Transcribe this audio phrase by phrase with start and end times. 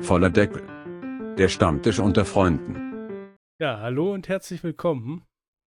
[0.00, 0.62] Voller Deckel.
[1.36, 3.34] Der Stammtisch unter Freunden.
[3.60, 5.24] Ja, hallo und herzlich willkommen.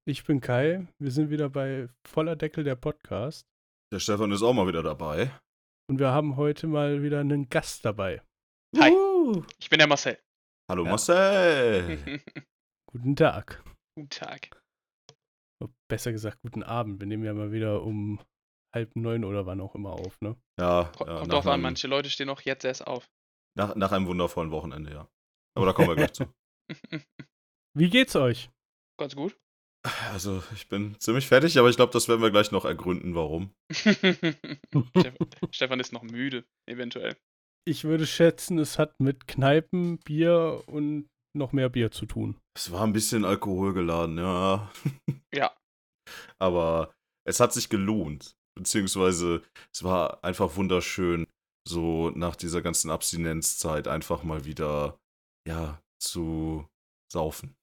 [0.07, 0.88] Ich bin Kai.
[1.00, 3.45] Wir sind wieder bei Voller Deckel der Podcast.
[3.93, 5.32] Der Stefan ist auch mal wieder dabei.
[5.90, 8.21] Und wir haben heute mal wieder einen Gast dabei.
[8.77, 8.91] Hi.
[8.91, 9.43] Uhu.
[9.59, 10.18] Ich bin der Marcel.
[10.70, 10.89] Hallo Ja.
[10.91, 12.21] Marcel.
[12.91, 13.64] Guten Tag.
[13.96, 14.62] Guten Tag.
[15.64, 17.00] Oh, Besser gesagt, guten Abend.
[17.00, 18.20] Wir nehmen ja mal wieder um
[18.75, 20.36] halb neun oder wann auch immer auf, ne?
[20.59, 23.07] Ja, Ko- ja Kommt nach, drauf an, manche Leute stehen auch jetzt erst auf.
[23.58, 25.10] Nach, nach einem wundervollen Wochenende, ja.
[25.55, 26.26] Aber da kommen wir gleich zu.
[27.77, 28.50] Wie geht's euch?
[29.00, 29.38] Ganz gut.
[30.12, 33.54] Also, ich bin ziemlich fertig, aber ich glaube, das werden wir gleich noch ergründen, warum.
[33.72, 37.16] Stefan, Stefan ist noch müde, eventuell.
[37.66, 42.39] Ich würde schätzen, es hat mit Kneipen, Bier und noch mehr Bier zu tun.
[42.55, 44.72] Es war ein bisschen alkoholgeladen, ja.
[45.34, 45.55] Ja.
[46.39, 46.94] Aber
[47.26, 48.36] es hat sich gelohnt.
[48.55, 51.28] Beziehungsweise, es war einfach wunderschön,
[51.67, 54.99] so nach dieser ganzen Abstinenzzeit einfach mal wieder,
[55.48, 56.67] ja, zu
[57.12, 57.55] saufen.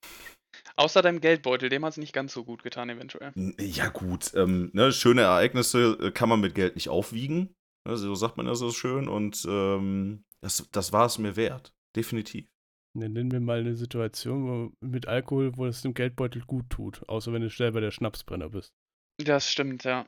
[0.76, 3.32] Außer deinem Geldbeutel, dem hat es nicht ganz so gut getan, eventuell.
[3.60, 4.32] Ja, gut.
[4.34, 7.54] Ähm, ne, schöne Ereignisse äh, kann man mit Geld nicht aufwiegen.
[7.86, 9.08] Ne, so sagt man ja so schön.
[9.08, 11.72] Und ähm, das, das war es mir wert.
[11.96, 12.48] Definitiv.
[12.96, 17.08] Dann nennen wir mal eine Situation wo, mit Alkohol, wo es dem Geldbeutel gut tut.
[17.08, 18.72] Außer wenn du selber der Schnapsbrenner bist.
[19.18, 20.06] Das stimmt, ja.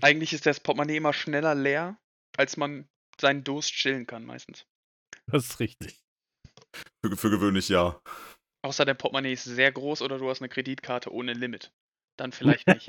[0.00, 1.98] Eigentlich ist das Portemonnaie immer schneller leer,
[2.36, 2.88] als man
[3.20, 4.66] seinen Durst chillen kann, meistens.
[5.26, 6.00] Das ist richtig.
[7.04, 8.00] Für, für gewöhnlich ja.
[8.64, 11.72] Außer dein Portemonnaie ist sehr groß oder du hast eine Kreditkarte ohne Limit.
[12.18, 12.88] Dann vielleicht nicht.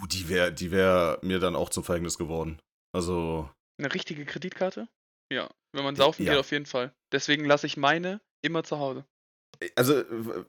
[0.00, 2.60] Uh, Die wäre die wär mir dann auch zum Verhängnis geworden.
[2.94, 4.88] Also, Eine richtige Kreditkarte?
[5.32, 5.50] Ja.
[5.72, 6.32] Wenn man saufen Ja.
[6.32, 6.92] geht, auf jeden Fall.
[7.12, 9.04] Deswegen lasse ich meine immer zu Hause.
[9.76, 10.44] also äh,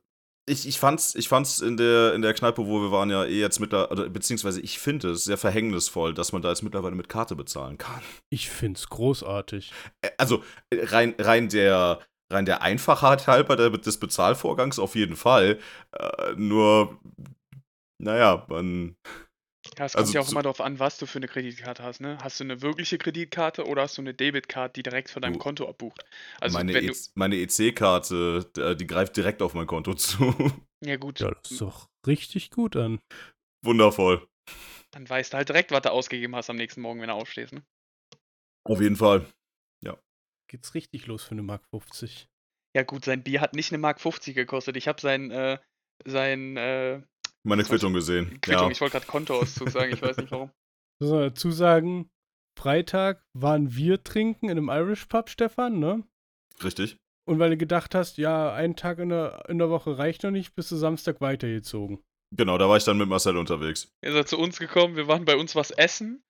[0.52, 3.40] ich, ich fand's, ich fand's in der, in der Kneipe, wo wir waren, ja eh
[3.40, 7.36] jetzt mittlerweile, beziehungsweise ich finde es sehr verhängnisvoll, dass man da jetzt mittlerweile mit Karte
[7.36, 8.02] bezahlen kann.
[8.30, 9.72] Ich find's großartig.
[10.18, 12.00] Also rein, rein der
[12.32, 15.60] rein der Einfachheit halber der, des Bezahlvorgangs auf jeden Fall.
[15.92, 17.00] Äh, nur,
[17.98, 18.96] naja, man.
[19.78, 21.84] Ja, es kommt Also ja auch so- immer darauf an, was du für eine Kreditkarte
[21.84, 22.18] hast, ne?
[22.22, 25.40] Hast du eine wirkliche Kreditkarte oder hast du eine Debitkarte, die direkt von deinem Du,
[25.40, 26.04] Konto abbucht?
[26.42, 30.34] Also meine meine EC-Karte, äh, die greift direkt auf mein Konto zu.
[30.84, 33.00] Ja gut, Ja, das ist doch richtig gut an.
[33.64, 34.28] Wundervoll.
[34.92, 37.54] dann weißt du halt direkt, was du ausgegeben hast am nächsten Morgen, wenn du aufstehst,
[37.54, 37.64] ne?
[38.64, 39.26] Auf jeden Fall.
[40.50, 42.28] Geht's richtig los für eine Mark 50.
[42.76, 44.76] Ja gut, sein Bier hat nicht eine Mark 50 gekostet.
[44.76, 45.60] Ich habe sein, äh,
[46.04, 47.02] sein, äh,
[47.44, 48.40] Meine Quittung gesehen.
[48.42, 48.72] Quittung, ja.
[48.72, 50.52] ich wollte gerade Kontoauszug sagen, ich weiß nicht warum.
[51.02, 52.10] Muss man dazu sagen,
[52.58, 56.04] Freitag waren wir trinken in einem Irish Pub, Stefan, ne?
[56.64, 56.98] Richtig.
[57.28, 60.32] Und weil du gedacht hast, ja, ein Tag in der, in der Woche reicht noch
[60.32, 62.04] nicht, bist du Samstag weitergezogen.
[62.34, 63.92] Genau, da war ich dann mit Marcel unterwegs.
[64.02, 66.24] Er ist er zu uns gekommen, wir waren bei uns was essen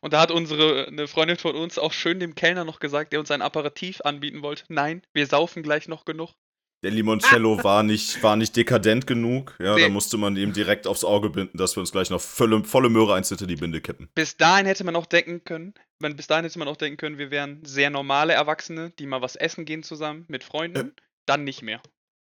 [0.00, 3.20] und da hat unsere, eine Freundin von uns auch schön dem Kellner noch gesagt, der
[3.20, 4.64] uns ein Aperitif anbieten wollte.
[4.68, 6.32] Nein, wir saufen gleich noch genug.
[6.82, 9.56] Der Limoncello war nicht, war nicht dekadent genug.
[9.60, 9.82] Ja, Nee.
[9.82, 12.88] da musste man ihm direkt aufs Auge binden, dass wir uns gleich noch volle, volle
[12.88, 14.08] Möhre eins hinter die Binde kippen.
[14.14, 17.18] Bis dahin hätte man auch denken können, man, bis dahin hätte man auch denken können,
[17.18, 20.92] wir wären sehr normale Erwachsene, die mal was essen gehen zusammen mit Freunden.
[21.26, 21.80] Dann nicht mehr.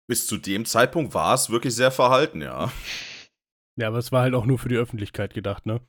[0.07, 2.71] Bis zu dem Zeitpunkt war es wirklich sehr verhalten, ja.
[3.75, 5.81] Ja, aber es war halt auch nur für die Öffentlichkeit gedacht, ne?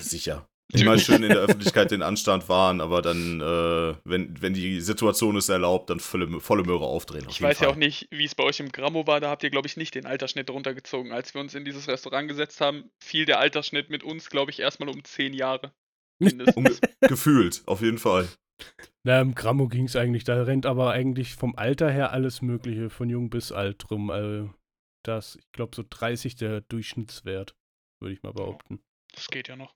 [0.00, 0.48] Sicher.
[0.72, 5.36] Immer schön in der Öffentlichkeit den Anstand wahren, aber dann, äh, wenn, wenn die Situation
[5.36, 7.26] es erlaubt, dann volle, volle Möhre aufdrehen.
[7.26, 7.74] auf Ich weiß ja Fall.
[7.74, 9.94] auch nicht, wie es bei euch im Grammo war, da habt ihr, glaube ich, nicht
[9.94, 11.12] den Altersschnitt runtergezogen.
[11.12, 14.60] Als wir uns in dieses Restaurant gesetzt haben, fiel der Altersschnitt mit uns, glaube ich,
[14.60, 15.72] erstmal um 10 Jahre.
[16.18, 16.56] Mindestens.
[16.56, 18.28] Um, gefühlt, auf jeden Fall.
[19.02, 22.90] Na, im Grammo ging es eigentlich, da rennt aber eigentlich vom Alter her alles Mögliche,
[22.90, 24.10] von jung bis alt rum.
[24.10, 24.50] Also,
[25.04, 27.56] das, ich glaube, so 30 der Durchschnittswert,
[28.00, 28.80] würde ich mal behaupten.
[29.14, 29.74] Das geht ja noch.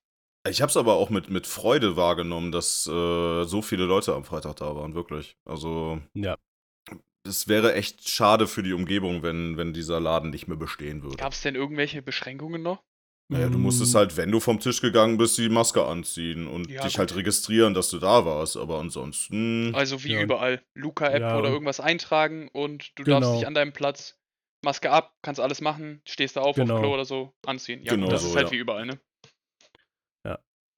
[0.49, 4.25] Ich habe es aber auch mit, mit Freude wahrgenommen, dass äh, so viele Leute am
[4.25, 5.37] Freitag da waren, wirklich.
[5.45, 6.37] Also, Ja.
[7.25, 11.17] es wäre echt schade für die Umgebung, wenn, wenn dieser Laden nicht mehr bestehen würde.
[11.17, 12.83] Gab es denn irgendwelche Beschränkungen noch?
[13.29, 16.71] Naja, du musstest Mm, halt, wenn du vom Tisch gegangen bist, die Maske anziehen und
[16.71, 16.99] Ja, dich gut.
[16.99, 18.57] halt registrieren, dass du da warst.
[18.57, 19.75] Aber ansonsten.
[19.75, 20.63] Also wie Ja, überall.
[20.75, 23.33] Luca-App Ja, oder irgendwas eintragen und du darfst Genau.
[23.39, 24.17] dich an deinem Platz,
[24.63, 26.75] Maske ab, kannst alles machen, stehst da auf Genau.
[26.75, 27.83] auf Klo oder so, anziehen.
[27.85, 28.53] Ja, Genau das so, ist halt ja.
[28.53, 29.01] wie überall, ne?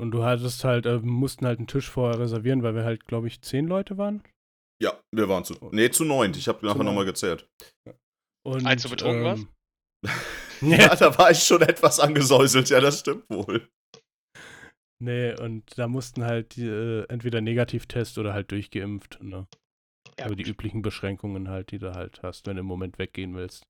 [0.01, 3.27] Und du hattest halt, äh, mussten halt einen Tisch vorher reservieren, weil wir halt, glaube
[3.27, 4.23] ich, zehn Leute waren.
[4.81, 5.55] Ja, wir waren zu.
[5.73, 6.37] Nee, zu neunt.
[6.37, 7.49] Ich habe nachher nochmal gezählt.
[8.47, 9.43] Und, Als du betrunken warst?
[9.43, 10.13] ähm,
[10.61, 12.69] Ja, da war ich schon etwas angesäuselt.
[12.71, 13.69] Ja, das stimmt wohl.
[15.01, 19.23] Nee, und da mussten halt die, äh, entweder Negativtest oder halt durchgeimpft.
[19.23, 19.47] Ne?
[20.19, 23.37] Ja, also die üblichen Beschränkungen halt, die du halt hast, wenn du im Moment weggehen
[23.37, 23.63] willst.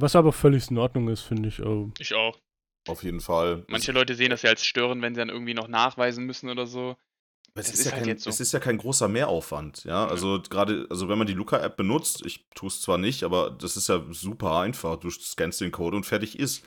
[0.00, 1.62] Was aber völlig in Ordnung ist, finde ich.
[1.62, 2.38] Oh, Ich auch.
[2.88, 3.64] Auf jeden Fall.
[3.68, 6.66] Manche Leute sehen das ja als störend, wenn sie dann irgendwie noch nachweisen müssen oder
[6.66, 6.96] so.
[7.56, 8.30] Es Das ist, ist ja halt kein, jetzt so.
[8.30, 10.04] es ist ja kein großer Mehraufwand, ja.
[10.04, 10.08] Ja.
[10.10, 13.76] Also gerade, also wenn man die Luca-App benutzt, ich tue es zwar nicht, aber das
[13.76, 14.96] ist ja super einfach.
[14.96, 16.66] Du scannst den Code und fertig ist.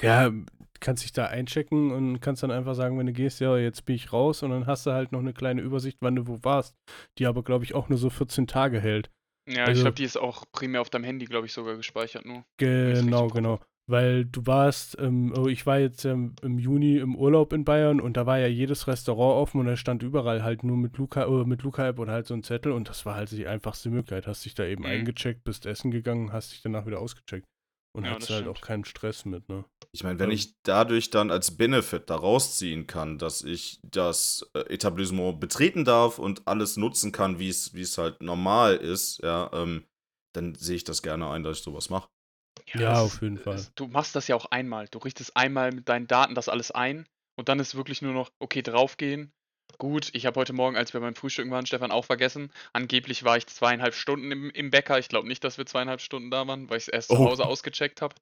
[0.00, 0.32] Ja,
[0.80, 3.94] kannst dich da einchecken und kannst dann einfach sagen, wenn du gehst, ja, jetzt bin
[3.94, 6.74] ich raus und dann hast du halt noch eine kleine Übersicht, wann du wo warst,
[7.18, 9.10] die aber, glaube ich, auch nur so 14 Tage hält.
[9.46, 12.24] Ja, ich Also- glaube, die ist auch primär auf deinem Handy, glaube ich, sogar gespeichert
[12.24, 12.38] nur.
[12.38, 13.60] ich Genau, genau.
[13.90, 18.00] Weil du warst, ähm, oh, ich war jetzt ähm, im Juni im Urlaub in Bayern
[18.00, 21.24] und da war ja jedes Restaurant offen und da stand überall halt nur mit Luca,
[21.24, 24.26] äh, mit Luca-App oder halt so ein Zettel und das war halt die einfachste Möglichkeit.
[24.26, 24.90] Hast dich da eben Mhm.
[24.90, 27.46] eingecheckt, bist essen gegangen, hast dich danach wieder ausgecheckt.
[27.92, 28.58] Und Ja, hattest halt stimmt.
[28.58, 29.64] auch keinen Stress mit, ne?
[29.92, 30.36] Ich meine, wenn Ähm.
[30.36, 36.20] ich dadurch dann als Benefit da rausziehen kann, dass ich das äh, Etablissement betreten darf
[36.20, 39.84] und alles nutzen kann, wie es wie es halt normal ist, ja, ähm,
[40.32, 42.08] dann sehe ich das gerne ein, dass ich sowas mache.
[42.74, 43.54] Ja, das auf ist- jeden Fall.
[43.56, 44.86] ist- Du machst das ja auch einmal.
[44.88, 47.06] Du richtest einmal mit deinen Daten das alles ein
[47.36, 49.32] und dann ist wirklich nur noch, okay, draufgehen.
[49.78, 52.52] Gut, ich habe heute Morgen, als wir beim Frühstücken waren, Stefan auch vergessen.
[52.72, 54.98] Angeblich war ich zweieinhalb Stunden im, im Bäcker.
[54.98, 57.24] Ich glaube nicht, dass wir zweieinhalb Stunden da waren, weil ich es erst zu Oh.
[57.30, 58.14] Hause ausgecheckt habe.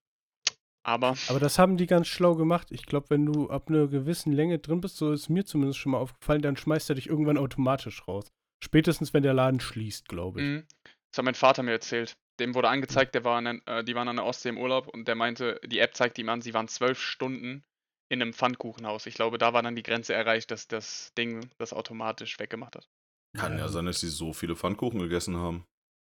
[0.84, 2.68] Aber Aber das haben die ganz schlau gemacht.
[2.70, 5.92] Ich glaube, wenn du ab einer gewissen Länge drin bist, so ist mir zumindest schon
[5.92, 8.30] mal aufgefallen, dann schmeißt er dich irgendwann automatisch raus.
[8.62, 10.46] Spätestens, wenn der Laden schließt, glaube ich.
[10.46, 10.66] Mhm.
[11.10, 12.16] Das hat mein Vater mir erzählt.
[12.40, 14.88] Dem wurde angezeigt, der war an, der- äh, die waren an der Ostsee im Urlaub
[14.88, 17.64] und der meinte, die App zeigt ihm an, sie waren zwölf Stunden
[18.11, 19.06] in einem Pfannkuchenhaus.
[19.06, 22.88] Ich glaube, da war dann die Grenze erreicht, dass das Ding das automatisch weggemacht hat.
[23.37, 25.64] Kann ja, sein, dass sie so viele Pfannkuchen gegessen haben.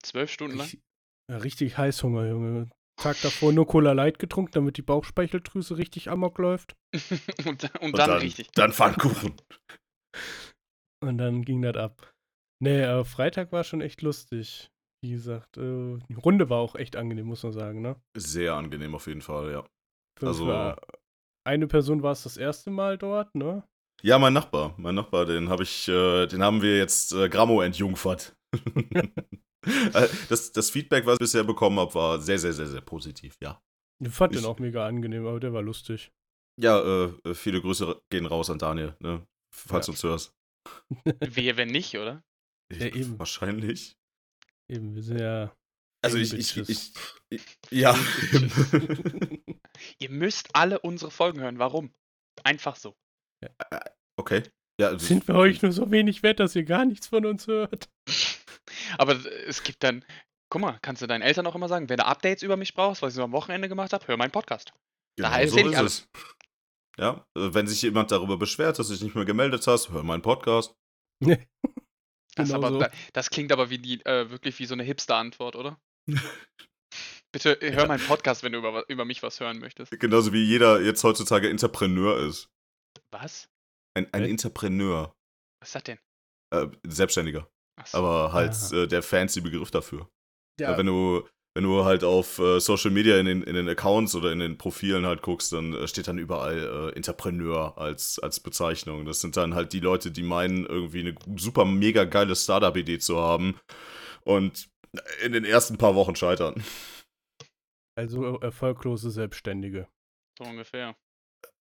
[0.04, 0.66] Zwölf Stunden lang?
[0.66, 0.82] Richtig,
[1.32, 2.70] ja, richtig Heißhunger, Junge.
[2.98, 6.76] Tag davor nur Cola Light getrunken, damit die Bauchspeicheldrüse richtig amok läuft.
[7.46, 8.52] und, und, dann, richtig.
[8.52, 9.36] Dann Pfannkuchen.
[11.04, 12.14] Und dann ging das ab.
[12.64, 14.72] Nee, äh, Freitag war schon echt lustig.
[15.06, 17.96] Wie gesagt, äh, die Runde war auch echt angenehm, muss man sagen, ne?
[18.18, 19.62] Sehr angenehm auf jeden Fall, ja.
[20.18, 20.82] Für uns Also- war,
[21.46, 23.64] eine Person war es das erste Mal dort, ne?
[24.02, 27.62] Ja, mein Nachbar, mein Nachbar, den habe ich, äh, den haben wir jetzt äh, Grammo
[27.62, 28.36] entjungfert.
[29.68, 33.36] Äh, das, das Feedback, was ich bisher bekommen habe, war sehr, sehr, sehr, sehr positiv,
[33.42, 33.60] ja.
[34.00, 36.12] Ich fand Ich- den auch mega angenehm, aber der war lustig.
[36.62, 36.80] Ja,
[37.26, 39.26] äh, viele Grüße gehen raus an Daniel, ne?
[39.52, 39.92] Falls Ja.
[39.92, 40.36] du uns hörst.
[41.20, 42.22] Wehe, wenn nicht, oder?
[42.72, 43.18] Ja, eben.
[43.18, 43.96] Wahrscheinlich.
[44.70, 45.56] Eben, wir sind ja.
[46.04, 46.92] Also ich, ich, ich,
[47.30, 47.42] ich
[47.72, 47.94] ja.
[50.00, 51.60] Ihr müsst alle unsere Folgen hören.
[51.60, 51.94] Warum?
[52.44, 52.96] Einfach so.
[54.18, 54.44] okay.
[54.80, 57.48] Ja, also Sind wir euch nur so wenig wert, dass ihr gar nichts von uns
[57.48, 57.90] hört?
[58.98, 59.18] Aber
[59.48, 60.04] es gibt dann,
[60.50, 63.02] guck mal, kannst du deinen Eltern auch immer sagen, wenn du Updates über mich brauchst,
[63.02, 64.74] was ich so am Wochenende gemacht habe, hör meinen Podcast.
[65.18, 65.94] genau da so erzähl ich ist alles.
[65.94, 66.10] es.
[66.98, 70.04] Ja, äh, wenn sich jemand darüber beschwert, dass du dich nicht mehr gemeldet hast, hör
[70.04, 70.76] meinen Podcast.
[72.36, 72.80] Das, Genau aber, so.
[72.80, 75.80] da- das klingt aber wie die, äh, wirklich wie so eine Hipster-Antwort, oder?
[77.32, 79.92] Bitte äh, hör meinen Podcast, wenn du über, über mich was hören möchtest.
[80.00, 82.50] Genauso wie jeder jetzt heutzutage Entrepreneur ist.
[83.12, 83.50] Was?
[83.98, 84.24] Ein, ein?
[84.24, 85.14] Entrepreneur.
[85.60, 86.00] Was ist das denn?
[86.54, 87.50] Äh, Selbstständiger.
[87.78, 87.98] Achso.
[87.98, 90.10] Aber halt äh, der fancy Begriff dafür.
[90.60, 93.70] Ja, Äh, Wenn du wenn du halt auf äh, Social Media in den, in den
[93.70, 98.20] Accounts oder in den Profilen halt guckst, dann äh, steht dann überall äh, Entrepreneur als,
[98.20, 99.06] als Bezeichnung.
[99.06, 103.20] Das sind dann halt die Leute, die meinen, irgendwie eine super mega geile Startup-Idee zu
[103.20, 103.58] haben
[104.26, 104.70] und
[105.24, 106.62] in den ersten paar Wochen scheitern.
[107.98, 109.88] also erfolglose Selbstständige.
[110.38, 110.98] so ungefähr.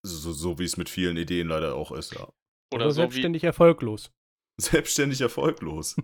[0.02, 2.22] So, so wie es mit vielen Ideen leider auch ist, ja.
[2.72, 4.10] Oder, Oder so wie, selbstständig erfolglos.
[4.60, 5.96] Selbstständig erfolglos.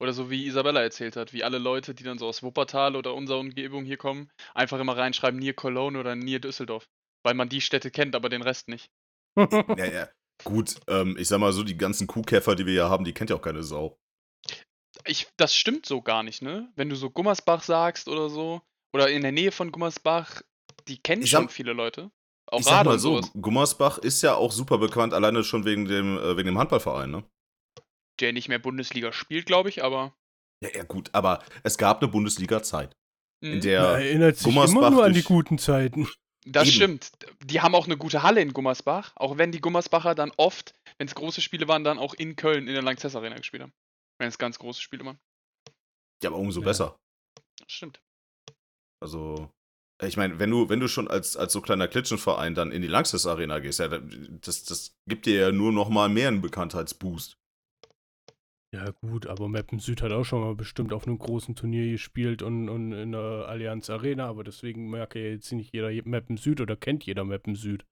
[0.00, 3.14] Oder so wie Isabella erzählt hat, wie alle Leute, die dann so aus Wuppertal oder
[3.14, 6.88] unserer Umgebung hier kommen, einfach immer reinschreiben, Nier Cologne oder Nier Düsseldorf.
[7.24, 8.90] Weil man die Städte kennt, aber den Rest nicht.
[9.36, 10.08] ja, ja.
[10.44, 13.30] Gut, ähm, ich sag mal so, die ganzen Kuhkäfer, die wir hier haben, die kennt
[13.30, 13.98] ja auch keine Sau.
[15.04, 16.70] Ich, das stimmt so gar nicht, ne?
[16.76, 18.62] Wenn du so Gummersbach sagst oder so,
[18.94, 20.42] oder in der Nähe von Gummersbach,
[20.86, 22.10] die kennen Ich schon viele Leute.
[22.50, 23.30] Auch ich sag mal so, sowas.
[23.40, 27.24] Gummersbach ist ja auch super bekannt, alleine schon wegen dem, äh, wegen dem Handballverein, ne?
[28.20, 30.14] Der nicht mehr Bundesliga spielt, glaube ich, aber.
[30.62, 32.92] Ja, ja, gut, aber es gab eine Bundesliga-Zeit,
[33.44, 33.60] in Mhm.
[33.60, 36.08] der Man erinnert sich Gummersbach immer nur an die guten Zeiten.
[36.44, 36.74] Das Eben.
[36.74, 37.10] stimmt.
[37.44, 41.06] Die haben auch eine gute Halle in Gummersbach, auch wenn die Gummersbacher dann oft, wenn
[41.06, 43.72] es große Spiele waren, dann auch in Köln in der Lanxess Arena gespielt haben.
[44.18, 45.18] Wenn es ganz große Spiele waren.
[46.22, 46.64] Ja, aber umso Ja.
[46.66, 46.96] besser.
[47.60, 48.00] Das stimmt.
[49.00, 49.50] Also,
[50.02, 52.88] ich meine, wenn du, wenn du schon als, als so kleiner Klitschenverein dann in die
[52.88, 57.36] Lanxess Arena gehst, ja, das, das gibt dir ja nur noch mal mehr einen Bekanntheitsboost.
[58.74, 62.42] Ja, gut, aber Mappen Süd hat auch schon mal bestimmt auf einem großen Turnier gespielt
[62.42, 66.60] und, und in der Allianz Arena, aber deswegen merkt ja jetzt nicht jeder Mappen Süd
[66.60, 67.86] oder kennt jeder Mappen Süd.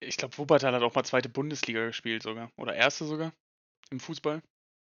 [0.00, 2.50] Ich glaube, Wuppertal hat auch mal zweite Bundesliga gespielt sogar.
[2.58, 3.32] Oder erste sogar.
[3.90, 4.42] Im Fußball.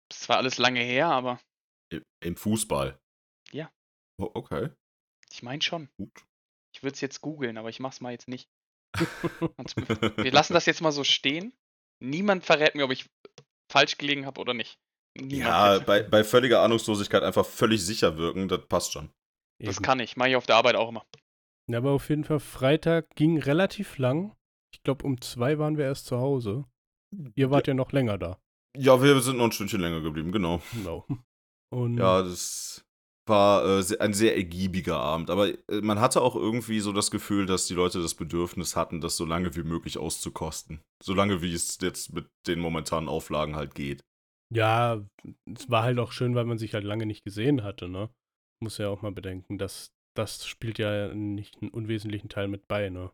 [0.09, 1.41] Das ist zwar alles lange her, aber
[2.21, 2.99] Im Fußball.
[3.53, 3.71] Ja.
[4.19, 4.71] Oh, okay,
[5.33, 5.89] ich meine schon.
[5.99, 6.25] gut.
[6.75, 8.49] Ich würde es jetzt googeln, aber ich mach's mal jetzt nicht.
[8.97, 11.53] Wir lassen das jetzt mal so stehen.
[12.03, 13.07] Niemand verrät mir, ob ich
[13.71, 14.79] falsch gelegen habe oder nicht.
[15.31, 19.11] Ja, bei, bei völliger Ahnungslosigkeit einfach völlig sicher wirken, das passt schon.
[19.59, 19.85] Das Eben.
[19.85, 20.17] kann ich.
[20.17, 21.05] Mache ich auf der Arbeit auch immer.
[21.69, 24.35] Ja, aber auf jeden Fall, Freitag ging relativ lang.
[24.73, 26.65] Ich glaube, um zwei waren wir erst zu Hause.
[27.35, 28.39] Ihr wart ja, noch länger da.
[28.77, 30.61] Ja, wir sind noch ein Stündchen länger geblieben, genau.
[30.73, 31.07] Genau.
[31.71, 32.85] Und Ja, das
[33.27, 35.31] war äh, ein sehr ergiebiger Abend.
[35.31, 39.01] Aber äh, man hatte auch irgendwie so das Gefühl, dass die Leute das Bedürfnis hatten,
[39.01, 40.81] das so lange wie möglich auszukosten.
[41.03, 44.05] So lange wie es jetzt mit den momentanen Auflagen halt geht.
[44.51, 45.05] Ja,
[45.53, 48.11] es war halt auch schön, weil man sich halt lange nicht gesehen hatte, ne?
[48.61, 52.89] Muss ja auch mal bedenken, dass das spielt ja nicht einen unwesentlichen Teil mit bei,
[52.89, 53.11] ne?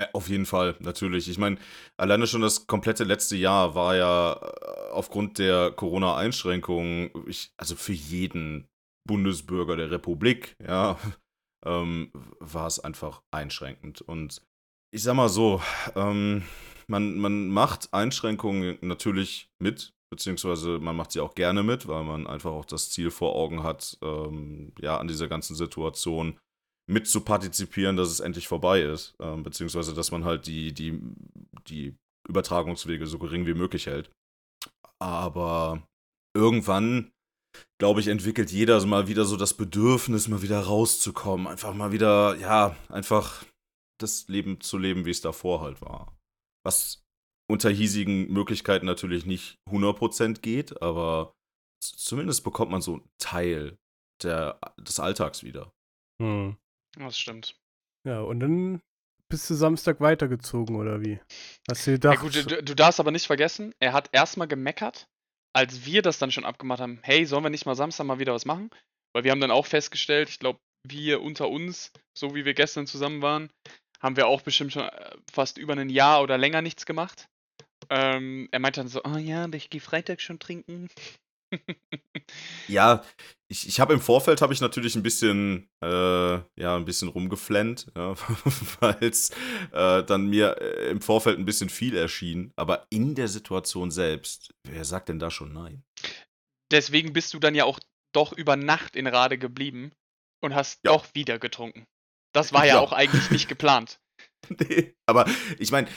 [0.00, 1.28] Ja, auf jeden Fall, natürlich.
[1.28, 1.56] Ich meine,
[1.96, 7.10] alleine schon das komplette letzte Jahr war ja äh, aufgrund der Corona-Einschränkungen,
[7.56, 8.68] also für jeden
[9.06, 10.98] Bundesbürger der Republik, ja,
[11.66, 12.10] ähm,
[12.40, 14.00] war es einfach einschränkend.
[14.00, 14.42] Und
[14.92, 15.62] ich sag mal so,
[15.94, 16.42] ähm,
[16.88, 22.28] man, man macht Einschränkungen natürlich mit, beziehungsweise man macht sie auch gerne mit, weil man
[22.28, 26.38] einfach auch das Ziel vor Augen hat, ähm, ja, an dieser ganzen Situation
[26.86, 31.00] mit zu partizipieren, dass es endlich vorbei ist, ähm, beziehungsweise dass man halt die, die,
[31.66, 31.96] die
[32.28, 34.08] Übertragungswege so gering wie möglich hält.
[35.00, 35.82] Aber
[36.32, 37.10] irgendwann,
[37.80, 42.36] glaube ich, entwickelt jeder mal wieder so das Bedürfnis, mal wieder rauszukommen, einfach mal wieder,
[42.36, 43.44] ja, einfach
[43.98, 46.16] das Leben zu leben, wie es davor halt war.
[46.64, 47.03] Was
[47.54, 51.32] unter hiesigen Möglichkeiten natürlich nicht 100% geht, aber
[51.80, 53.78] zumindest bekommt man so einen Teil
[54.22, 55.72] der, des Alltags wieder.
[56.20, 56.56] Hm.
[56.98, 57.56] Das stimmt.
[58.06, 58.80] Ja, und dann
[59.30, 61.20] bist du Samstag weitergezogen, oder wie?
[61.70, 65.06] Hast du Ja, gedacht, gut, du, du darfst aber nicht vergessen, er hat erstmal gemeckert,
[65.54, 66.98] als wir das dann schon abgemacht haben.
[67.02, 68.70] Hey, sollen wir nicht mal Samstag mal wieder was machen?
[69.14, 72.88] Weil wir haben dann auch festgestellt, ich glaube, wir unter uns, so wie wir gestern
[72.88, 73.48] zusammen waren,
[74.00, 77.26] haben wir auch bestimmt schon äh, fast über ein Jahr oder länger nichts gemacht.
[77.90, 80.88] Ähm, er meinte dann so, oh ja, ich gehe Freitag schon trinken.
[82.66, 83.04] Ja,
[83.48, 85.86] ich, ich habe im Vorfeld habe ich natürlich ein bisschen, äh,
[86.56, 88.14] ja, ein bisschen rumgeflennt, ja,
[88.80, 89.30] weil es
[89.72, 92.52] äh, dann mir äh, im Vorfeld ein bisschen viel erschien.
[92.56, 95.84] Aber in der Situation selbst, wer sagt denn da schon nein?
[96.72, 97.78] Deswegen bist du dann ja auch
[98.12, 99.92] doch über Nacht in Rade geblieben
[100.42, 100.92] und hast Ja.
[100.92, 101.84] doch wieder getrunken.
[102.32, 102.80] Das war ja Ja.
[102.80, 104.00] auch eigentlich nicht geplant.
[104.60, 105.24] Nee, aber
[105.58, 105.88] ich meine,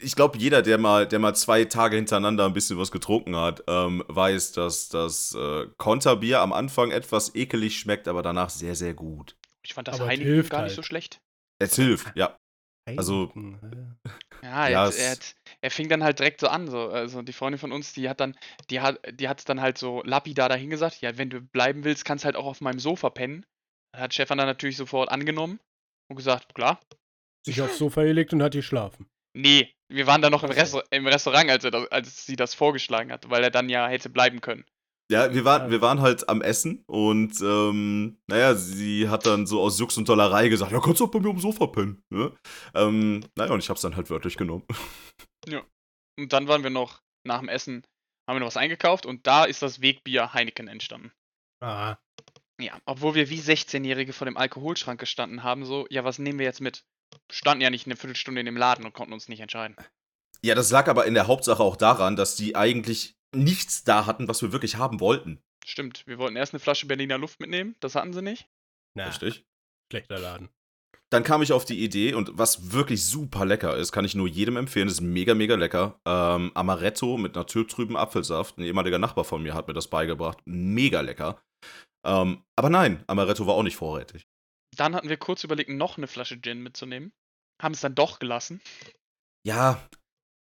[0.00, 3.62] ich glaube, jeder, der mal, der mal zwei Tage hintereinander ein bisschen was getrunken hat,
[3.66, 8.94] ähm, weiß, dass das äh, Konterbier am Anfang etwas ekelig schmeckt, aber danach sehr, sehr
[8.94, 9.36] gut.
[9.64, 10.76] Ich fand das Aber es Heineken hilft gar nicht halt.
[10.76, 11.20] so schlecht.
[11.60, 12.36] Es hilft, ja.
[12.96, 13.32] Also-
[14.42, 16.68] Ja, Ja, er, es- er, hat, er fing dann halt direkt so an.
[16.68, 16.88] So.
[16.88, 18.36] Also die Freundin von uns, die hat dann,
[18.70, 22.24] die hat, die hat's dann halt so lapidar dahingesagt, ja, wenn du bleiben willst, kannst
[22.24, 23.44] halt auch auf meinem Sofa pennen.
[23.92, 25.58] Das hat Stefan dann natürlich sofort angenommen
[26.08, 26.80] und gesagt, klar.
[27.44, 29.06] sich aufs Sofa gelegt und hat geschlafen.
[29.36, 32.54] Nee, wir waren dann noch im, Restaur im Restaurant, als, er das, als sie das
[32.54, 34.64] vorgeschlagen hat, weil er dann ja hätte bleiben können.
[35.10, 39.62] Ja, wir waren, wir waren halt am Essen und ähm, naja, sie hat dann so
[39.62, 42.02] aus Jux und Dollerei gesagt, ja, kannst du auch bei mir am Sofa pennen.
[42.10, 42.36] Ne?
[42.74, 44.64] Ähm, naja, und ich hab's dann halt wörtlich genommen.
[46.18, 47.86] Und dann waren wir noch nach dem Essen,
[48.28, 51.12] haben wir noch was eingekauft und da ist das Wegbier Heineken entstanden.
[51.62, 51.96] Ah,
[52.60, 56.46] Ja, obwohl wir wie 16-Jährige vor dem Alkoholschrank gestanden haben, so, ja, was nehmen wir
[56.46, 56.84] jetzt mit?
[57.30, 59.76] Standen ja nicht eine Viertelstunde in dem Laden und konnten uns nicht entscheiden.
[60.42, 64.28] Ja, das lag aber in der Hauptsache auch daran, dass die eigentlich nichts da hatten,
[64.28, 65.40] was wir wirklich haben wollten.
[65.66, 68.48] Stimmt, wir wollten erst eine Flasche Berliner Luft mitnehmen, das hatten sie nicht.
[68.94, 69.44] na, Richtig?
[69.90, 70.48] schlechter Laden.
[71.10, 74.28] Dann kam ich auf die Idee und was wirklich super lecker ist, kann ich nur
[74.28, 75.98] jedem empfehlen, ist mega, mega lecker.
[76.06, 78.58] Ähm, Amaretto mit naturtrüben Apfelsaft.
[78.58, 80.38] Ein ehemaliger Nachbar von mir hat mir das beigebracht.
[80.44, 81.40] Mega lecker.
[82.04, 84.26] Ähm, aber nein, Amaretto war auch nicht vorrätig.
[84.78, 87.12] Dann hatten wir kurz überlegt, noch eine Flasche Gin mitzunehmen.
[87.60, 88.60] Haben es dann doch gelassen.
[89.46, 89.82] Ja,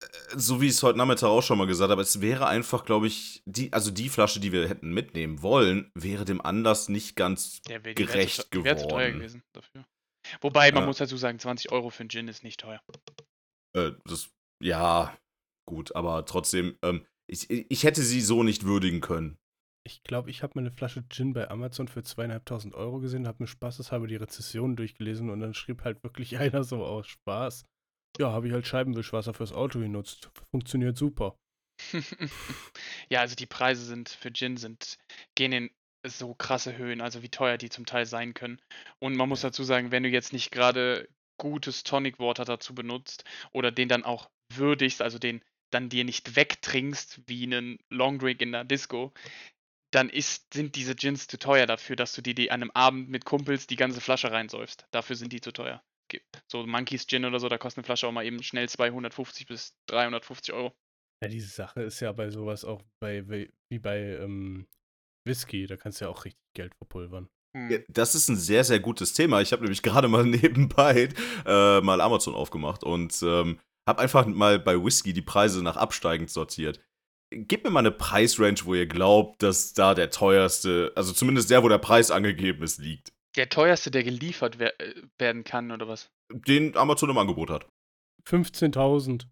[0.02, 2.86] äh, so wie ich es heute Nachmittag auch schon mal gesagt habe, es wäre einfach,
[2.86, 7.16] glaube ich, die, also die Flasche, die wir hätten mitnehmen wollen, wäre dem Anlass nicht
[7.16, 7.62] ganz.
[7.64, 9.20] Der wäre Gerecht die wäre zu teuer geworden.
[9.20, 9.86] gewesen dafür.
[10.42, 10.88] Wobei, man Ja.
[10.88, 12.82] muss dazu sagen, 20 Euro für einen Gin ist nicht teuer.
[13.76, 14.30] Äh, das,
[14.64, 15.16] ja,
[15.68, 19.38] gut, aber trotzdem, ähm, ich, ich hätte sie so nicht würdigen können.
[19.86, 23.44] Ich glaube, ich habe mal eine Flasche Gin bei Amazon für zweieinhalbtausend Euro gesehen, habe
[23.44, 27.66] mir spaßeshalber die Rezession durchgelesen und dann schrieb halt wirklich einer so aus Spaß.
[28.18, 30.30] Ja, habe ich halt Scheibenwischwasser fürs Auto genutzt.
[30.52, 31.36] Funktioniert super.
[33.10, 34.98] ja, also die Preise sind für Gin sind,
[35.36, 35.70] gehen in
[36.06, 38.62] so krasse Höhen, also wie teuer die zum Teil sein können.
[39.00, 43.24] Und man muss dazu sagen, wenn du jetzt nicht gerade gutes Tonic Water dazu benutzt
[43.52, 48.42] oder den dann auch würdigst, also den dann dir nicht wegtrinkst wie einen Long Drink
[48.42, 49.12] in der Disco,
[49.94, 53.10] dann ist, sind diese Gins zu teuer dafür, dass du dir die an einem Abend
[53.10, 54.88] mit Kumpels die ganze Flasche reinsäufst.
[54.92, 55.84] Dafür sind die zu teuer.
[56.48, 59.76] So Monkeys Gin oder so, da kostet eine Flasche auch mal eben schnell 250 bis
[59.88, 60.74] 350 Euro.
[61.24, 64.68] Ja, diese Sache ist ja bei sowas auch bei, wie bei ähm,
[65.26, 67.30] Whisky, da kannst du ja auch richtig Geld verpulvern.
[67.56, 67.72] Hm.
[67.72, 69.42] Ja, Das ist ein sehr, sehr gutes Thema.
[69.42, 71.10] Ich habe nämlich gerade mal nebenbei
[71.46, 76.30] äh, mal Amazon aufgemacht und ähm, habe einfach mal bei Whisky die Preise nach absteigend
[76.30, 76.80] sortiert.
[77.36, 81.64] Gebt mir mal eine Preisrange, wo ihr glaubt, dass da der teuerste, also zumindest der,
[81.64, 83.12] wo der Preis angegeben ist, liegt.
[83.36, 86.12] Der teuerste, der geliefert wer äh, werden kann, oder was?
[86.32, 87.68] Den Amazon im Angebot hat.
[88.28, 89.26] 15.000.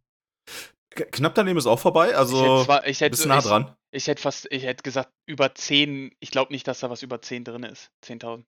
[0.89, 3.43] K knapp daneben ist auch vorbei, Ich also hätte, zwar, ich, hätte, bist nah ich,
[3.45, 3.75] dran.
[3.91, 7.21] ich hätte fast, ich hätte gesagt, über 10, ich glaube nicht, dass da was über
[7.21, 7.91] 10 drin ist.
[8.03, 8.43] 10.000.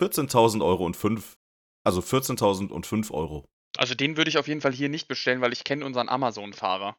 [0.00, 1.36] 14.000 Euro und 5,
[1.84, 3.46] also 14.000 und 5 Euro.
[3.76, 6.96] Also den würde ich auf jeden Fall hier nicht bestellen, weil ich kenne unseren Amazon-Fahrer.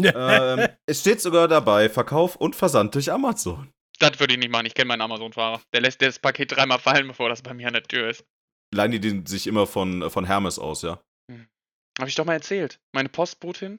[0.00, 3.70] Ähm, es steht sogar dabei, Verkauf und Versand durch Amazon.
[3.98, 5.60] Das würde ich nicht machen, ich kenne meinen Amazon-Fahrer.
[5.72, 8.24] Der lässt das Paket dreimal fallen, bevor das bei mir an der Tür ist.
[8.74, 11.00] Leihen die den sich immer von, von Hermes aus, ja?
[11.98, 12.80] Habe ich doch mal erzählt.
[12.92, 13.78] Meine Postbotin,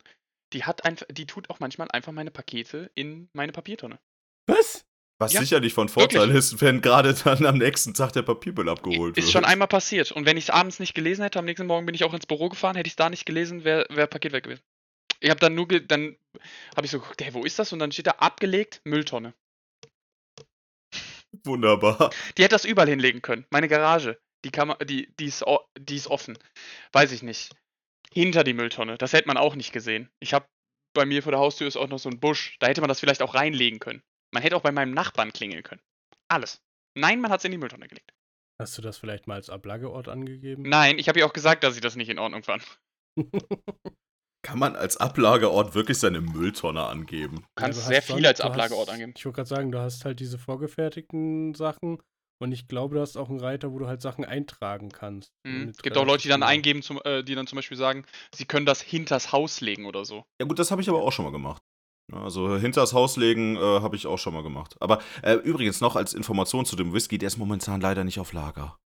[0.54, 4.00] die hat einfach, die tut auch manchmal einfach meine Pakete in meine Papiertonne.
[4.48, 4.86] Was?
[5.20, 9.18] Was Ja, sicherlich von Vorteil ist, wenn gerade dann am nächsten Tag der Papiermüll abgeholt
[9.18, 9.34] Ist wird.
[9.34, 10.12] schon einmal passiert.
[10.12, 12.26] Und wenn ich es abends nicht gelesen hätte, am nächsten Morgen bin ich auch ins
[12.26, 14.62] Büro gefahren, hätte ich es da nicht gelesen, wäre wär Paket weg gewesen.
[15.24, 16.18] Ich habe dann nur, ge dann
[16.76, 17.72] habe ich so geguckt, hey, wo ist das?
[17.72, 19.34] Und dann steht da abgelegt, Mülltonne.
[21.46, 22.12] Wunderbar.
[22.38, 23.46] Die hätte das überall hinlegen können.
[23.50, 25.46] Meine Garage, die, kann man, die, die, ist,
[25.80, 26.38] die ist offen.
[26.92, 27.56] Weiß ich nicht.
[28.12, 28.98] Hinter die Mülltonne.
[28.98, 30.10] Das hätte man auch nicht gesehen.
[30.20, 30.46] Ich habe
[30.94, 32.58] bei mir vor der Haustür ist auch noch so ein Busch.
[32.60, 34.04] Da hätte man das vielleicht auch reinlegen können.
[34.34, 35.82] Man hätte auch bei meinem Nachbarn klingeln können.
[36.28, 36.62] Alles.
[36.96, 38.12] Nein, man hat es in die Mülltonne gelegt.
[38.62, 40.64] Hast du das vielleicht mal als Ablageort angegeben?
[40.64, 42.66] Nein, ich habe ihr auch gesagt, dass ich das nicht in Ordnung fand.
[44.44, 47.38] Kann man als Ablageort wirklich seine Mülltonne angeben?
[47.38, 49.14] Du kannst Ja, sehr hast viel sonst- als du Ablageort hast- angeben.
[49.18, 52.00] Ich wollte gerade sagen, du hast halt diese vorgefertigten Sachen
[52.42, 55.32] und ich glaube, du hast auch einen Reiter, wo du halt Sachen eintragen kannst.
[55.46, 55.70] Mhm.
[55.70, 58.44] Es gibt auch Leute, die dann eingeben, zum, äh, die dann zum Beispiel sagen, sie
[58.46, 60.26] können das hinters Haus legen oder so.
[60.42, 61.62] Ja gut, das habe ich aber auch schon mal gemacht.
[62.12, 64.76] Also hinters Haus legen äh, habe ich auch schon mal gemacht.
[64.82, 68.34] Aber äh, übrigens noch als Information zu dem Whisky, der ist momentan leider nicht auf
[68.34, 68.78] Lager.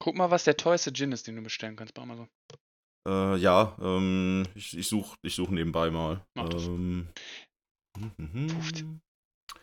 [0.00, 2.28] Guck mal, was der teuerste Gin ist, den du bestellen kannst bei Amazon.
[3.08, 6.24] Äh, ja, ähm, ich, ich suche ich such nebenbei mal.
[6.34, 6.66] Mach das.
[6.66, 7.08] Ähm,
[8.18, 8.48] mhm.
[8.50, 9.00] 15.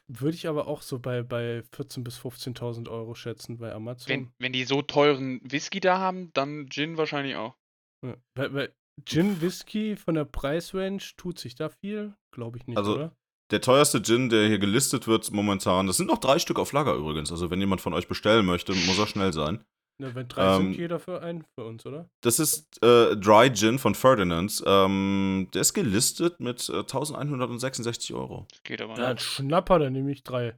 [0.07, 4.07] Würde ich aber auch so bei, bei 14.000 bis 15.000 Euro schätzen bei Amazon.
[4.07, 7.55] Wenn, wenn die so teuren Whisky da haben, dann Gin wahrscheinlich auch.
[8.03, 12.15] Ja, weil, weil Gin, Whisky von der Preisrange tut sich da viel?
[12.31, 13.15] Glaube ich nicht, Also, oder?
[13.51, 16.95] Der teuerste Gin, der hier gelistet wird momentan, das sind noch drei Stück auf Lager
[16.95, 17.31] übrigens.
[17.31, 19.63] Also wenn jemand von euch bestellen möchte, muss er schnell sein.
[19.97, 22.09] Na, wenn drei ähm, sind, jeder für einen, für uns, oder?
[22.21, 24.61] Das ist äh, Dry Gin von Ferdinand.
[24.65, 28.45] Ähm, der ist gelistet mit äh, 1166 Euro.
[28.49, 29.21] Das geht aber nicht.
[29.21, 30.57] Schnapper, dann nehme ich drei.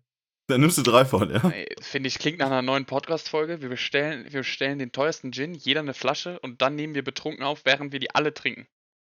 [0.50, 1.41] Da nimmst du drei von, ja?
[1.82, 3.62] Finde ich, klingt nach einer neuen Podcast-Folge.
[3.62, 7.43] Wir bestellen, wir bestellen den teuersten Gin, jeder eine Flasche und dann nehmen wir betrunken
[7.43, 8.65] auf, während wir die alle trinken.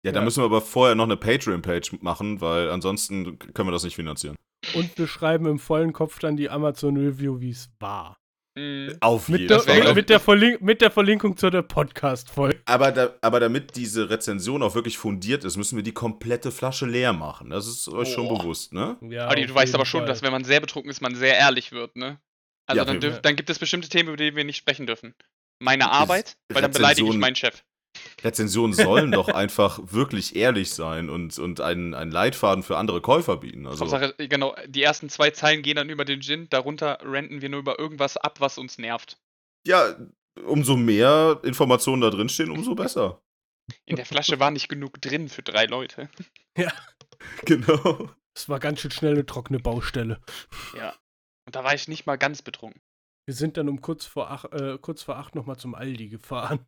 [0.05, 0.25] Ja, da Ja.
[0.25, 4.35] müssen wir aber vorher noch eine Patreon-Page machen, weil ansonsten können wir das nicht finanzieren.
[4.75, 8.17] Und wir schreiben im vollen Kopf dann die Amazon-Review, wie es war.
[8.57, 8.97] Mhm.
[9.01, 9.95] Auf Mit jeden der, Fall.
[9.95, 12.59] mit, der Verlink mit der Verlinkung zu der Podcast-Folge.
[12.65, 16.87] Aber, da, aber damit diese Rezension auch wirklich fundiert ist, müssen wir die komplette Flasche
[16.87, 17.51] leer machen.
[17.51, 18.39] Das ist euch schon Boah.
[18.39, 18.97] bewusst, ne?
[19.03, 20.09] Ja, Adi, du weißt aber schon, Fall.
[20.09, 22.19] dass wenn man sehr betrunken ist, man sehr ehrlich wird, ne?
[22.67, 25.15] Also Ja, dann, dürf, dann gibt es bestimmte Themen, über die wir nicht sprechen dürfen.
[25.59, 27.63] Meine Arbeit, weil dann beleidige ich meinen Chef.
[28.23, 33.37] Rezensionen sollen doch einfach wirklich ehrlich sein und, und einen, einen Leitfaden für andere Käufer
[33.37, 33.67] bieten.
[33.67, 37.49] Also, Hauptsache, genau, die ersten zwei Zeilen gehen dann über den Gin, darunter renten wir
[37.49, 39.19] nur über irgendwas ab, was uns nervt.
[39.67, 39.97] ja,
[40.45, 43.23] umso mehr Informationen da drin stehen, umso besser.
[43.87, 46.09] In der Flasche war nicht genug drin für drei Leute.
[47.47, 48.11] Genau.
[48.35, 50.21] Es war ganz schön schnell eine trockene Baustelle.
[50.77, 50.95] Ja.
[51.47, 52.83] Und da war ich nicht mal ganz betrunken.
[53.27, 56.67] Wir sind dann um kurz vor acht, äh, kurz vor acht nochmal zum Aldi gefahren.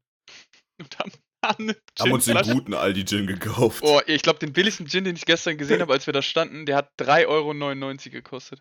[0.80, 1.12] Und haben
[1.44, 3.82] Haben uns den guten Aldi Gin gekauft.
[3.84, 6.66] Oh, ich glaube, den billigsten Gin, den ich gestern gesehen habe, als wir da standen,
[6.66, 8.60] der hat 3,99 Euro gekostet.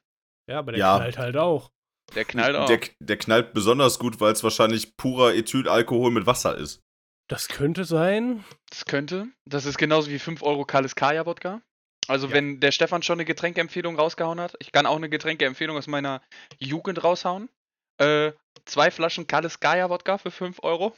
[0.50, 0.98] Ja, aber der Ja.
[0.98, 1.72] knallt halt auch.
[2.16, 2.68] Der knallt auch.
[2.68, 6.82] Der, der knallt besonders gut, weil es wahrscheinlich purer Ethylalkohol mit Wasser ist.
[7.30, 8.46] Das könnte sein.
[8.70, 9.28] Das könnte.
[9.46, 11.62] Das ist genauso wie 5 Euro Kaliskaya Wodka.
[12.08, 12.34] Also Ja.
[12.34, 16.22] wenn der Stefan schon eine Getränkeempfehlung rausgehauen hat, ich kann auch eine Getränkeempfehlung aus meiner
[16.60, 17.50] Jugend raushauen.
[17.98, 18.32] Äh,
[18.66, 20.96] zwei Flaschen Kaliskaya Wodka für 5 Euro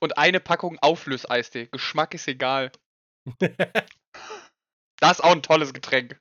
[0.00, 1.66] und eine Packung Auflöseistee.
[1.66, 2.72] Geschmack ist egal.
[5.00, 6.18] Das ist auch ein tolles Getränk.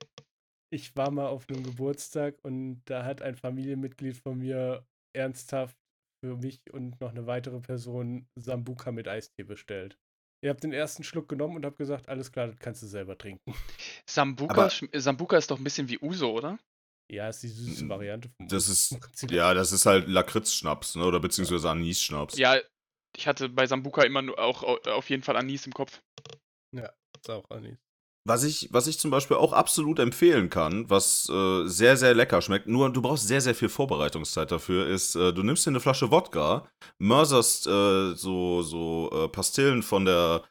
[0.73, 5.77] Ich war mal auf einem Geburtstag und da hat ein Familienmitglied von mir ernsthaft
[6.21, 9.97] für mich und noch eine weitere Person Sambuka mit Eistee bestellt.
[10.43, 13.17] Ihr habt den ersten Schluck genommen und habt gesagt, alles klar, das kannst du selber
[13.17, 13.53] trinken.
[14.09, 16.59] Sambuka, Sambuka ist doch ein bisschen wie Uso, oder?
[17.09, 21.05] Ja, ist die süße Variante vom Das Uso ist, ja, das ist halt Lakritz-Schnaps, ne?
[21.05, 22.37] oder beziehungsweise Anis-Schnaps.
[22.37, 22.59] Ja,
[23.15, 26.01] ich hatte bei Sambuka immer nur auch au- auf jeden Fall Anis im Kopf.
[27.19, 27.77] Ist auch Anis.
[28.25, 32.41] Was ich, was ich zum Beispiel auch absolut empfehlen kann, was äh, sehr, sehr lecker
[32.41, 35.81] schmeckt, nur du brauchst sehr, sehr viel Vorbereitungszeit dafür, ist, äh, du nimmst dir eine
[35.81, 36.65] Flasche Wodka,
[36.99, 40.43] mörserst äh, so, so äh, Pastillen von der,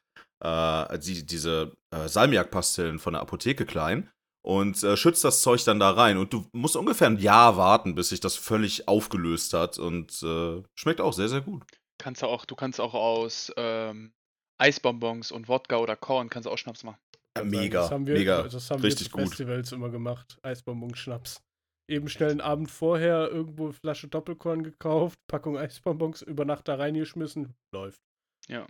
[0.45, 4.11] äh, die, diese äh, Salmiak-Pastillen von der Apotheke klein
[4.45, 6.19] und äh, schützt das Zeug dann da rein.
[6.19, 10.63] Und du musst ungefähr ein Jahr warten, bis sich das völlig aufgelöst hat und äh,
[10.75, 11.65] schmeckt auch sehr, sehr gut.
[12.03, 14.13] Kannst du auch, du kannst auch aus ähm,
[14.59, 16.99] Eisbonbons und Wodka oder Korn kannst du auch Schnaps machen.
[17.39, 19.29] Ja, mega, das haben wir, mega, das haben richtig wir gut.
[19.29, 20.37] Festivals immer gemacht.
[20.43, 21.41] Eisbonbon Schnaps.
[21.89, 26.75] Eben schnell einen Abend vorher irgendwo eine Flasche Doppelkorn gekauft, Packung Eisbonbons über Nacht da
[26.75, 28.01] reingeschmissen, läuft.
[28.49, 28.67] Ja.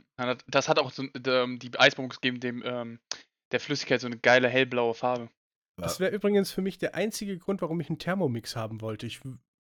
[0.46, 3.00] Das hat auch so, ähm, die Eisbonbons geben dem ähm,
[3.50, 5.30] der Flüssigkeit so eine geile hellblaue Farbe.
[5.80, 9.06] Das wäre übrigens für mich der einzige Grund, warum ich einen Thermomix haben wollte.
[9.06, 9.20] Ich,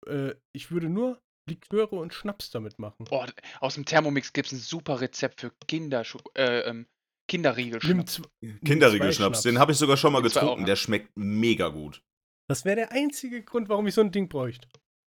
[0.07, 1.21] äh, ich würde nur
[1.51, 3.05] Liköre und Schnaps damit machen.
[3.05, 3.27] Boah,
[3.59, 6.03] aus dem Thermomix gibt es ein super Rezept für Kinder
[6.35, 6.87] äh, ähm,
[7.27, 7.79] Kinderriegel.
[7.83, 8.25] Nimm zw-
[8.65, 10.65] Kinderriegelschnaps, den habe ich sogar schon mal ja auch, getrunken, ne?
[10.67, 12.01] der schmeckt mega gut.
[12.49, 14.67] Das wäre der einzige Grund, warum ich so ein Ding bräuchte.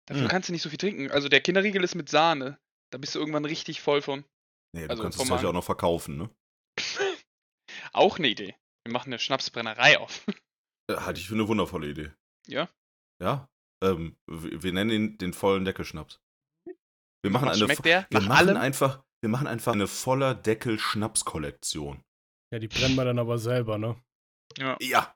[0.08, 0.30] Dafür Hm.
[0.30, 1.12] kannst du nicht so viel trinken.
[1.12, 2.58] Also der Kinderriegel ist mit Sahne.
[2.91, 4.23] Da bist du irgendwann richtig voll von.
[4.73, 6.30] Nee, du Also kannst das Zeug auch noch verkaufen, ne?
[7.93, 8.56] Auch eine Idee.
[8.86, 10.26] Wir machen eine Schnapsbrennerei auf.
[10.89, 12.12] Äh, Halte ich für eine wundervolle Idee.
[12.47, 12.69] Ja?
[13.21, 13.50] Ja.
[13.84, 16.19] Ähm, wir nennen ihn den vollen Deckel-Schnaps.
[17.23, 18.08] Wir machen Was eine schmeckt der?
[18.10, 18.58] Wir Nach machen allem?
[18.58, 22.01] einfach, wir machen einfach eine voller Deckel-Schnaps-Kollektion.
[22.53, 24.01] Ja, die brennen wir dann aber selber, ne?
[24.58, 24.77] Ja.
[24.82, 25.13] Ja.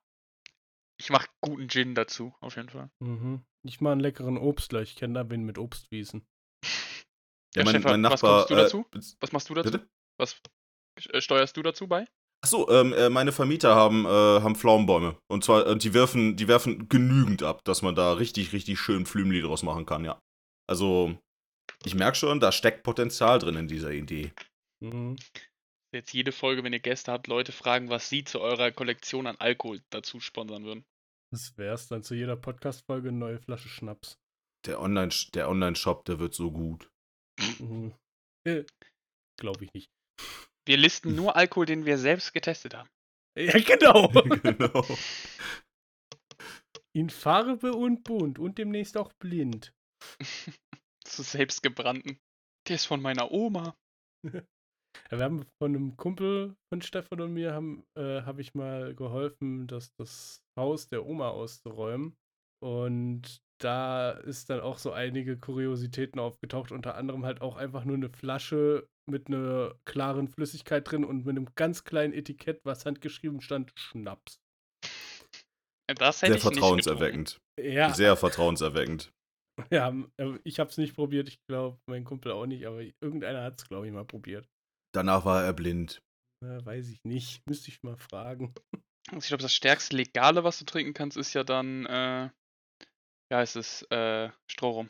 [1.00, 2.90] Ich mache guten Gin dazu, auf jeden Fall.
[3.00, 3.44] Mhm.
[3.64, 4.82] Ich mache einen leckeren Obstler.
[4.82, 6.26] Ich kenne da wen mit Obstwiesen.
[7.54, 8.38] Ja, mein, Stefan, mein was Nachbar.
[8.40, 8.86] kochst du dazu?
[8.96, 9.72] Äh, Was machst du dazu?
[9.72, 9.90] bitte?
[10.18, 10.40] Was
[11.10, 12.08] äh, steuerst du dazu bei?
[12.42, 15.18] Achso, ähm, äh, meine Vermieter haben, äh, haben Pflaumenbäume.
[15.28, 19.06] Und zwar, äh, die werfen, die werfen genügend ab, dass man da richtig, richtig schön
[19.06, 20.18] Flümli draus machen kann, ja.
[20.66, 21.18] Also,
[21.84, 24.32] ich merke schon, da steckt Potenzial drin in dieser Idee.
[24.84, 25.18] Mhm.
[25.94, 29.36] Jetzt jede Folge, wenn ihr Gäste habt, Leute fragen, was sie zu eurer Kollektion an
[29.38, 30.86] Alkohol dazu sponsern würden.
[31.34, 34.18] Das wär's dann zu jeder Podcast-Folge eine neue Flasche Schnaps.
[34.66, 36.90] Der Online- der Online-Shop, der wird so gut.
[37.60, 37.94] Mhm.
[38.48, 38.64] Äh,
[39.40, 39.90] Glaube ich nicht.
[40.68, 42.90] Wir listen nur Alkohol, den wir selbst getestet haben.
[43.38, 44.08] Ja, genau.
[44.44, 44.86] genau.
[46.94, 49.74] In Farbe und bunt und demnächst auch blind.
[51.06, 52.20] Zu selbstgebrannten.
[52.68, 53.76] Der ist von meiner Oma.
[55.10, 58.94] Ja, wir haben von einem Kumpel von Stefan und mir haben, äh, habe ich mal
[58.94, 62.18] geholfen, das, das Haus der Oma auszuräumen.
[62.62, 67.96] Und da ist dann auch so einige Kuriositäten aufgetaucht, unter anderem halt auch einfach nur
[67.96, 73.40] eine Flasche mit einer klaren Flüssigkeit drin und mit einem ganz kleinen Etikett, was handgeschrieben
[73.42, 74.42] stand, Schnaps.
[75.88, 76.84] Das hätte Sehr ich nicht getrunken.
[76.84, 77.42] vertrauenserweckend.
[77.60, 79.12] Ja, Sehr vertrauenserweckend.
[79.72, 83.44] ja äh, ich habe es nicht probiert, ich glaube, mein Kumpel auch nicht, aber irgendeiner
[83.44, 84.48] hat es, glaube ich, mal probiert.
[84.94, 86.02] Danach war er blind.
[86.44, 88.54] Äh, weiß ich nicht, müsste ich mal fragen.
[89.10, 92.30] Also ich glaube, das stärkste Legale, was du trinken kannst, ist ja dann, äh,
[93.32, 94.90] ja, es ist äh, Strohrum.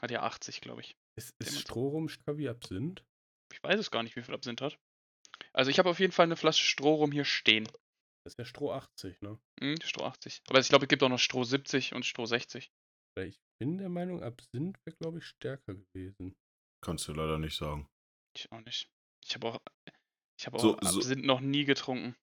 [0.00, 0.96] Hat ja 80, glaube ich.
[1.18, 3.02] Ist, ist Strohrum wie Absinth?
[3.52, 4.78] Ich weiß es gar nicht, wie viel Absinth hat.
[5.52, 7.66] Also ich habe auf jeden Fall eine Flasche Strohrum hier stehen.
[8.24, 9.38] Das ist ja Stroh 80, ne?
[9.60, 10.42] Hm, Stroh 80.
[10.48, 12.70] Aber ich glaube, es gibt auch noch Stroh 70 und Stroh 60.
[13.16, 16.34] Weil ich bin der Meinung, Absinth wäre, glaube ich, stärker gewesen.
[16.84, 17.88] Kannst du leider nicht sagen.
[18.36, 18.88] Ich auch nicht.
[19.24, 19.58] Ich habe auch,
[20.38, 22.14] ich habe auch So- so- Absinth noch nie getrunken.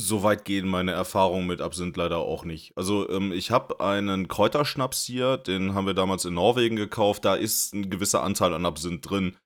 [0.00, 2.74] So weit gehen meine Erfahrungen mit Absinth leider auch nicht.
[2.76, 7.24] Also ähm, ich habe einen Kräuterschnaps hier, den haben wir damals in Norwegen gekauft.
[7.26, 9.36] Da ist ein gewisser Anteil an Absinth drin.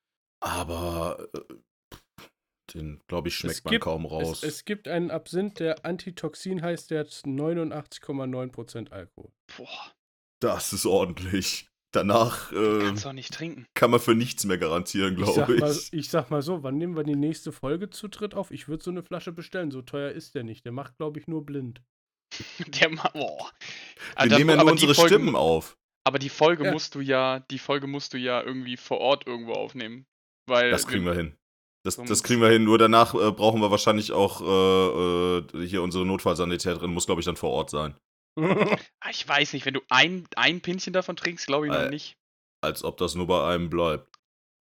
[0.40, 1.54] Aber äh,
[2.72, 4.42] den, glaube ich, schmeckt Es man gibt- kaum raus.
[4.44, 9.32] Es, es gibt einen Absinth, der Antitoxin heißt, der hat 89,9% Alkohol.
[9.56, 9.92] Boah,
[10.44, 11.66] das ist ordentlich.
[11.92, 13.66] Danach äh, kannst du auch nicht trinken.
[13.74, 15.92] kann man für nichts mehr garantieren, Ich sag, glaube mal, ich.
[15.92, 18.50] ich sag mal so, wann nehmen wir die nächste Folge zu dritt auf?
[18.50, 19.70] Ich würde so eine Flasche bestellen.
[19.70, 20.64] So teuer ist der nicht.
[20.64, 21.82] Der macht, glaube ich, nur blind.
[22.80, 23.50] Der Ma boah.
[23.60, 25.76] Wir Alter, nehmen ja nur unsere Folge- Stimmen auf.
[26.06, 26.72] Aber die Folge Ja.
[26.72, 30.04] musst du ja, die Folge musst du ja irgendwie vor Ort irgendwo aufnehmen.
[30.48, 31.36] Weil Das kriegen wir hin.
[31.84, 32.64] Das, das kriegen wir hin.
[32.64, 37.24] Nur danach äh, brauchen wir wahrscheinlich auch äh, äh, hier unsere Notfallsanitäterin muss, glaube ich,
[37.24, 37.94] dann vor Ort sein.
[39.00, 41.90] Ah, Ich weiß nicht, wenn du ein, ein Pinchen davon trinkst, glaube ich noch Äh.
[41.90, 42.16] nicht.
[42.62, 44.08] Als ob das nur bei einem bleibt.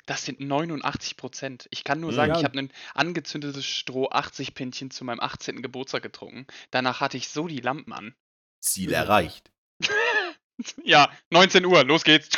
[0.05, 1.67] Das sind 89 Prozent.
[1.71, 2.15] Ich kann nur Hm.
[2.15, 2.39] sagen, Ja.
[2.39, 5.61] ich habe ein angezündetes Stroh 80 Pinchen zu meinem 18.
[5.61, 6.47] Geburtstag getrunken.
[6.71, 8.15] Danach hatte ich so die Lampen an.
[8.59, 9.51] Ziel erreicht.
[10.83, 12.29] ja, 19 Uhr, los geht's.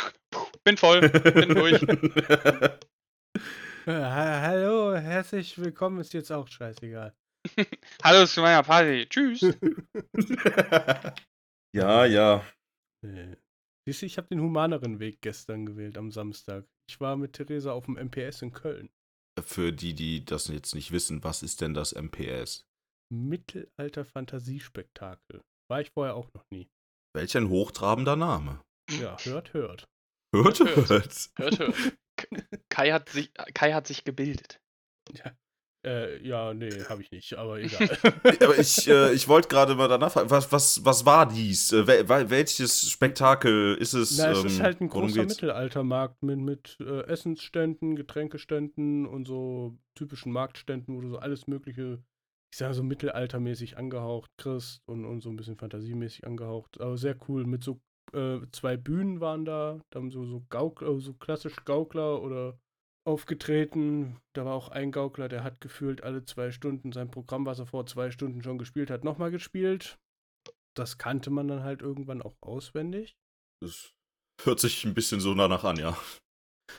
[0.64, 1.80] Bin voll, bin durch.
[3.86, 7.14] Ha- Hallo, herzlich willkommen, ist jetzt auch scheißegal.
[8.02, 9.06] Hallo zu meiner Party.
[9.08, 9.40] Tschüss.
[11.74, 12.44] ja, ja.
[13.86, 16.64] Siehst du, ich habe den humaneren Weg gestern gewählt am Samstag.
[16.88, 18.90] Ich war mit Theresa auf dem MPS in Köln.
[19.42, 22.64] Für die, die das jetzt nicht wissen, was ist denn das MPS?
[23.12, 25.42] Mittelalter-Fantasiespektakel.
[25.70, 26.68] War ich vorher auch noch nie.
[27.14, 28.62] Welch ein hochtrabender Name.
[28.90, 29.84] Ja, hört, hört.
[30.34, 30.88] Hört, Hört.
[30.88, 31.30] hört.
[31.36, 31.98] Hört,
[32.70, 34.60] Kai hat sich, Kai hat sich gebildet.
[35.12, 35.32] Ja,
[35.84, 37.98] äh, ja nee, habe ich nicht, aber egal.
[38.24, 41.72] Aber ich, äh, ich wollte gerade mal danach fragen, was, was, was war dies?
[41.72, 44.18] Äh, wel, wel- welches Spektakel ist es?
[44.18, 45.24] Na, es ähm, ist halt ein großer?
[45.24, 51.98] Mittelaltermarkt mit, mit äh, Essensständen, Getränkeständen und so typischen Marktständen, wo du so alles Mögliche,
[52.52, 56.80] ich sage so mittelaltermäßig angehaucht kriegst und, und so ein bisschen fantasiemäßig angehaucht.
[56.80, 57.44] Aber sehr cool.
[57.44, 57.80] Mit so
[58.12, 62.58] äh, zwei Bühnen waren da, da haben so, so, Gaukler, so klassisch Gaukler oder
[63.04, 64.20] aufgetreten.
[64.32, 67.66] Da war auch ein Gaukler, der hat gefühlt alle zwei Stunden sein Programm, was er
[67.66, 69.98] vor zwei Stunden schon gespielt hat, nochmal gespielt.
[70.74, 73.16] Das kannte man dann halt irgendwann auch auswendig.
[73.60, 73.92] Das
[74.42, 75.96] hört sich ein bisschen so danach an, ja.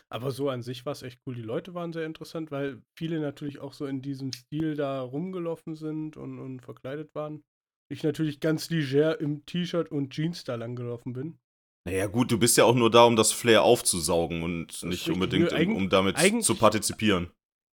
[0.08, 1.34] Aber so an sich war es echt cool.
[1.34, 5.76] Die Leute waren sehr interessant, weil viele natürlich auch so in diesem Stil da rumgelaufen
[5.76, 7.44] sind und, und verkleidet waren.
[7.90, 11.38] Ich natürlich ganz leger im T-Shirt und Jeans da langgelaufen bin.
[11.86, 15.52] Naja, gut, du bist ja auch nur da, um das Flair aufzusaugen und nicht unbedingt,
[15.52, 17.30] um, um damit zu partizipieren.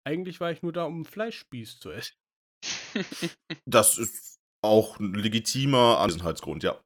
[0.07, 2.15] Eigentlich war ich nur da, um Fleischspieß zu essen.
[3.65, 6.81] Das ist auch ein legitimer Anwesenheitsgrund, ja.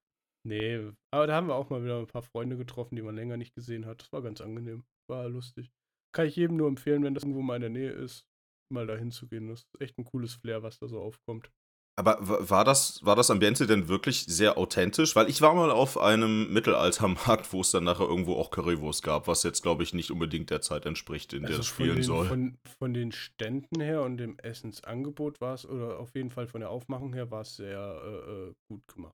[0.46, 3.38] Nee, aber da haben wir auch mal wieder ein paar Freunde getroffen, die man länger
[3.38, 4.02] nicht gesehen hat.
[4.02, 4.84] Das war ganz angenehm.
[5.10, 5.72] War lustig.
[6.14, 8.26] Kann ich jedem nur empfehlen, wenn das irgendwo mal in der Nähe ist,
[8.72, 9.48] mal da hinzugehen.
[9.48, 11.50] Das ist echt ein cooles Flair, was da so aufkommt.
[11.95, 15.15] Aber wa- war das, war das Ambiente denn wirklich sehr authentisch?
[15.15, 19.27] Weil ich war mal auf einem Mittelaltermarkt, wo es dann nachher irgendwo auch Currywurst gab,
[19.27, 22.03] was jetzt, glaube ich, nicht unbedingt der Zeit entspricht, in der es Also spielen den,
[22.03, 22.25] soll.
[22.27, 26.62] Von, von den Ständen her und dem Essensangebot war es, oder auf jeden Fall von
[26.62, 29.13] der Aufmachung her, war es sehr äh, äh, gut gemacht.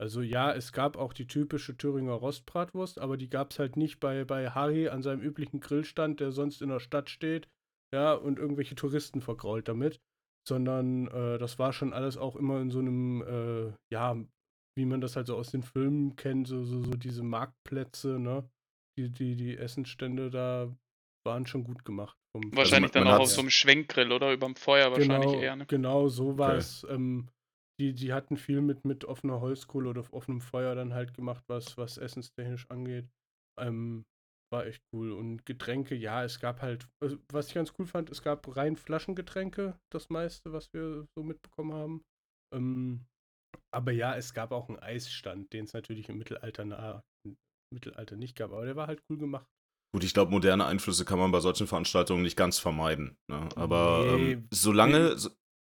[0.00, 3.98] Also ja, es gab auch die typische Thüringer Rostbratwurst, aber die gab es halt nicht
[4.00, 7.48] bei, bei Harry an seinem üblichen Grillstand, der sonst in der Stadt steht,
[7.92, 9.98] ja, und irgendwelche Touristen vergrault damit,
[10.48, 14.16] sondern äh, das war schon alles auch immer in so einem, äh, ja,
[14.76, 18.48] wie man das halt so aus den Filmen kennt, so, so, so diese Marktplätze, ne?
[18.98, 20.74] Die, die, die Essensstände da
[21.24, 22.16] waren schon gut gemacht.
[22.34, 25.30] vom- Wahrscheinlich man- dann man auch hat- auf so einem Schwenkgrill oder überm Feuer wahrscheinlich
[25.30, 25.56] genau, eher.
[25.56, 25.66] Ne?
[25.66, 26.58] Genau, so war Okay.
[26.58, 26.86] es.
[26.90, 27.28] Ähm,
[27.80, 31.44] die, die hatten viel mit, mit offener Holzkohle oder auf offenem Feuer dann halt gemacht,
[31.46, 33.06] was, was essenstechnisch angeht.
[33.56, 34.04] Ähm,
[34.52, 35.12] war echt cool.
[35.12, 38.76] Und Getränke, ja, es gab halt, also, was ich ganz cool fand, es gab rein
[38.76, 42.02] Flaschengetränke, das meiste, was wir so mitbekommen haben.
[42.54, 43.06] Ähm,
[43.74, 47.36] aber ja, es gab auch einen Eisstand, den es natürlich im Mittelalter, na, im
[47.74, 49.46] Mittelalter nicht gab, aber der war halt cool gemacht.
[49.94, 53.16] Gut, ich glaube, moderne Einflüsse kann man bei solchen Veranstaltungen nicht ganz vermeiden.
[53.30, 53.48] Ne?
[53.56, 55.30] Aber Nee, ähm, solange, so,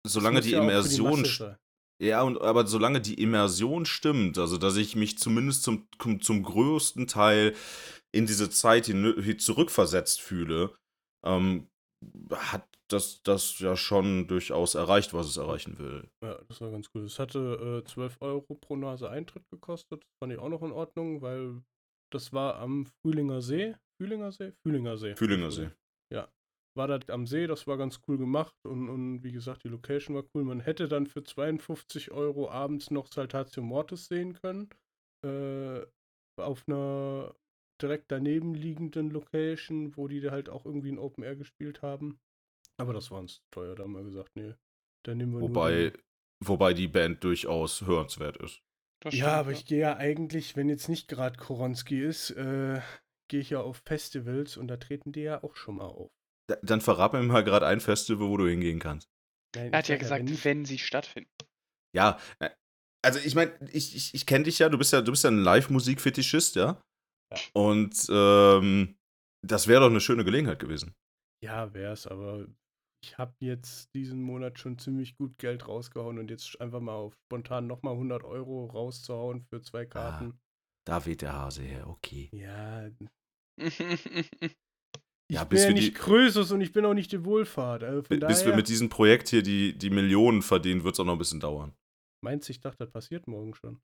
[0.07, 1.57] solange die ja Immersion sein.
[2.03, 6.43] Ja, und aber solange die Immersion stimmt, also dass ich mich zumindest zum, zum, zum
[6.43, 7.55] größten Teil
[8.13, 10.75] in diese Zeit hin, zurückversetzt fühle,
[11.25, 11.69] ähm,
[12.33, 16.11] hat das, das ja schon durchaus erreicht, was es erreichen will.
[16.25, 17.05] Ja, das war ganz cool.
[17.05, 20.03] Es hatte äh, 12 Euro pro Nase Eintritt gekostet.
[20.03, 21.63] Das fand ich auch noch in Ordnung, weil
[22.13, 23.77] das war am Frühlinger See.
[24.01, 24.53] Fühlinger See?
[24.65, 25.15] Fühlinger See.
[25.15, 25.71] Fühlinger See.
[26.77, 30.15] War das am See, das war ganz cool gemacht und, und wie gesagt, die Location
[30.15, 30.45] war cool.
[30.45, 34.69] Man hätte dann für 52 Euro abends noch Saltatio Mortis sehen können.
[35.25, 35.85] Äh,
[36.41, 37.35] auf einer
[37.83, 42.21] direkt daneben liegenden Location, wo die da halt auch irgendwie ein Open Air gespielt haben.
[42.79, 44.55] Aber das war uns teuer, da haben wir gesagt, nee.
[45.05, 45.93] Dann nehmen wir nur Wobei,
[46.41, 48.61] wobei die Band durchaus hörenswert ist.
[49.01, 52.81] Das Ja, stimmt, aber ich gehe ja eigentlich, wenn jetzt nicht gerade Koronski ist, äh,
[53.29, 56.11] gehe ich ja auf Festivals und da treten die ja auch schon mal auf.
[56.49, 59.09] Da, dann verrat mir mal gerade ein Festival, wo du hingehen kannst.
[59.55, 61.31] Nein, Er hat ja sag gesagt, wenn wenn sie stattfinden.
[61.93, 62.51] Ja, äh,
[63.03, 65.31] also ich meine, ich, ich, ich kenne dich ja, du bist ja, du bist ja
[65.31, 66.81] ein Live-Musik-Fetischist, ja?
[67.33, 67.39] Ja.
[67.55, 68.97] Und ähm,
[69.47, 70.95] das wäre doch eine schöne Gelegenheit gewesen.
[71.45, 72.47] Ja, wär's, aber
[73.03, 77.15] ich habe jetzt diesen Monat schon ziemlich gut Geld rausgehauen und jetzt einfach mal auf
[77.27, 80.39] spontan nochmal 100 Euro rauszuhauen für zwei Karten.
[80.87, 82.29] Da weht der Hase her, okay.
[82.33, 82.89] Ja,
[83.61, 83.79] ich
[85.31, 87.85] Ja, bin ja wir nicht die- Größeres und ich bin auch nicht die Wohlfahrt.
[87.85, 91.05] Also Bis wir daher, mit diesem Projekt hier die, die Millionen verdienen, wird es auch
[91.05, 91.73] noch ein bisschen dauern.
[92.25, 93.81] meinst du, ich dachte, das passiert morgen schon?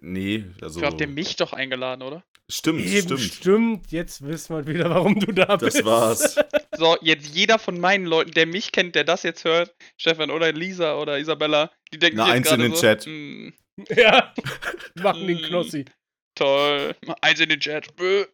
[0.00, 0.80] Nee, also.
[0.80, 2.24] Dafür habt ihr mich doch eingeladen, oder?
[2.50, 3.20] Stimmt, Eben, stimmt.
[3.20, 3.92] stimmt.
[3.92, 5.78] Jetzt wissen wir wieder, warum du da bist.
[5.78, 6.36] Das war's.
[6.76, 10.52] So, jetzt jeder von meinen Leuten, der mich kennt, der das jetzt hört, Stefan oder
[10.52, 13.04] Lisa oder Isabella, die denken sich Eins jetzt in den so, Chat.
[13.04, 13.52] "Hm,
[13.94, 14.34] Ja,
[15.02, 15.44] machen den Mm.
[15.44, 15.84] Knossi.
[16.34, 17.94] toll, eins in den Chat.
[17.94, 18.24] Bö.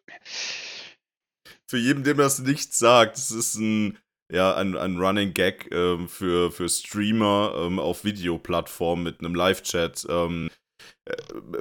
[1.69, 3.97] Für jeden, dem das nichts sagt, es ist ein,
[4.31, 10.07] ja, ein, ein Running Gag ähm, für, für Streamer ähm, auf Videoplattformen mit einem Live-Chat.
[10.09, 10.53] Ähm, äh,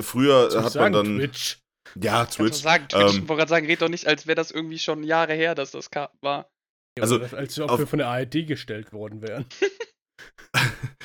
[0.01, 1.17] früher Soll ich hat sagen, man dann.
[1.19, 1.59] Twitch.
[2.01, 2.55] Ja, Twitch.
[2.57, 5.03] sagen, Twitch, Ähm, ich wollte gerade sagen, red doch nicht, als wäre das irgendwie schon
[5.03, 5.89] Jahre her, dass das
[6.21, 6.51] war.
[6.97, 9.47] Ja, Also, als ob auf- wir von der ARD gestellt worden wären.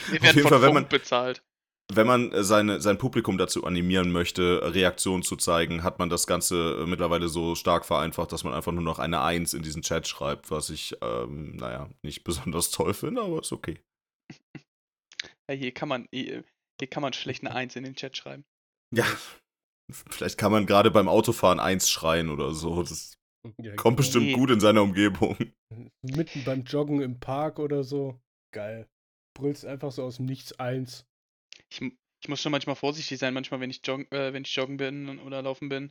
[0.09, 1.43] Wir Auf werden jeden von Fall, wenn man, bezahlt.
[1.93, 6.27] wenn man äh, seine, sein Publikum dazu animieren möchte, Reaktionen zu zeigen, hat man das
[6.27, 9.81] Ganze äh, mittlerweile so stark vereinfacht, dass man einfach nur noch eine Eins in diesen
[9.81, 13.79] Chat schreibt, was ich, ähm, naja, nicht besonders toll finde, aber ist okay.
[15.49, 16.43] Ja, hier kann man, hier,
[16.79, 18.45] hier kann man schlecht eine Eins in den Chat schreiben.
[18.93, 19.05] Ja.
[20.09, 22.81] Vielleicht kann man gerade beim Autofahren eins schreien oder so.
[22.83, 23.17] Das
[23.57, 23.97] Ja, kommt genau.
[23.97, 24.33] bestimmt Nee.
[24.33, 25.37] gut in seiner Umgebung.
[26.01, 28.19] Mitten beim Joggen im Park oder so.
[28.53, 28.87] Geil.
[29.37, 31.05] Brüllst einfach so aus dem Nichts eins.
[31.69, 34.77] Ich, ich muss schon manchmal vorsichtig sein, manchmal, wenn ich, joggen, äh, wenn ich joggen
[34.77, 35.89] bin oder laufen bin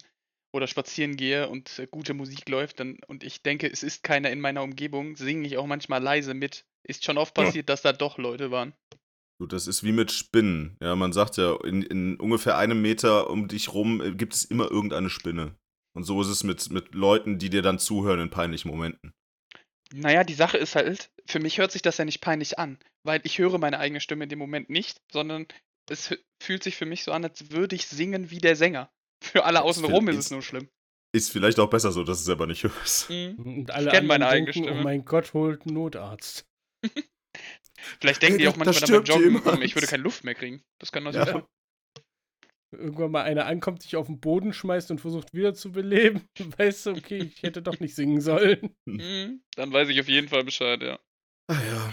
[0.54, 4.30] oder spazieren gehe und äh, gute Musik läuft dann, und ich denke, es ist keiner
[4.30, 6.64] in meiner Umgebung, singe ich auch manchmal leise mit.
[6.84, 8.74] Ist schon oft passiert, dass da doch Leute waren.
[9.42, 10.76] Gut, das ist wie mit Spinnen.
[10.80, 14.44] Ja, man sagt ja, in, in ungefähr einem Meter um dich rum äh, gibt es
[14.44, 15.56] immer irgendeine Spinne.
[15.96, 19.12] Und so ist es mit, mit Leuten, die dir dann zuhören in peinlichen Momenten.
[19.92, 23.20] Naja, die Sache ist halt, für mich hört sich das ja nicht peinlich an, weil
[23.24, 25.48] ich höre meine eigene Stimme in dem Moment nicht, sondern
[25.90, 28.92] es fühlt sich für mich so an, als würde ich singen wie der Sänger.
[29.24, 30.68] Für alle außenrum will- ist es nur schlimm.
[31.12, 33.10] Ist vielleicht auch besser so, dass du es selber nicht hörst.
[33.10, 33.34] Mhm.
[33.40, 34.80] Und alle kenn meine anderen eigene denken, Stimme.
[34.80, 36.46] oh mein Gott, holt einen Notarzt.
[38.00, 39.56] Vielleicht denken die auch da- da manchmal beim stirbt Joggen, jemand.
[39.56, 40.62] hm, ich würde keine Luft mehr kriegen.
[40.80, 41.32] Das kann natürlich Ja.
[41.34, 41.44] sein.
[42.74, 46.26] Irgendwann mal einer ankommt, dich auf den Boden schmeißt und versucht wieder zu beleben.
[46.58, 48.74] Weißt du, okay, ich hätte doch nicht singen sollen.
[48.86, 49.42] Mhm.
[49.56, 50.98] Dann weiß ich auf jeden Fall Bescheid, ja.
[51.50, 51.92] Ah ja.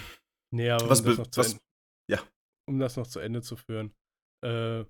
[0.55, 1.63] Nee, aber Was um, das noch zu was- Ende,
[2.09, 2.23] ja.
[2.69, 3.93] um das noch zu Ende zu führen.
[4.45, 4.85] Äh,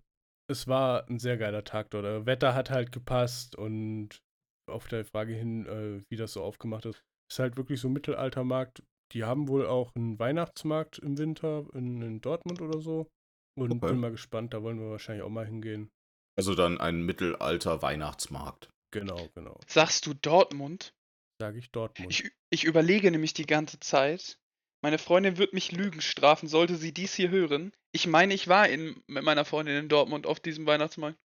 [0.48, 2.06] es war ein sehr geiler Tag dort.
[2.06, 4.22] Das Wetter hat halt gepasst und
[4.70, 7.94] auf der Frage hin, äh, wie das so aufgemacht ist, ist halt wirklich so ein
[7.94, 8.84] Mittelaltermarkt.
[9.14, 13.08] Die haben wohl auch einen Weihnachtsmarkt im Winter in, in Dortmund oder so.
[13.58, 13.88] Und Okay.
[13.92, 15.90] bin mal gespannt, da wollen wir wahrscheinlich auch mal hingehen.
[16.38, 18.70] Also dann ein Mittelalter-Weihnachtsmarkt.
[18.92, 19.60] Genau, genau.
[19.68, 20.94] Sagst du Dortmund?
[21.42, 22.12] Sage ich Dortmund.
[22.12, 24.40] Ich, ich überlege nämlich die ganze Zeit.
[24.82, 27.74] Meine Freundin wird mich Lügen strafen, sollte sie dies hier hören.
[27.92, 31.18] Ich meine, ich war in, mit meiner Freundin in Dortmund auf diesem Weihnachtsmarkt.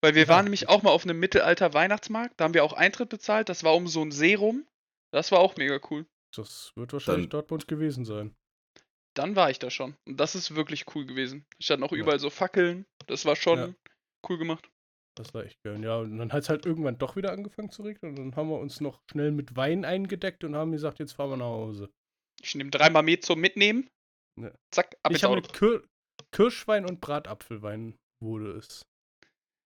[0.00, 0.28] Weil wir Ja.
[0.28, 2.34] waren nämlich auch mal auf einem Mittelalter-Weihnachtsmarkt.
[2.40, 3.48] Da haben wir auch Eintritt bezahlt.
[3.48, 4.66] Das war um so ein See rum.
[5.12, 6.06] Das war auch mega cool.
[6.36, 8.34] Das wird wahrscheinlich Dann- Dortmund gewesen sein.
[9.14, 9.94] Dann war ich da schon.
[10.08, 11.44] Und das ist wirklich cool gewesen.
[11.58, 11.98] Es standen auch Ja.
[11.98, 12.86] überall so Fackeln.
[13.06, 13.74] Das war schon Ja.
[14.28, 14.68] cool gemacht.
[15.18, 15.82] Das war echt geil.
[15.84, 18.12] Ja, und dann hat es halt irgendwann doch wieder angefangen zu regnen.
[18.12, 21.28] Und dann haben wir uns noch schnell mit Wein eingedeckt und haben gesagt, jetzt fahren
[21.30, 21.90] wir nach Hause.
[22.40, 23.90] Ich nehme dreimal Met zum Mitnehmen.
[24.40, 24.50] Ja.
[24.70, 25.84] Zack, ab ich habe mit Kir
[26.34, 28.86] Kirschwein und Bratapfelwein wurde es.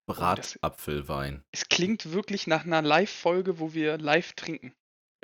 [0.08, 1.44] Bratapfelwein.
[1.52, 4.72] Es klingt wirklich nach einer Live-Folge, wo wir live trinken.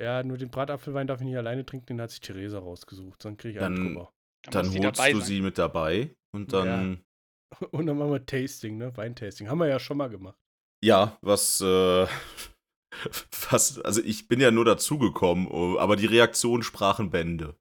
[0.03, 3.25] Ja, nur den Bratapfelwein darf ich nicht alleine trinken, den hat sich Theresa rausgesucht.
[3.25, 4.12] Dann kriege ich einen Dann- drüber.
[4.45, 5.21] Da Dann die holst du sein.
[5.21, 7.05] sie mit dabei und dann.
[7.71, 8.97] Und dann machen wir Tasting, ne?
[8.97, 9.47] Weintasting.
[9.49, 10.38] Haben wir ja schon mal gemacht.
[10.83, 12.07] Ja, was, äh,
[13.51, 17.55] was, also ich bin ja nur dazugekommen, oh, aber die Reaktionen sprachen Bände.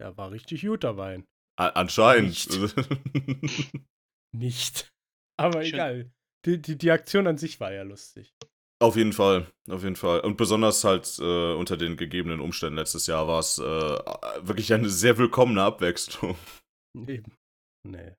[0.00, 1.24] Ja, war richtig guter Wein.
[1.58, 2.46] A anscheinend.
[4.36, 4.92] Nicht.
[5.38, 5.74] Aber Schön.
[5.74, 6.10] egal.
[6.44, 8.32] Die, die, die Aktion an sich war ja lustig.
[8.80, 10.20] Auf jeden Fall, auf jeden Fall.
[10.20, 14.88] Und besonders halt äh, unter den gegebenen Umständen letztes Jahr war es äh, wirklich eine
[14.88, 16.36] sehr willkommene Abwechslung.
[17.06, 17.32] Eben.
[17.86, 18.14] Nee.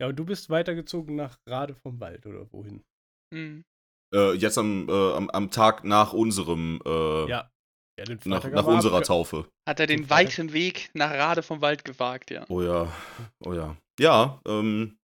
[0.00, 2.82] Ja, und du bist weitergezogen nach Rade vom Wald oder wohin?
[3.32, 3.64] Mhm.
[4.14, 7.50] Äh, jetzt am, äh, am, am Tag nach unserem, äh, Ja.
[7.96, 9.48] Ja, den nach, nach unserer abge- Taufe.
[9.68, 10.38] Hat er den Freitag.
[10.38, 12.44] weiten Weg nach Rade vom Wald gewagt, ja.
[12.48, 12.92] Oh ja,
[13.44, 13.76] oh ja.
[14.00, 14.96] Ja, ähm,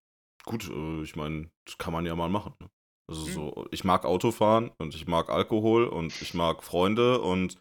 [0.44, 2.53] gut, äh, ich meine, das kann man ja mal machen.
[2.61, 2.68] Ne?
[3.11, 3.33] Also Mhm.
[3.33, 7.59] so, ich mag Autofahren und ich mag Alkohol und ich mag Freunde und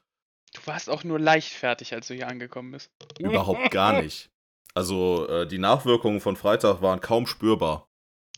[0.54, 2.92] Du warst auch nur leichtfertig, als du hier angekommen bist.
[3.20, 4.30] überhaupt gar nicht.
[4.76, 7.88] Also äh, die Nachwirkungen von Freitag waren kaum spürbar.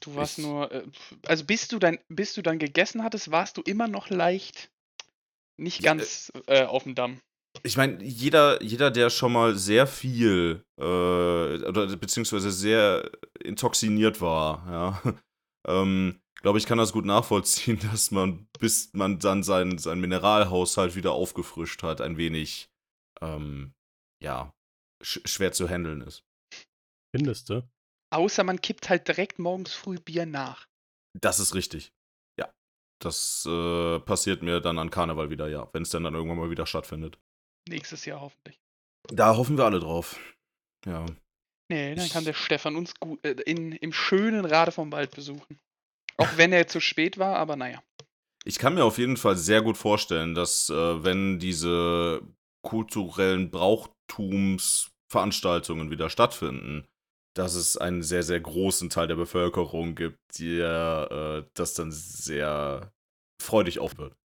[0.02, 0.84] Du warst Ich- nur, äh,
[1.28, 4.72] also bis du dann, bis du dann gegessen hattest, warst du immer noch leicht
[5.58, 7.20] nicht Ja, ganz äh, auf dem Damm.
[7.64, 13.12] Ich meine, jeder, jeder, der schon mal sehr viel äh, oder beziehungsweise sehr
[13.44, 14.66] intoxiniert war,
[15.06, 15.14] ja,
[15.68, 20.96] ähm, glaube ich, kann das gut nachvollziehen, dass man, bis man dann seinen sein Mineralhaushalt
[20.96, 22.70] wieder aufgefrischt hat, ein wenig,
[23.22, 23.74] ähm,
[24.22, 24.54] ja,
[25.02, 26.24] sch schwer zu handeln ist.
[27.16, 27.68] Findest du?
[28.14, 30.68] Außer man kippt halt direkt morgens früh Bier nach.
[31.20, 31.94] Das ist richtig.
[32.40, 32.54] Ja.
[33.02, 36.50] Das äh, passiert mir dann an Karneval wieder, ja, wenn es dann, dann irgendwann mal
[36.50, 37.20] wieder stattfindet.
[37.68, 38.60] Nächstes Jahr hoffentlich.
[39.08, 40.20] Da hoffen wir alle drauf.
[40.86, 41.06] Ja.
[41.70, 45.60] Nee, dann kann der Stefan uns gut, äh, in, im schönen Rade vom Wald besuchen.
[46.18, 47.82] Auch wenn er zu spät war, aber naja.
[48.44, 52.22] Ich kann mir auf jeden Fall sehr gut vorstellen, dass äh, wenn diese
[52.64, 56.88] kulturellen Brauchtumsveranstaltungen wieder stattfinden,
[57.36, 62.92] dass es einen sehr, sehr großen Teil der Bevölkerung gibt, der äh, das dann sehr
[63.42, 64.16] freudig auf wird.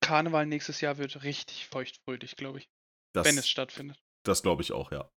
[0.00, 2.68] Karneval nächstes Jahr wird richtig feuchtfröhlich, glaube ich.
[3.12, 3.98] Das, wenn es stattfindet.
[4.24, 5.10] das glaube ich auch, ja.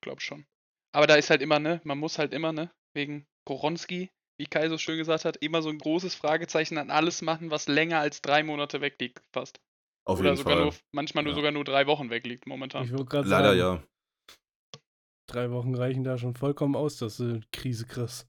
[0.00, 0.46] Glaub schon.
[0.92, 4.10] Aber da ist halt immer, ne, man muss halt immer, ne, wegen Koronski,
[4.40, 7.68] wie Kai so schön gesagt hat, immer so ein großes Fragezeichen an alles machen, was
[7.68, 9.60] länger als drei Monate wegliegt, fast.
[10.06, 10.64] Auf Oder jeden sogar Fall.
[10.64, 11.36] nur, manchmal nur Ja.
[11.36, 12.84] sogar nur drei Wochen wegliegt momentan.
[12.84, 13.82] Ich Leider sagen, ja.
[15.26, 18.26] drei Wochen reichen da schon vollkommen aus, dass du eine Krise kriegst.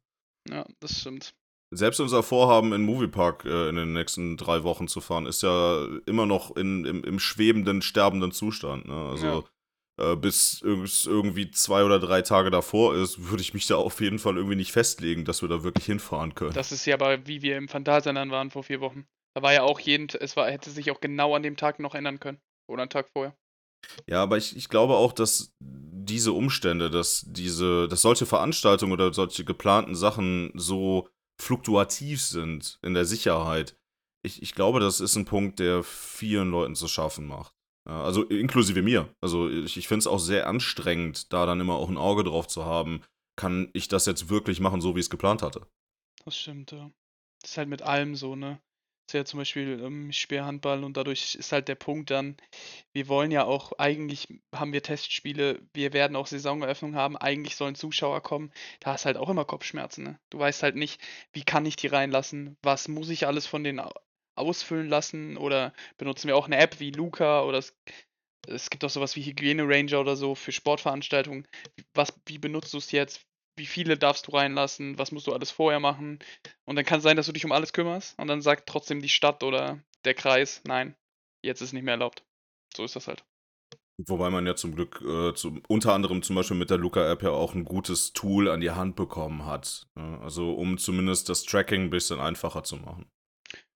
[0.49, 1.33] Ja, das stimmt.
[1.73, 5.87] Selbst unser Vorhaben, in Moviepark äh, in den nächsten drei Wochen zu fahren, ist ja
[6.05, 8.85] immer noch in, im, im schwebenden, sterbenden Zustand.
[8.85, 8.93] Ne?
[8.93, 9.47] Also
[10.01, 14.01] äh, bis es irgendwie zwei oder drei Tage davor ist, würde ich mich da auf
[14.01, 16.53] jeden Fall irgendwie nicht festlegen, dass wir da wirklich hinfahren können.
[16.53, 19.05] Das ist ja aber, wie wir im Phantasialand waren vor vier Wochen.
[19.33, 21.95] Da war ja auch jeden, es war, hätte sich auch genau an dem Tag noch
[21.95, 22.39] ändern können.
[22.67, 23.35] Oder einen Tag vorher.
[24.07, 29.13] Ja, aber ich, ich glaube auch, dass diese Umstände, dass diese, dass solche Veranstaltungen oder
[29.13, 33.75] solche geplanten Sachen so fluktuativ sind in der Sicherheit,
[34.23, 37.55] ich, ich glaube, das ist ein Punkt, der vielen Leuten zu schaffen macht.
[37.85, 39.13] Also inklusive mir.
[39.21, 42.47] Also ich, ich finde es auch sehr anstrengend, da dann immer auch ein Auge drauf
[42.47, 43.01] zu haben,
[43.35, 45.65] kann ich das jetzt wirklich machen, so wie ich es geplant hatte.
[46.25, 46.91] Das stimmt, ja.
[47.41, 48.61] Das ist halt mit allem so, ne?
[49.07, 52.37] Das ist ja zum Beispiel ähm, Speerhandball und dadurch ist halt der Punkt dann,
[52.93, 57.75] wir wollen ja auch, eigentlich haben wir Testspiele, wir werden auch Saisoneröffnung haben, eigentlich sollen
[57.75, 58.51] Zuschauer kommen.
[58.79, 60.19] Da hast halt auch immer Kopfschmerzen, ne?
[60.29, 61.01] Du weißt halt nicht,
[61.33, 63.81] wie kann ich die reinlassen, was muss ich alles von denen
[64.41, 67.75] ausfüllen lassen oder benutzen wir auch eine App wie Luca oder es,
[68.47, 71.47] es gibt auch sowas wie Hygiene Ranger oder so für Sportveranstaltungen.
[71.93, 73.21] Was, wie benutzt du es jetzt?
[73.57, 74.97] Wie viele darfst du reinlassen?
[74.97, 76.19] Was musst du alles vorher machen?
[76.65, 79.01] Und dann kann es sein, dass du dich um alles kümmerst und dann sagt trotzdem
[79.01, 80.95] die Stadt oder der Kreis, nein,
[81.43, 82.23] jetzt ist nicht mehr erlaubt.
[82.75, 83.23] So ist das halt.
[84.07, 87.29] Wobei man ja zum Glück äh, zum, unter anderem zum Beispiel mit der Luca-App ja
[87.29, 89.87] auch ein gutes Tool an die Hand bekommen hat.
[89.95, 93.05] Ja, also um zumindest das Tracking ein bisschen einfacher zu machen.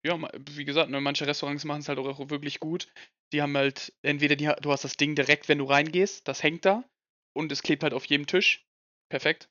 [0.06, 0.18] Ja,
[0.50, 2.88] wie gesagt, ne, manche Restaurants machen es halt auch wirklich gut.
[3.32, 6.64] Die haben halt, entweder die, du hast das Ding direkt, wenn du reingehst, das hängt
[6.64, 6.84] da
[7.34, 8.66] und es klebt halt auf jedem Tisch.
[9.10, 9.48] Perfekt.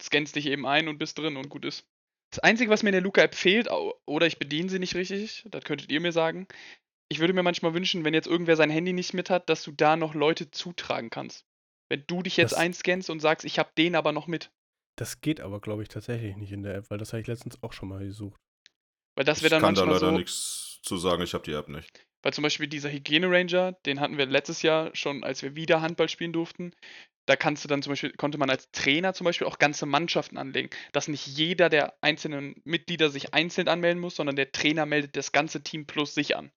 [0.00, 1.84] Scannst dich eben ein und bist drin und gut ist.
[2.30, 3.68] Das Einzige, was mir in der Luca-App fehlt,
[4.06, 6.48] oder ich bediene sie nicht richtig, das könntet ihr mir sagen.
[7.10, 9.72] Ich würde mir manchmal wünschen, wenn jetzt irgendwer sein Handy nicht mit hat, dass du
[9.72, 11.44] da noch Leute zutragen kannst.
[11.90, 14.50] Wenn du dich jetzt Das- einscannst und sagst, ich habe den aber noch mit.
[14.96, 17.62] Das geht aber, glaube ich, tatsächlich nicht in der App, weil das habe ich letztens
[17.62, 18.40] auch schon mal gesucht.
[19.16, 20.18] Weil das ich wäre dann kann da manchmal leider so.
[20.18, 22.06] nichts zu sagen, ich habe die App nicht.
[22.22, 25.82] Weil zum Beispiel dieser Hygiene Ranger, den hatten wir letztes Jahr schon, als wir wieder
[25.82, 26.72] Handball spielen durften.
[27.26, 30.38] Da kannst du dann zum Beispiel, konnte man als Trainer zum Beispiel auch ganze Mannschaften
[30.38, 30.70] anlegen.
[30.92, 35.32] Dass nicht jeder der einzelnen Mitglieder sich einzeln anmelden muss, sondern der Trainer meldet das
[35.32, 36.50] ganze Team plus sich an.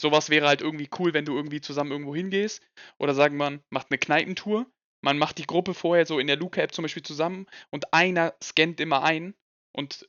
[0.00, 2.62] Sowas wäre halt irgendwie cool, wenn du irgendwie zusammen irgendwo hingehst.
[2.98, 4.66] Oder sagen man, macht eine Kneipentour.
[5.04, 8.80] Man macht die Gruppe vorher so in der Luca-App zum Beispiel zusammen und einer scannt
[8.80, 9.34] immer ein.
[9.72, 10.08] Und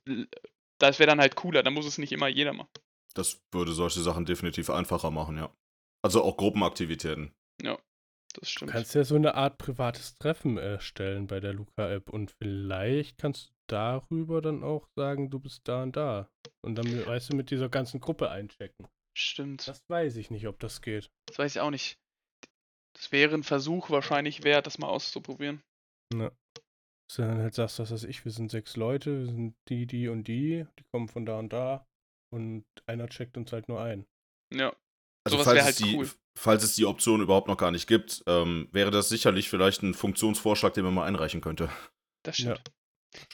[0.88, 1.63] das wäre dann halt cooler.
[1.63, 2.69] Da muss es nicht immer jeder machen.
[3.13, 5.53] Das würde solche Sachen definitiv einfacher machen, ja.
[6.01, 7.34] Also auch Gruppenaktivitäten.
[8.34, 8.71] Das Du stimmt.
[8.71, 13.53] kannst ja so eine Art privates Treffen erstellen bei der Luca-App und vielleicht kannst du
[13.67, 16.31] darüber dann auch sagen, du bist da und da.
[16.61, 18.88] Und dann, weißt du, mit dieser ganzen Gruppe einchecken.
[19.15, 19.67] Stimmt.
[19.67, 21.11] Das weiß ich nicht, ob das geht.
[21.27, 21.99] Das weiß ich auch nicht.
[22.93, 25.61] Das wäre ein Versuch wahrscheinlich wert, das mal auszuprobieren.
[26.11, 26.31] Ne.
[27.14, 29.86] Dass du dann halt sagst, was weiß ich, wir sind sechs Leute, wir sind die,
[29.86, 31.86] die und die, die kommen von da und da
[32.34, 34.07] und einer checkt uns halt nur ein.
[34.51, 34.76] Ja.
[35.24, 36.09] Also Sowas falls, es halt die, cool.
[36.36, 39.93] falls es die Option überhaupt noch gar nicht gibt, ähm, wäre das sicherlich vielleicht ein
[39.93, 41.70] Funktionsvorschlag, den man mal einreichen könnte.
[42.24, 42.55] Das Ja.
[42.55, 42.72] stimmt.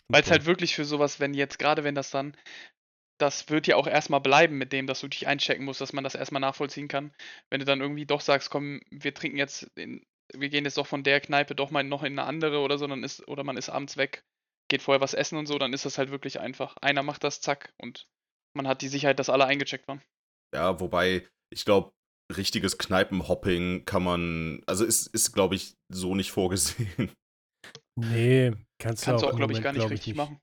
[0.10, 2.36] Weil es halt wirklich für sowas, wenn jetzt, gerade wenn das dann,
[3.18, 6.04] das wird ja auch erstmal bleiben mit dem, dass du dich einchecken musst, dass man
[6.04, 7.14] das erstmal nachvollziehen kann.
[7.50, 10.88] Wenn du dann irgendwie doch sagst, komm, wir trinken jetzt, in, wir gehen jetzt doch
[10.88, 13.58] von der Kneipe doch mal noch in eine andere oder so, dann ist, oder man
[13.58, 14.24] ist abends weg,
[14.70, 16.78] geht vorher was essen und so, dann ist das halt wirklich einfach.
[16.82, 18.08] Einer macht das, zack, und
[18.56, 20.02] man hat die Sicherheit, dass alle eingecheckt waren.
[20.54, 21.92] Ja, wobei, ich glaube,
[22.36, 27.12] richtiges Kneipenhopping kann man, also ist, ist glaube ich, so nicht vorgesehen.
[28.00, 30.40] Nee, kannst, Kannst du auch, auch, glaube ich, gar nicht glaub richtig machen.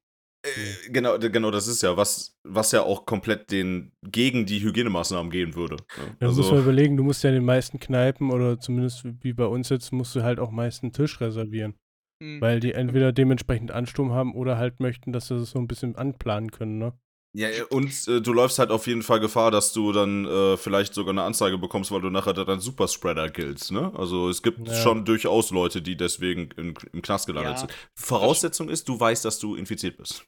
[0.46, 5.30] Äh, genau, genau, das ist ja was, was ja auch komplett den, gegen die Hygienemaßnahmen
[5.30, 5.76] gehen würde.
[5.96, 6.16] ne?
[6.20, 9.32] Da Also, muss man überlegen, du musst ja in den meisten Kneipen oder zumindest wie
[9.32, 11.74] bei uns jetzt, musst du halt auch meist einen Tisch reservieren.
[12.22, 12.40] Hm.
[12.40, 15.96] Weil die entweder dementsprechend Ansturm haben oder halt möchten, dass sie das so ein bisschen
[15.96, 16.92] anplanen können, ne?
[17.34, 20.94] ja, und äh, du läufst halt auf jeden Fall Gefahr, dass du dann äh, vielleicht
[20.94, 23.92] sogar eine Anzeige bekommst, weil du nachher dann Superspreader giltst, ne?
[23.94, 24.74] Also es gibt Ja.
[24.74, 27.74] schon durchaus Leute, die deswegen in, im Knast gelandet Ja, sind.
[27.94, 30.24] Voraussetzung ist, du weißt, dass du infiziert bist.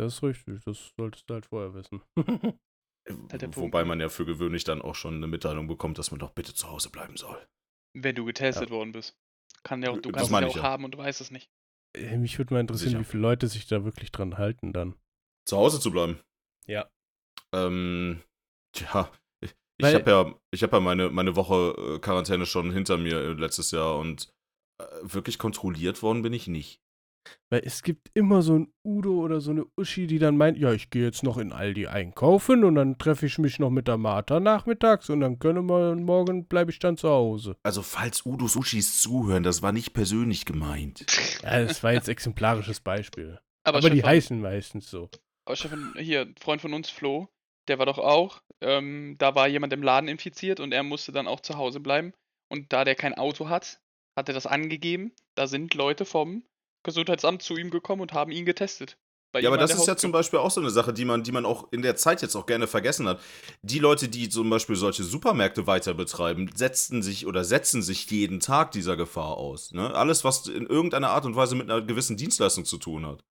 [0.00, 2.02] Das ist richtig, das solltest du halt vorher wissen.
[3.30, 3.88] Halt der Punkt, Wobei ne?
[3.88, 6.68] man ja für gewöhnlich dann auch schon eine Mitteilung bekommt, dass man doch bitte zu
[6.68, 7.36] Hause bleiben soll.
[7.94, 9.18] Wenn du getestet worden bist.
[9.62, 10.62] Kann ja auch, du Das kannst es ja auch ja.
[10.62, 11.50] haben und du weißt es nicht.
[11.96, 13.00] Äh, Mich würde mal interessieren, Sicher.
[13.00, 14.94] wie viele Leute sich da wirklich dran halten dann.
[15.46, 16.20] Zu Hause zu bleiben.
[16.66, 16.88] Ja.
[17.54, 18.22] Ähm,
[18.72, 19.10] tja,
[19.42, 23.16] ich, ich habe ja, ich hab ja meine, meine Woche äh, Quarantäne schon hinter mir
[23.16, 24.32] äh, letztes Jahr und
[24.80, 26.80] äh, wirklich kontrolliert worden bin ich nicht.
[27.50, 30.72] Weil es gibt immer so ein Udo oder so eine Uschi, die dann meint, ja,
[30.72, 33.98] ich gehe jetzt noch in Aldi einkaufen und dann treffe ich mich noch mit der
[33.98, 37.56] Martha nachmittags und dann können wir morgen bleibe ich dann zu Hause.
[37.62, 41.04] Also, falls Udos Uschis zuhören, das war nicht persönlich gemeint.
[41.42, 43.38] Ja, das war jetzt exemplarisches Beispiel.
[43.64, 45.08] Aber, Aber die heißen meistens so.
[45.46, 47.28] aber Stefan, hier, ein Freund von uns, Flo,
[47.68, 51.26] der war doch auch, ähm, da war jemand im Laden infiziert und er musste dann
[51.26, 52.12] auch zu Hause bleiben.
[52.48, 53.80] Und da der kein Auto hat,
[54.16, 55.12] hat er das angegeben.
[55.34, 56.42] Da sind Leute vom
[56.82, 58.96] Gesundheitsamt zu ihm gekommen und haben ihn getestet.
[59.38, 61.46] Ja, aber das ist ja zum Beispiel auch so eine Sache, die man, die man
[61.46, 63.20] auch in der Zeit jetzt auch gerne vergessen hat.
[63.62, 68.40] Die Leute, die zum Beispiel solche Supermärkte weiter betreiben, setzten sich oder setzen sich jeden
[68.40, 69.70] Tag dieser Gefahr aus.
[69.70, 69.94] Ne?
[69.94, 73.22] Alles, was in irgendeiner Art und Weise mit einer gewissen Dienstleistung zu tun hat.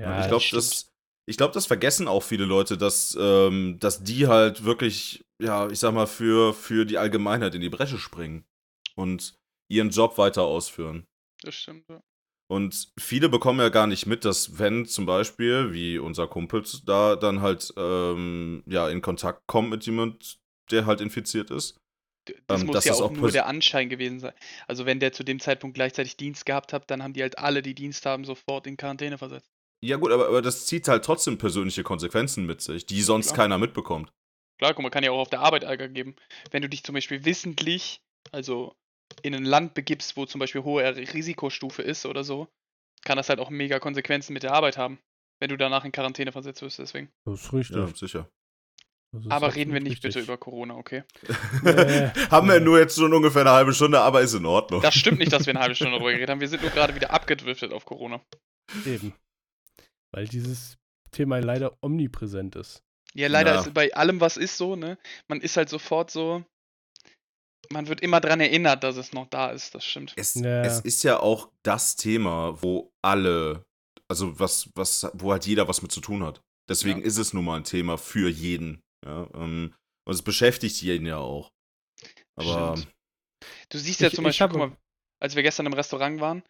[0.00, 0.92] Ja, ich glaube, das,
[1.26, 5.80] ich glaub, das vergessen auch viele Leute, dass, ähm, dass die halt wirklich, ja, ich
[5.80, 8.44] sag mal, für, für die Allgemeinheit in die Bresche springen
[8.94, 9.34] und
[9.68, 11.04] ihren Job weiter ausführen.
[11.42, 12.00] Das stimmt, ja.
[12.50, 17.14] Und viele bekommen ja gar nicht mit, dass wenn zum Beispiel, wie unser Kumpel da
[17.16, 20.38] dann halt ähm, ja in Kontakt kommt mit jemand,
[20.70, 21.76] der halt infiziert ist.
[22.46, 24.34] Das Ähm, muss ja auch auch nur der Anschein gewesen sein.
[24.66, 27.62] Also wenn der zu dem Zeitpunkt gleichzeitig Dienst gehabt hat, dann haben die halt alle,
[27.62, 29.50] die Dienst haben, sofort in Quarantäne versetzt.
[29.84, 33.36] Ja gut, aber, aber das zieht halt trotzdem persönliche Konsequenzen mit sich, die sonst Klar.
[33.36, 34.12] keiner mitbekommt.
[34.58, 36.16] Klar, guck mal, kann ja auch auf der Arbeit Ärger geben.
[36.50, 38.00] Wenn du dich zum Beispiel wissentlich,
[38.32, 38.74] also
[39.22, 42.48] in ein Land begibst, wo zum Beispiel hohe Risikostufe ist oder so,
[43.04, 44.98] kann das halt auch mega Konsequenzen mit der Arbeit haben,
[45.40, 47.10] wenn du danach in Quarantäne versetzt wirst, deswegen.
[47.24, 47.76] Das ist richtig.
[47.76, 48.28] Ja, sicher.
[49.30, 50.24] Aber reden wir nicht bitte richtig.
[50.24, 51.02] über Corona, okay?
[51.64, 54.82] Äh, Haben wir nur jetzt schon ungefähr eine halbe Stunde, aber ist in Ordnung.
[54.82, 56.40] Das stimmt nicht, dass wir eine halbe Stunde darüber geredet haben.
[56.40, 58.20] Wir sind nur gerade wieder abgedriftet auf Corona.
[58.84, 59.14] Eben.
[60.12, 60.76] Weil dieses
[61.10, 62.82] Thema leider omnipräsent ist.
[63.14, 63.60] Ja, leider Ja.
[63.60, 64.98] ist bei allem, was ist, so, ne?
[65.26, 66.44] Man ist halt sofort so.
[67.70, 70.14] Man wird immer dran erinnert, dass es noch da ist, das stimmt.
[70.16, 70.62] Es, Ja.
[70.62, 73.64] es ist ja auch das Thema, wo alle,
[74.08, 76.40] also was, was, wo halt jeder was mit zu tun hat.
[76.68, 77.06] Deswegen Ja.
[77.06, 78.80] ist es nun mal ein Thema für jeden.
[79.04, 79.74] Ja, ähm,
[80.06, 81.50] und es beschäftigt jeden ja auch.
[82.36, 82.94] Aber Stimmt.
[83.70, 84.76] Du siehst ja Ich- zum Beispiel, guck mal,
[85.20, 86.42] als wir gestern im Restaurant waren,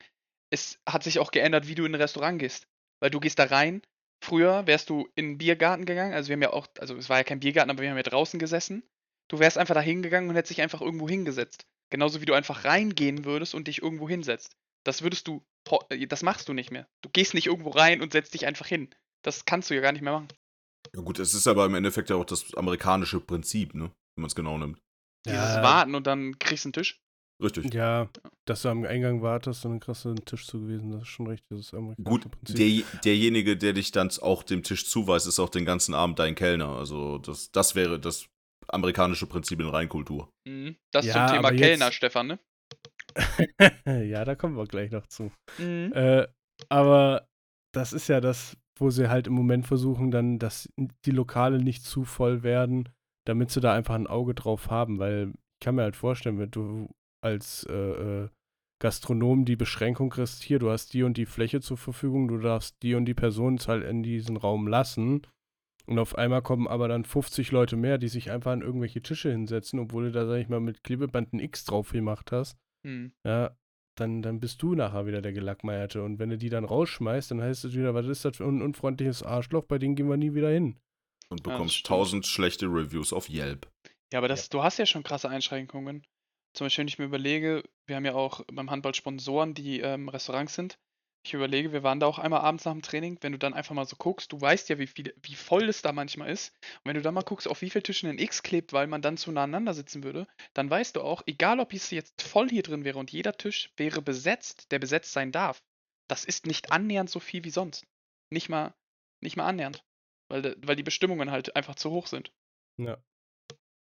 [0.51, 2.67] es hat sich auch geändert, wie du in ein Restaurant gehst.
[3.01, 3.83] Weil du gehst da rein.
[4.25, 7.19] Früher wärst du in einen Biergarten gegangen, also wir haben ja auch, also es war
[7.19, 8.83] ja kein Biergarten, aber wir haben ja draußen gesessen.
[9.29, 11.67] Du wärst einfach da hingegangen und hättest dich einfach irgendwo hingesetzt.
[11.91, 14.57] Genauso wie du einfach reingehen würdest und dich irgendwo hinsetzt.
[14.85, 15.43] Das würdest du,
[15.91, 16.87] äh, das machst du nicht mehr.
[17.03, 18.89] Du gehst nicht irgendwo rein und setzt dich einfach hin.
[19.23, 20.29] Das kannst du ja gar nicht mehr machen.
[20.95, 23.91] ja gut, es ist aber im Endeffekt ja auch das amerikanische Prinzip, ne?
[24.15, 24.79] Wenn man es genau nimmt.
[25.27, 25.63] Dieses Ja.
[25.63, 27.01] Warten und dann kriegst du einen Tisch.
[27.43, 27.73] Richtig.
[27.73, 28.09] Ja,
[28.47, 31.27] dass du am Eingang wartest und dann kriegst du einen Tisch zugewiesen, das ist schon
[31.29, 31.47] richtig.
[31.51, 32.57] Das ist amerikanische Gut, Prinzip.
[32.57, 36.35] der, derjenige, der dich dann auch dem Tisch zuweist, ist auch den ganzen Abend dein
[36.35, 36.71] Kellner.
[36.77, 38.29] Also das, das wäre das
[38.69, 40.31] amerikanische Prinzip in Reinkultur.
[40.47, 40.77] Mhm.
[40.93, 42.39] Das Ja, zum Thema aber jetzt- Kellner, Stefan, ne?
[43.87, 45.33] ja, da kommen wir gleich noch zu.
[45.59, 45.93] Mhm.
[45.95, 46.27] Äh,
[46.69, 47.29] aber
[47.75, 50.69] das ist ja das, wo sie halt im Moment versuchen, dann, dass
[51.05, 52.89] die Lokale nicht zu voll werden,
[53.27, 56.51] damit sie da einfach ein Auge drauf haben, weil ich kann mir halt vorstellen, wenn
[56.51, 56.89] du
[57.25, 57.75] als äh,
[58.25, 58.29] äh,
[58.81, 62.77] Gastronom die Beschränkung kriegst, hier, du hast die und die Fläche zur Verfügung, du darfst
[62.83, 65.23] die und die Person halt in diesen Raum lassen.
[65.89, 69.31] Und auf einmal kommen aber dann 50 Leute mehr, die sich einfach an irgendwelche Tische
[69.31, 73.13] hinsetzen, obwohl du da, sag ich mal, mit Klebeband ein X drauf gemacht hast Mhm.
[73.25, 73.57] ja,
[73.97, 76.03] dann, dann bist du nachher wieder der Gelackmeierte.
[76.05, 78.63] Und wenn du die dann rausschmeißt, dann heißt es wieder, was ist das für ein
[78.63, 80.77] unfreundliches Arschloch, bei denen gehen wir nie wieder hin.
[81.31, 81.89] Und Ja, bekommst stimmt.
[81.89, 83.69] tausend schlechte Reviews auf Yelp.
[84.13, 86.05] Ja, aber das, du hast ja schon krasse Einschränkungen.
[86.55, 90.09] Zum Beispiel, wenn ich mir überlege, wir haben ja auch beim Handball Sponsoren, die ähm,
[90.09, 90.79] Restaurants sind.
[91.25, 93.75] Ich überlege, wir waren da auch einmal abends nach dem Training, wenn du dann einfach
[93.75, 96.55] mal so guckst, du weißt ja, wie, viel, wie voll es da manchmal ist.
[96.79, 99.03] Und wenn du dann mal guckst, auf wie viele Tischen ein X klebt, weil man
[99.03, 102.49] dann zu nah aneinander sitzen würde, dann weißt du auch, egal ob es jetzt voll
[102.49, 105.63] hier drin wäre und jeder Tisch wäre besetzt, der besetzt sein darf,
[106.09, 107.87] das ist nicht annähernd so viel wie sonst.
[108.31, 108.75] Nicht mal,
[109.21, 109.85] nicht mal annähernd.
[110.31, 112.33] Weil, weil die Bestimmungen halt einfach zu hoch sind.
[112.79, 113.03] Ja.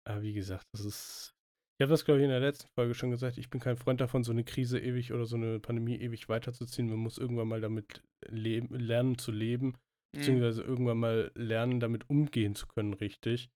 [0.05, 1.35] Aber wie gesagt, das ist.
[1.81, 3.39] Ich habe das, glaube ich, in der letzten Folge schon gesagt.
[3.39, 6.91] Ich bin kein Freund davon, so eine Krise ewig oder so eine Pandemie ewig weiterzuziehen.
[6.91, 10.19] Man muss irgendwann mal damit leben, lernen zu leben, Mhm.
[10.19, 13.49] beziehungsweise irgendwann mal lernen, damit umgehen zu können, richtig.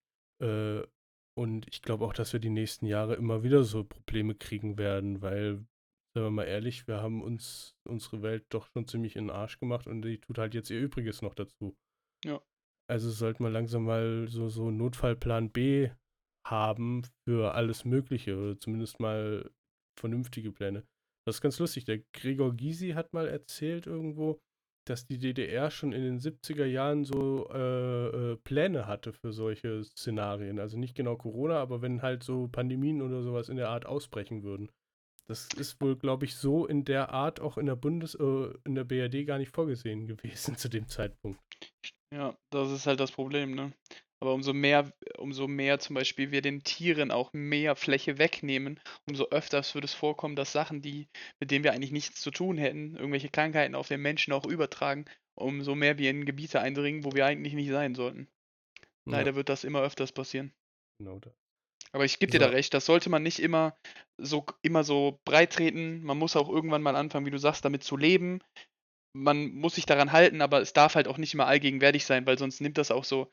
[0.43, 0.81] Äh,
[1.39, 5.21] und ich glaube auch, dass wir die nächsten Jahre immer wieder so Probleme kriegen werden,
[5.21, 5.57] weil,
[6.17, 9.59] sagen wir mal ehrlich, wir haben uns unsere Welt doch schon ziemlich in den Arsch
[9.59, 11.77] gemacht und die tut halt jetzt ihr Übriges noch dazu.
[12.25, 12.41] Ja.
[12.91, 15.91] Also sollte man langsam mal so, so Notfallplan B
[16.47, 19.51] haben für alles Mögliche oder zumindest mal
[19.99, 20.85] vernünftige Pläne.
[21.27, 21.85] Das ist ganz lustig.
[21.85, 24.41] Der Gregor Gysi hat mal erzählt irgendwo,
[24.87, 29.83] dass die DDR schon in den 70er Jahren so äh, äh, Pläne hatte für solche
[29.83, 30.59] Szenarien.
[30.59, 34.43] Also nicht genau Corona, aber wenn halt so Pandemien oder sowas in der Art ausbrechen
[34.43, 34.71] würden.
[35.27, 38.75] Das ist wohl, glaube ich, so in der Art auch in der Bundes-, äh, in
[38.75, 41.41] der BRD gar nicht vorgesehen gewesen zu dem Zeitpunkt.
[42.15, 43.73] Ja, das ist halt das Problem, ne?
[44.25, 49.29] Aber umso mehr, umso mehr zum Beispiel wir den Tieren auch mehr Fläche wegnehmen, umso
[49.29, 51.09] öfters wird es vorkommen, dass Sachen, die,
[51.41, 55.05] mit denen wir eigentlich nichts zu tun hätten, irgendwelche Krankheiten auf den Menschen auch übertragen,
[55.35, 58.27] umso mehr wir in Gebiete eindringen, wo wir eigentlich nicht sein sollten.
[59.05, 60.55] Leider wird das immer öfters passieren.
[60.99, 61.35] Genau das.
[61.93, 62.53] Aber ich gebe dir da So.
[62.55, 63.77] recht, das sollte man nicht immer
[64.17, 66.03] so, immer so breit treten.
[66.03, 68.41] Man muss auch irgendwann mal anfangen, wie du sagst, damit zu leben.
[69.17, 72.39] Man muss sich daran halten, aber es darf halt auch nicht immer allgegenwärtig sein, weil
[72.39, 73.31] sonst nimmt das auch so,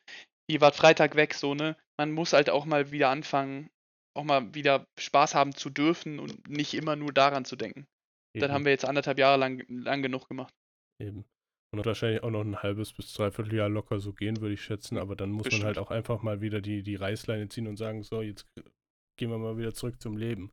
[0.47, 1.75] ihr wart Freitag weg, so, ne?
[1.97, 3.69] Man muss halt auch mal wieder anfangen,
[4.15, 7.87] auch mal wieder Spaß haben zu dürfen und nicht immer nur daran zu denken.
[8.33, 10.53] Das Eben, haben wir jetzt anderthalb Jahre lang, lang genug gemacht.
[11.01, 11.25] eben.
[11.73, 14.97] Und wahrscheinlich auch noch ein halbes bis dreiviertel Jahr locker so gehen, würde ich schätzen.
[14.97, 15.65] Aber dann muss man Bestimmt.
[15.65, 18.45] halt auch einfach mal wieder die, die Reißleine ziehen und sagen, so, jetzt
[19.17, 20.51] gehen wir mal wieder zurück zum Leben.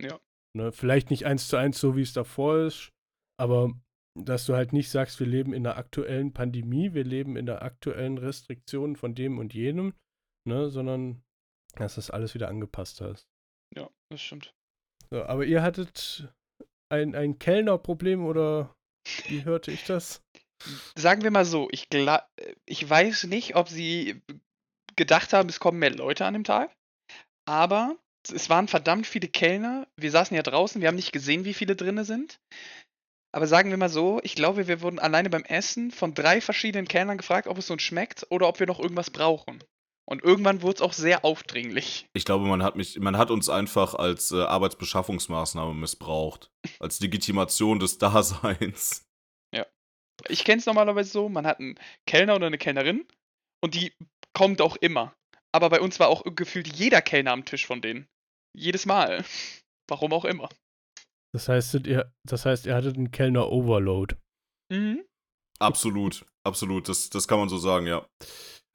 [0.00, 0.20] Ja.
[0.56, 2.90] Ne, vielleicht nicht eins zu eins so, wie es davor ist,
[3.36, 3.72] aber
[4.18, 7.62] dass du halt nicht sagst, wir leben in der aktuellen Pandemie, wir leben in der
[7.62, 9.94] aktuellen Restriktion von dem und jenem,
[10.48, 11.22] ne, sondern
[11.76, 13.28] dass das alles wieder angepasst ist.
[13.76, 14.52] Ja, das stimmt.
[15.10, 16.28] So, aber ihr hattet
[16.92, 18.74] ein, ein Kellnerproblem oder
[19.28, 20.22] wie hörte ich das?
[20.96, 22.26] Sagen wir mal so, ich, gla-
[22.66, 24.20] ich weiß nicht, ob sie
[24.96, 26.74] gedacht haben, es kommen mehr Leute an dem Tag,
[27.48, 27.96] aber
[28.30, 29.88] es waren verdammt viele Kellner.
[29.96, 32.38] Wir saßen ja draußen, wir haben nicht gesehen, wie viele drinne sind.
[33.32, 36.88] Aber sagen wir mal so, ich glaube, wir wurden alleine beim Essen von drei verschiedenen
[36.88, 39.62] Kellnern gefragt, ob es uns schmeckt oder ob wir noch irgendwas brauchen.
[40.04, 42.06] Und irgendwann wurde es auch sehr aufdringlich.
[42.14, 46.50] Ich glaube, man hat mich, man hat uns einfach als äh, Arbeitsbeschaffungsmaßnahme missbraucht.
[46.80, 49.06] Als Legitimation des Daseins.
[50.28, 53.06] Ich kenne es normalerweise so, man hat einen Kellner oder eine Kellnerin
[53.62, 53.92] und die
[54.34, 55.14] kommt auch immer.
[55.52, 58.06] Aber bei uns war auch gefühlt jeder Kellner am Tisch von denen.
[58.54, 59.24] Jedes Mal.
[59.88, 60.48] Warum auch immer.
[61.32, 64.16] Das heißt, ihr, das heißt, ihr hattet einen Kellner-Overload.
[64.72, 65.04] Mhm.
[65.60, 66.88] Absolut, absolut.
[66.88, 68.06] Das, das kann man so sagen, ja.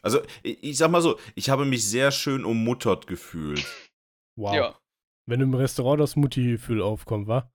[0.01, 3.65] Also, ich, ich sag mal so, ich habe mich sehr schön ummuttert gefühlt.
[4.37, 4.53] Wow.
[4.53, 4.79] Ja.
[5.27, 7.51] Wenn im Restaurant das Mutti-Gefühl aufkommt, wa?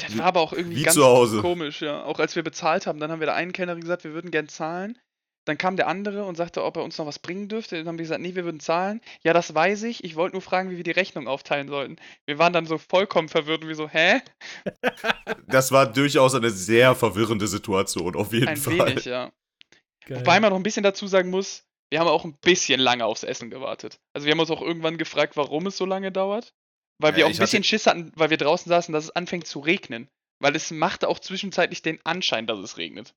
[0.00, 1.40] Das war aber auch irgendwie wie ganz zu Hause.
[1.40, 2.04] komisch, ja.
[2.04, 4.48] Auch als wir bezahlt haben, dann haben wir der einen Kellnerin gesagt, wir würden gern
[4.48, 4.98] zahlen.
[5.46, 7.76] Dann kam der andere und sagte, ob er uns noch was bringen dürfte.
[7.76, 9.00] Dann haben wir gesagt, nee, wir würden zahlen.
[9.22, 10.02] Ja, das weiß ich.
[10.02, 11.96] Ich wollte nur fragen, wie wir die Rechnung aufteilen sollten.
[12.26, 14.20] Wir waren dann so vollkommen verwirrt und wir so, hä?
[15.46, 18.78] Das war durchaus eine sehr verwirrende Situation, auf jeden Ein Fall.
[18.78, 19.30] wenig, ja.
[20.06, 20.20] Geil.
[20.20, 23.22] Wobei man noch ein bisschen dazu sagen muss, wir haben auch ein bisschen lange aufs
[23.22, 23.98] Essen gewartet.
[24.14, 26.52] Also wir haben uns auch irgendwann gefragt, warum es so lange dauert.
[26.98, 29.10] Weil Ja, wir auch ein bisschen hatte- Schiss hatten, weil wir draußen saßen, dass es
[29.10, 30.08] anfängt zu regnen.
[30.40, 33.14] Weil es machte auch zwischenzeitlich den Anschein, dass es regnet.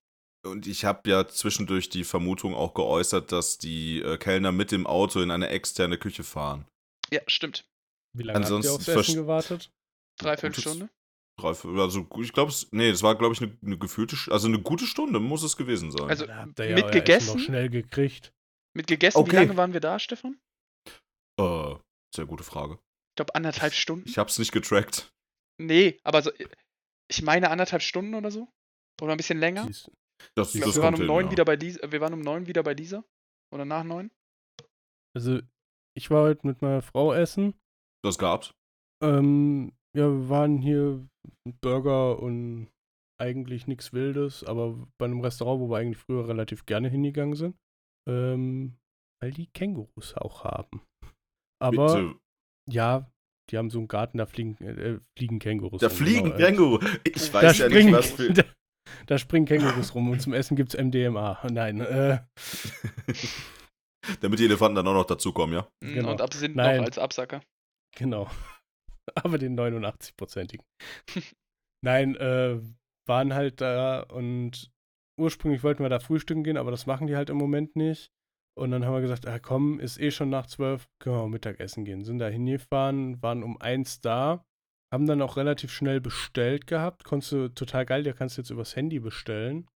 [0.47, 4.87] Und ich habe ja zwischendurch die Vermutung auch geäußert, dass die äh, Kellner mit dem
[4.87, 6.65] Auto in eine externe Küche fahren.
[7.11, 7.65] Ja, stimmt.
[8.13, 9.71] Wie lange habt ihr ansonsten aufs Essen gewartet?
[10.19, 10.89] Dreiviertel Gutes- Stunde.
[11.39, 14.87] Drei, also ich glaube, nee, das war, glaube ich, eine, eine gefühlte, also eine gute
[14.87, 16.09] Stunde muss es gewesen sein.
[16.09, 17.37] Also Da habt ihr ja mit gegessen?
[17.37, 18.33] noch schnell gekriegt.
[18.75, 19.31] Mit gegessen, Okay.
[19.31, 20.39] wie lange waren wir da, Stefan?
[21.39, 21.75] äh,
[22.15, 22.79] sehr gute Frage.
[23.11, 24.07] Ich glaube anderthalb Stunden.
[24.09, 25.11] Ich habe es nicht getrackt.
[25.61, 26.31] Nee, aber so,
[27.07, 28.47] ich meine anderthalb Stunden oder so.
[28.99, 29.65] Oder ein bisschen länger.
[29.67, 29.91] Siehst-
[30.35, 31.31] Das, Ich das glaub, wir waren um hin, neun ja.
[31.31, 31.91] wieder bei dieser.
[31.91, 33.03] Wir waren um neun wieder bei dieser.
[33.53, 34.11] Oder nach neun.
[35.15, 35.39] Also,
[35.95, 37.53] ich war heute mit meiner Frau essen.
[38.03, 38.53] Das gab's.
[39.03, 41.07] Ähm, ja, wir waren hier
[41.61, 42.69] Burger und
[43.19, 47.57] eigentlich nichts Wildes, aber bei einem Restaurant, wo wir eigentlich früher relativ gerne hingegangen sind.
[48.07, 48.77] Ähm,
[49.21, 50.81] weil die Kängurus auch haben.
[51.59, 52.19] Aber Bitte.
[52.69, 53.11] ja,
[53.49, 55.81] die haben so einen Garten, da fliegen, äh, fliegen Kängurus.
[55.81, 56.79] Da fliegen genau, äh, Känguru.
[57.03, 58.33] Ich Da weiß ja springen, nicht, was für.
[58.33, 58.43] da,
[59.07, 61.39] da springen Kängurus rum und zum Essen gibt's MDMA.
[61.49, 62.19] Nein, äh,
[64.21, 65.67] Damit die Elefanten dann auch noch dazukommen, ja?
[65.83, 66.11] Mm, Genau.
[66.11, 66.77] Und Absinth Nein.
[66.77, 67.41] noch als Absacker.
[67.95, 68.29] Genau.
[69.15, 70.63] Aber den 89-prozentigen.
[71.83, 72.59] Nein, äh,
[73.07, 74.71] waren halt da und
[75.19, 78.11] ursprünglich wollten wir da frühstücken gehen, aber das machen die halt im Moment nicht.
[78.57, 81.27] Und dann haben wir gesagt, ah komm, ist eh schon nach zwölf, können wir auch
[81.27, 82.03] Mittagessen gehen.
[82.03, 84.45] Sind da hingefahren, waren um eins da,
[84.93, 87.03] haben dann auch relativ schnell bestellt gehabt.
[87.03, 89.67] Konntest du total geil, der kannst du jetzt übers Handy bestellen.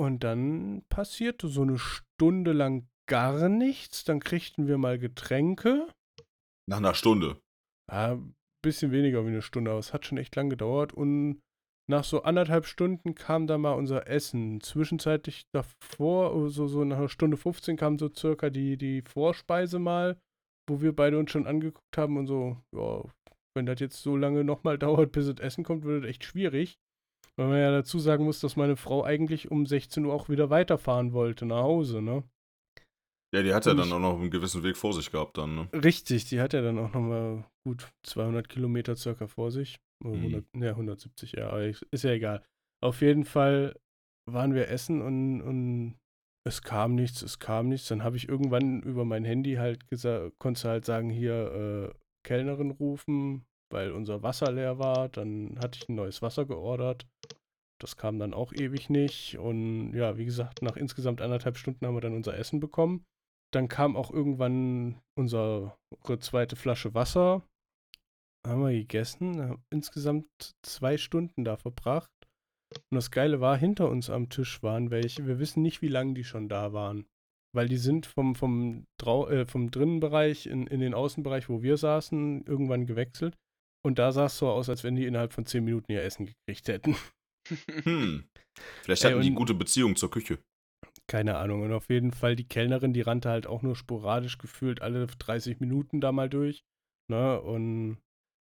[0.00, 4.04] Und dann passierte so eine Stunde lang gar nichts.
[4.04, 5.86] Dann kriegten wir mal Getränke.
[6.68, 7.40] Nach einer Stunde.
[7.90, 10.92] Ja, ein bisschen weniger wie eine Stunde, aber es hat schon echt lang gedauert.
[10.92, 11.40] Und
[11.88, 14.60] nach so anderthalb Stunden kam dann mal unser Essen.
[14.60, 20.18] Zwischenzeitlich davor, so, so nach einer Stunde 15 kam so circa die, die Vorspeise mal,
[20.68, 23.02] wo wir beide uns schon angeguckt haben und so, ja,
[23.54, 26.78] wenn das jetzt so lange nochmal dauert, bis das Essen kommt, wird das echt schwierig.
[27.36, 30.50] Weil man ja dazu sagen muss, dass meine Frau eigentlich um 16 Uhr auch wieder
[30.50, 32.24] weiterfahren wollte nach Hause, ne?
[33.34, 35.68] Ja, die hat ja dann auch noch einen gewissen Weg vor sich gehabt dann, ne?
[35.72, 39.78] Richtig, die hat ja dann auch nochmal gut 200 Kilometer circa vor sich.
[40.04, 40.22] Oder Mhm.
[40.24, 42.44] 100, ne, 170, ja, aber ist ja egal.
[42.82, 43.74] Auf jeden Fall
[44.30, 45.94] waren wir essen und, und
[46.46, 47.88] es kam nichts, es kam nichts.
[47.88, 51.98] Dann habe ich irgendwann über mein Handy halt gesagt, konntest du halt sagen, hier äh,
[52.22, 55.08] Kellnerin rufen, weil unser Wasser leer war.
[55.08, 57.06] Dann hatte ich ein neues Wasser geordert.
[57.80, 59.38] Das kam dann auch ewig nicht.
[59.38, 63.04] Und ja, wie gesagt, nach insgesamt anderthalb Stunden haben wir dann unser Essen bekommen.
[63.52, 65.76] Dann kam auch irgendwann unsere
[66.20, 67.42] zweite Flasche Wasser.
[68.46, 70.26] Haben wir gegessen, haben insgesamt
[70.62, 72.10] zwei Stunden da verbracht.
[72.90, 75.26] Und das Geile war, hinter uns am Tisch waren welche.
[75.26, 77.06] Wir wissen nicht, wie lange die schon da waren.
[77.54, 81.76] Weil die sind vom, vom, Drau äh, vom Drinnenbereich in, in den Außenbereich, wo wir
[81.76, 83.36] saßen, irgendwann gewechselt.
[83.84, 86.26] Und da sah es so aus, als wenn die innerhalb von zehn Minuten ihr Essen
[86.26, 86.96] gekriegt hätten.
[87.82, 88.22] Hm.
[88.82, 90.38] Vielleicht Ey, hatten die und- gute Beziehung zur Küche.
[91.08, 91.62] Keine Ahnung.
[91.62, 95.58] Und auf jeden Fall die Kellnerin, die rannte halt auch nur sporadisch gefühlt alle 30
[95.58, 96.62] Minuten da mal durch.
[97.10, 97.40] Ne?
[97.40, 97.98] Und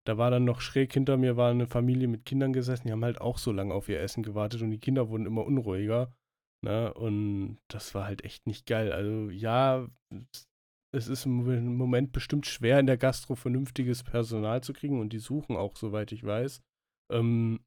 [0.06, 3.04] da war dann noch schräg hinter mir war eine Familie mit Kindern gesessen, die haben
[3.04, 6.12] halt auch so lange auf ihr Essen gewartet und die Kinder wurden immer unruhiger.
[6.62, 6.92] Ne?
[6.94, 8.92] Und das war halt echt nicht geil.
[8.92, 9.88] Also ja,
[10.92, 15.18] es ist im Moment bestimmt schwer in der Gastro vernünftiges Personal zu kriegen und die
[15.18, 16.60] suchen auch, soweit ich weiß.
[17.12, 17.60] Ähm,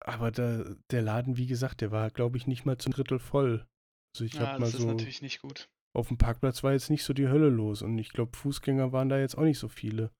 [0.00, 3.66] aber da, der Laden, wie gesagt, der war, glaube ich, nicht mal zum Drittel voll.
[4.14, 5.68] Also ich ja, habe mal das ist so natürlich nicht gut.
[5.96, 9.08] auf dem Parkplatz war jetzt nicht so die Hölle los und ich glaube, Fußgänger waren
[9.08, 10.10] da jetzt auch nicht so viele.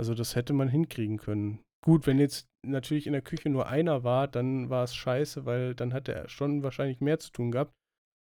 [0.00, 1.62] Also das hätte man hinkriegen können.
[1.84, 5.74] Gut, wenn jetzt natürlich in der Küche nur einer war, dann war es scheiße, weil
[5.74, 7.72] dann hat er schon wahrscheinlich mehr zu tun gehabt.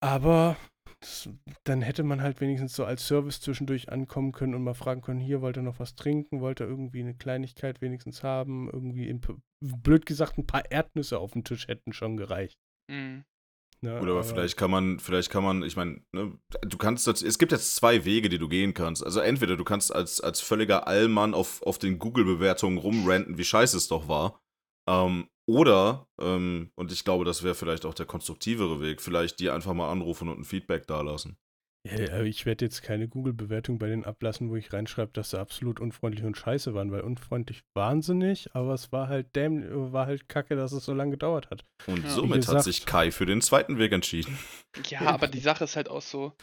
[0.03, 0.57] Aber
[0.99, 1.29] das,
[1.63, 5.19] dann hätte man halt wenigstens so als Service zwischendurch ankommen können und mal fragen können,
[5.19, 9.13] hier wollt ihr noch was trinken, wollt ihr irgendwie eine Kleinigkeit wenigstens haben, irgendwie,
[9.59, 12.59] blöd gesagt, ein paar Erdnüsse auf dem Tisch hätten schon gereicht.
[12.89, 13.25] Mhm.
[13.83, 13.99] Ne?
[13.99, 17.51] Gut, aber vielleicht kann man, vielleicht kann man, ich meine, ne, du kannst, es gibt
[17.51, 19.03] jetzt zwei Wege, die du gehen kannst.
[19.03, 23.75] Also entweder du kannst als, als völliger Allmann auf, auf den Google-Bewertungen rumranten, wie scheiße
[23.77, 24.39] es doch war.
[24.87, 29.49] Ähm, oder, ähm, und ich glaube, das wäre vielleicht auch der konstruktivere Weg, vielleicht die
[29.49, 31.37] einfach mal anrufen und ein Feedback dalassen.
[31.83, 35.79] Ja, ich werde jetzt keine Google-Bewertung bei denen ablassen, wo ich reinschreibe, dass sie absolut
[35.79, 40.55] unfreundlich und scheiße waren, weil unfreundlich wahnsinnig, aber es war halt däm war halt kacke,
[40.55, 41.65] dass es so lange gedauert hat.
[41.87, 42.09] Und Ja.
[42.11, 44.37] somit Wie hat gesagt- sich Kai für den zweiten Weg entschieden.
[44.89, 46.33] Ja, aber die Sache ist halt auch so,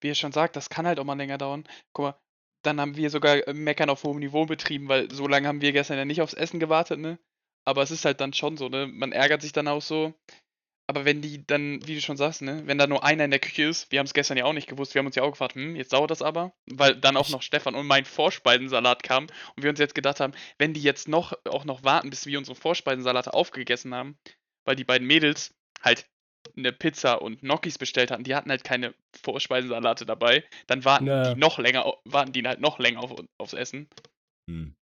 [0.00, 1.64] wie ihr schon sagt, das kann halt auch mal länger dauern.
[1.92, 2.14] Guck mal,
[2.64, 5.72] dann haben wir sogar äh, Meckern auf hohem Niveau betrieben, weil so lange haben wir
[5.72, 7.18] gestern ja nicht aufs Essen gewartet, ne?
[7.64, 8.86] Aber es ist halt dann schon so, ne?
[8.86, 10.14] Man ärgert sich dann auch so.
[10.88, 13.40] Aber wenn die dann, wie du schon sagst, ne, wenn da nur einer in der
[13.40, 15.32] Küche ist, wir haben es gestern ja auch nicht gewusst, wir haben uns ja auch
[15.32, 19.24] gefragt, hm, jetzt dauert das aber, weil dann auch noch Stefan und mein Vorspeisensalat kam
[19.56, 22.38] und wir uns jetzt gedacht haben, wenn die jetzt noch auch noch warten, bis wir
[22.38, 24.16] unsere Vorspeisensalate aufgegessen haben,
[24.64, 26.06] weil die beiden Mädels halt
[26.56, 31.34] eine Pizza und Gnocchis bestellt hatten, die hatten halt keine Vorspeisensalate dabei, dann warten Na.
[31.34, 33.88] die noch länger, warten die halt noch länger auf, aufs Essen.
[34.48, 34.76] Hm.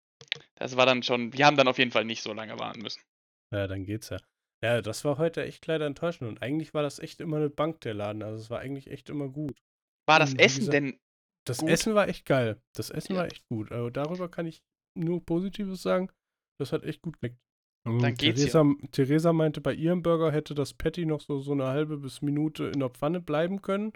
[0.56, 3.02] Das war dann schon, wir haben dann auf jeden Fall nicht so lange warten müssen.
[3.52, 4.20] Ja, dann geht's ja.
[4.64, 7.82] Ja, das war heute echt leider enttäuschend und eigentlich war das echt immer eine Bank,
[7.82, 9.62] der Laden, also es war eigentlich echt immer gut.
[10.08, 11.00] War das Essen gesagt- denn
[11.46, 11.70] Das Gut.
[11.72, 12.62] Essen war echt geil.
[12.74, 13.20] Das Essen Ja.
[13.20, 13.70] war echt gut.
[13.74, 14.64] Also darüber kann ich
[14.98, 16.10] nur Positives sagen.
[16.58, 17.38] Das hat echt gut geschmeckt.
[17.86, 21.66] Dann geht's Theresa, Theresa meinte, bei ihrem Burger hätte das Patty noch so, so eine
[21.66, 23.92] halbe bis Minute in der Pfanne bleiben können.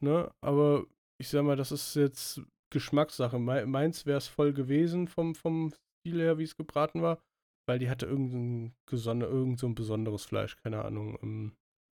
[0.00, 0.32] Ne?
[0.44, 0.84] Aber
[1.20, 2.42] ich sag mal, das ist jetzt
[2.72, 3.38] Geschmackssache.
[3.38, 7.22] Me meins wäre es voll gewesen vom, vom Stil her, wie es gebraten war.
[7.70, 11.16] Weil die hatte irgendein, gesonder, irgend so ein besonderes Fleisch, keine Ahnung.
[11.22, 11.52] Ähm,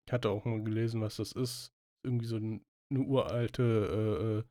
[0.07, 1.73] Ich hatte auch mal gelesen, was das ist.
[2.07, 4.45] Irgendwie so ein, eine uralte äh, äh,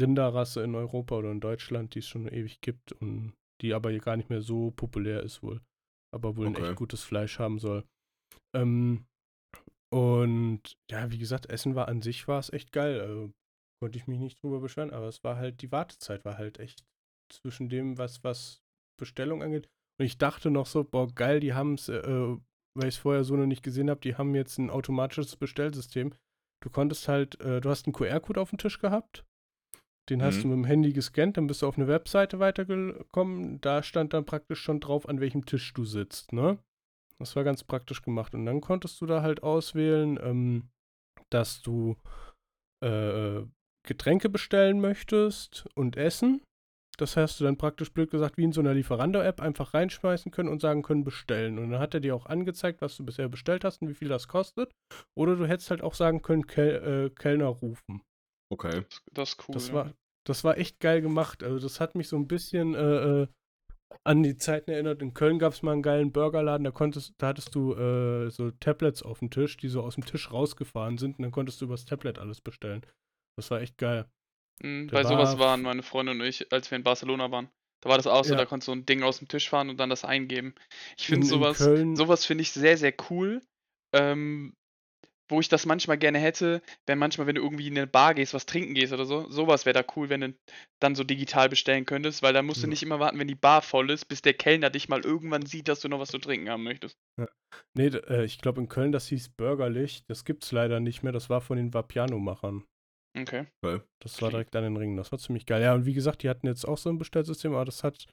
[0.00, 4.16] Rinderrasse in Europa oder in Deutschland, die es schon ewig gibt und die aber gar
[4.16, 5.60] nicht mehr so populär ist wohl.
[6.10, 6.68] Aber wohl ein Okay.
[6.68, 7.84] echt gutes Fleisch haben soll.
[8.56, 9.04] Ähm,
[9.92, 12.98] und ja, wie gesagt, Essen war an sich war es echt geil.
[13.02, 13.30] Also,
[13.78, 16.82] konnte ich mich nicht drüber beschweren, aber es war halt, die Wartezeit war halt echt
[17.30, 18.62] zwischen dem, was, was
[18.98, 19.68] Bestellung angeht.
[19.98, 22.02] Und ich dachte noch so, boah, geil, die haben es, äh,
[22.74, 26.14] weil ich es vorher so noch nicht gesehen habe, die haben jetzt ein automatisches Bestellsystem.
[26.62, 29.24] Du konntest halt, äh, du hast einen QR-Code auf dem Tisch gehabt.
[30.10, 30.42] Den hast Mhm.
[30.42, 33.60] du mit dem Handy gescannt, dann bist du auf eine Webseite weitergekommen.
[33.60, 36.58] Da stand dann praktisch schon drauf, an welchem Tisch du sitzt, ne?
[37.18, 38.34] Das war ganz praktisch gemacht.
[38.34, 40.70] Und dann konntest du da halt auswählen, ähm,
[41.30, 41.96] dass du
[42.84, 43.42] äh,
[43.86, 46.42] Getränke bestellen möchtest und Essen.
[46.98, 50.50] Das hast du dann praktisch blöd gesagt, wie in so einer Lieferando-App einfach reinschmeißen können
[50.50, 51.58] und sagen können, bestellen.
[51.58, 54.08] Und dann hat er dir auch angezeigt, was du bisher bestellt hast und wie viel
[54.08, 54.72] das kostet.
[55.16, 58.02] Oder du hättest halt auch sagen können, Kel äh, Kellner rufen.
[58.50, 58.84] Okay.
[58.88, 59.54] Das, das ist cool.
[59.54, 59.74] Das ja.
[59.74, 59.92] war,
[60.26, 61.42] das war echt geil gemacht.
[61.42, 63.26] Also das hat mich so ein bisschen äh, äh,
[64.04, 65.00] an die Zeiten erinnert.
[65.00, 68.50] In Köln gab es mal einen geilen Burgerladen, da konntest, da hattest du äh, so
[68.50, 71.66] Tablets auf dem Tisch, die so aus dem Tisch rausgefahren sind und dann konntest du
[71.66, 72.82] übers Tablet alles bestellen.
[73.36, 74.06] Das war echt geil.
[74.62, 77.48] Mhm, bei sowas war waren meine Freundin und ich, als wir in Barcelona waren.
[77.82, 78.36] Da war das auch so, Ja.
[78.36, 80.54] da konntest du ein Ding aus dem Tisch fahren und dann das eingeben.
[80.96, 81.58] Ich In, finde in sowas,
[81.96, 83.42] sowas finde ich sehr, sehr cool.
[83.92, 84.54] Ähm,
[85.28, 88.34] wo ich das manchmal gerne hätte, wenn manchmal, wenn du irgendwie in eine Bar gehst,
[88.34, 90.34] was trinken gehst oder so, sowas wäre da cool, wenn du
[90.78, 92.70] dann so digital bestellen könntest, weil da musst du Ja.
[92.70, 95.68] nicht immer warten, wenn die Bar voll ist, bis der Kellner dich mal irgendwann sieht,
[95.68, 96.98] dass du noch was zu trinken haben möchtest.
[97.74, 100.04] nee, d- äh, ich glaube in Köln, das hieß Bürgerlich.
[100.06, 101.12] Das gibt's leider nicht mehr.
[101.12, 102.64] Das war von den Vapiano-Machern.
[103.18, 103.46] Okay.
[103.62, 103.82] Geil.
[104.00, 104.96] Das war direkt an den Ringen.
[104.96, 105.62] Das war ziemlich geil.
[105.62, 108.06] Ja, und wie gesagt, die hatten jetzt auch so ein Bestellsystem, aber das hat.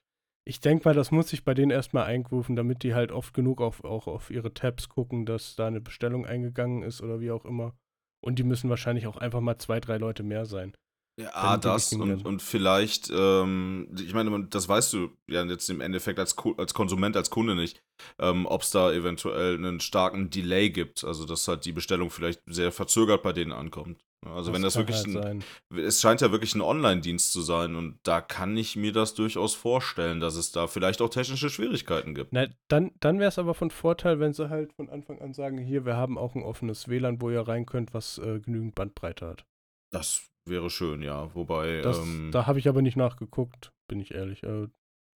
[0.48, 3.62] Ich denke mal, das muss sich bei denen erstmal eingerufen, damit die halt oft genug
[3.62, 7.46] auf, auch auf ihre Tabs gucken, dass da eine Bestellung eingegangen ist oder wie auch
[7.46, 7.76] immer.
[8.22, 10.74] Und die müssen wahrscheinlich auch einfach mal zwei, drei Leute mehr sein.
[11.20, 16.18] Ja, das und, und vielleicht, ähm, ich meine, das weißt du ja jetzt im Endeffekt
[16.18, 17.84] als, Ku- als Konsument, als Kunde nicht,
[18.20, 22.42] ähm, ob es da eventuell einen starken Delay gibt, also dass halt die Bestellung vielleicht
[22.46, 24.00] sehr verzögert bei denen ankommt.
[24.26, 25.44] Also wenn das wirklich halt ein,
[25.78, 29.56] es scheint ja wirklich ein Online-Dienst zu sein und da kann ich mir das durchaus
[29.56, 32.34] vorstellen, dass es da vielleicht auch technische Schwierigkeiten gibt.
[32.34, 35.58] Na, dann dann wäre es aber von Vorteil, wenn sie halt von Anfang an sagen,
[35.58, 39.26] hier, wir haben auch ein offenes WLAN, wo ihr rein könnt, was äh, genügend Bandbreite
[39.26, 39.46] hat.
[39.92, 41.34] Das wäre schön, ja.
[41.34, 44.44] Wobei, Das, ähm, da habe ich aber nicht nachgeguckt, bin ich ehrlich.
[44.44, 44.68] Äh,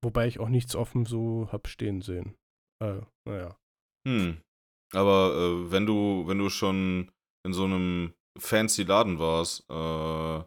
[0.05, 2.37] wobei ich auch nichts offen so hab stehen sehen.
[2.81, 3.57] Äh, naja.
[4.07, 4.39] Hm.
[4.95, 7.11] Aber äh, wenn du, wenn du schon
[7.45, 10.45] in so einem fancy Laden warst, äh,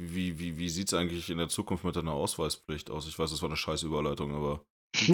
[0.00, 3.06] wie, wie, wie sieht es eigentlich in der Zukunft mit deiner Ausweispflicht aus?
[3.06, 4.64] Ich weiß, das war eine scheiß Überleitung, aber.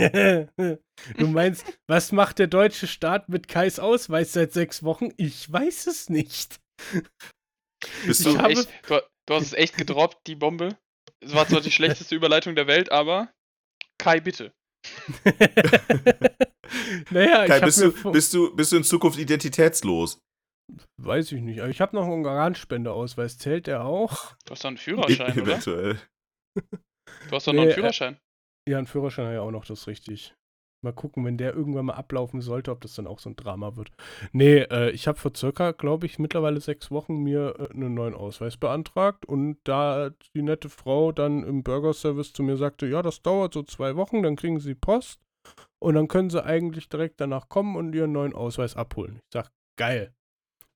[1.17, 5.09] du meinst, was macht der deutsche Staat mit Kais Ausweis seit sechs Wochen?
[5.17, 6.61] Ich weiß es nicht.
[8.07, 10.77] Bist Du, habe- echt, du, du hast es echt gedroppt, die Bombe.
[11.23, 13.33] Es war zwar die schlechteste Überleitung der Welt, aber
[13.99, 14.53] Kai, bitte.
[17.11, 20.19] naja, ich Kai, bist, mir du, vor- bist, du, bist du in Zukunft identitätslos?
[20.97, 21.61] Weiß ich nicht.
[21.61, 23.39] Aber ich habe noch einen Organspendeausweis.
[23.39, 24.35] Zählt der auch?
[24.45, 25.43] Du hast doch einen Führerschein, oder?
[25.43, 25.99] Eventuell.
[26.55, 28.19] Du hast doch Nee, noch einen äh, Führerschein.
[28.69, 30.35] Ja, einen Führerschein habe ich auch noch, das ist richtig.
[30.83, 33.77] Mal gucken, wenn der irgendwann mal ablaufen sollte, ob das dann auch so ein Drama
[33.77, 33.91] wird.
[34.33, 38.15] Nee, äh, ich habe vor circa, glaube ich, mittlerweile sechs Wochen mir äh, einen neuen
[38.15, 43.21] Ausweis beantragt und da die nette Frau dann im Burgerservice zu mir sagte, ja, das
[43.21, 45.21] dauert so zwei Wochen, dann kriegen sie Post
[45.83, 49.17] und dann können sie eigentlich direkt danach kommen und ihren neuen Ausweis abholen.
[49.17, 50.15] Ich sag, geil.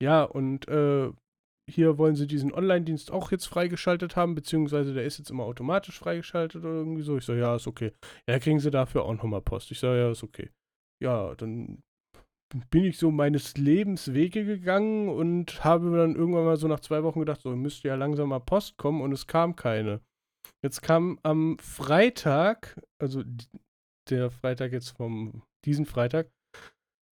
[0.05, 1.11] Ja, und äh,
[1.67, 5.99] hier wollen sie diesen Online-Dienst auch jetzt freigeschaltet haben, beziehungsweise der ist jetzt immer automatisch
[5.99, 7.17] freigeschaltet oder irgendwie so.
[7.17, 7.91] Ich so, ja, ist okay.
[8.29, 9.71] Ja, kriegen sie dafür auch nochmal Post.
[9.71, 10.51] Ich sage, ja, ist okay.
[11.03, 11.83] Ja, dann
[12.71, 17.03] bin ich so meines Lebens Wege gegangen und habe dann irgendwann mal so nach zwei
[17.03, 20.03] Wochen gedacht, so müsste ja langsam mal Post kommen und es kam keine.
[20.63, 23.23] Jetzt kam am Freitag, also
[24.11, 26.31] der Freitag jetzt vom, diesen Freitag,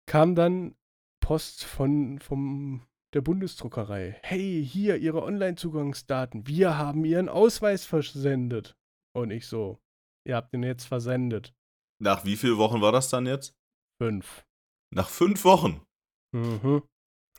[0.07, 0.75] kam dann
[1.23, 2.83] Post von, vom
[3.15, 4.19] der Bundesdruckerei.
[4.23, 6.47] Hey, hier Ihre Online-Zugangsdaten.
[6.47, 8.77] Wir haben Ihren Ausweis versendet.
[9.15, 9.79] Und ich so,
[10.27, 11.55] ihr habt den jetzt versendet.
[12.03, 13.55] Nach wie vielen Wochen war das dann jetzt?
[14.03, 14.45] Fünf.
[14.93, 15.83] Nach fünf Wochen.
[16.35, 16.83] Mhm.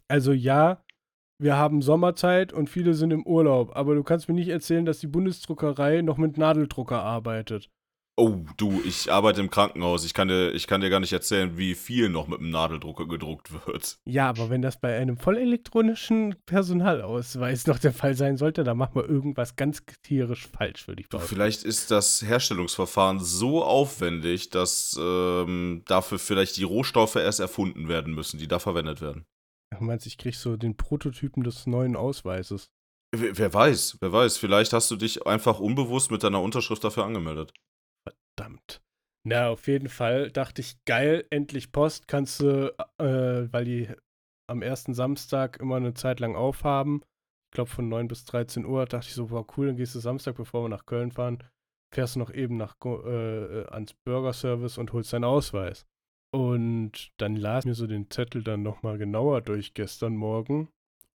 [0.08, 0.84] Also ja,
[1.42, 5.00] wir haben Sommerzeit und viele sind im Urlaub, aber du kannst mir nicht erzählen, dass
[5.00, 7.70] die Bundesdruckerei noch mit Nadeldrucker arbeitet.
[8.16, 10.06] Oh, du, ich arbeite im Krankenhaus.
[10.06, 13.08] Ich kann, dir, ich kann dir gar nicht erzählen, wie viel noch mit dem Nadeldrucker
[13.08, 13.98] gedruckt wird.
[14.06, 18.96] Ja, aber wenn das bei einem vollelektronischen Personalausweis noch der Fall sein sollte, dann machen
[18.96, 21.28] wir irgendwas ganz tierisch falsch, würde ich behaupten.
[21.28, 28.14] vielleicht ist das Herstellungsverfahren so aufwendig, dass ähm, dafür vielleicht die Rohstoffe erst erfunden werden
[28.14, 29.26] müssen, die da verwendet werden.
[29.72, 32.70] Du meinst, ich krieg so den Prototypen des neuen Ausweises.
[33.16, 34.38] Wer weiß, wer weiß.
[34.38, 37.54] Vielleicht hast du dich einfach unbewusst mit deiner Unterschrift dafür angemeldet.
[38.36, 38.82] Verdammt.
[39.26, 43.88] Na, auf jeden Fall dachte ich, geil, endlich Post, kannst du, äh, weil die
[44.50, 47.02] am ersten Samstag immer eine Zeit lang aufhaben.
[47.52, 50.00] Ich glaube von 9 bis 13 Uhr, dachte ich so, wow, cool, dann gehst du
[50.00, 51.44] Samstag, bevor wir nach Köln fahren,
[51.94, 55.86] fährst du noch eben nach, äh, äh, ans Burgerservice und holst deinen Ausweis.
[56.34, 60.70] Und dann las ich mir so den Zettel dann nochmal genauer durch gestern Morgen.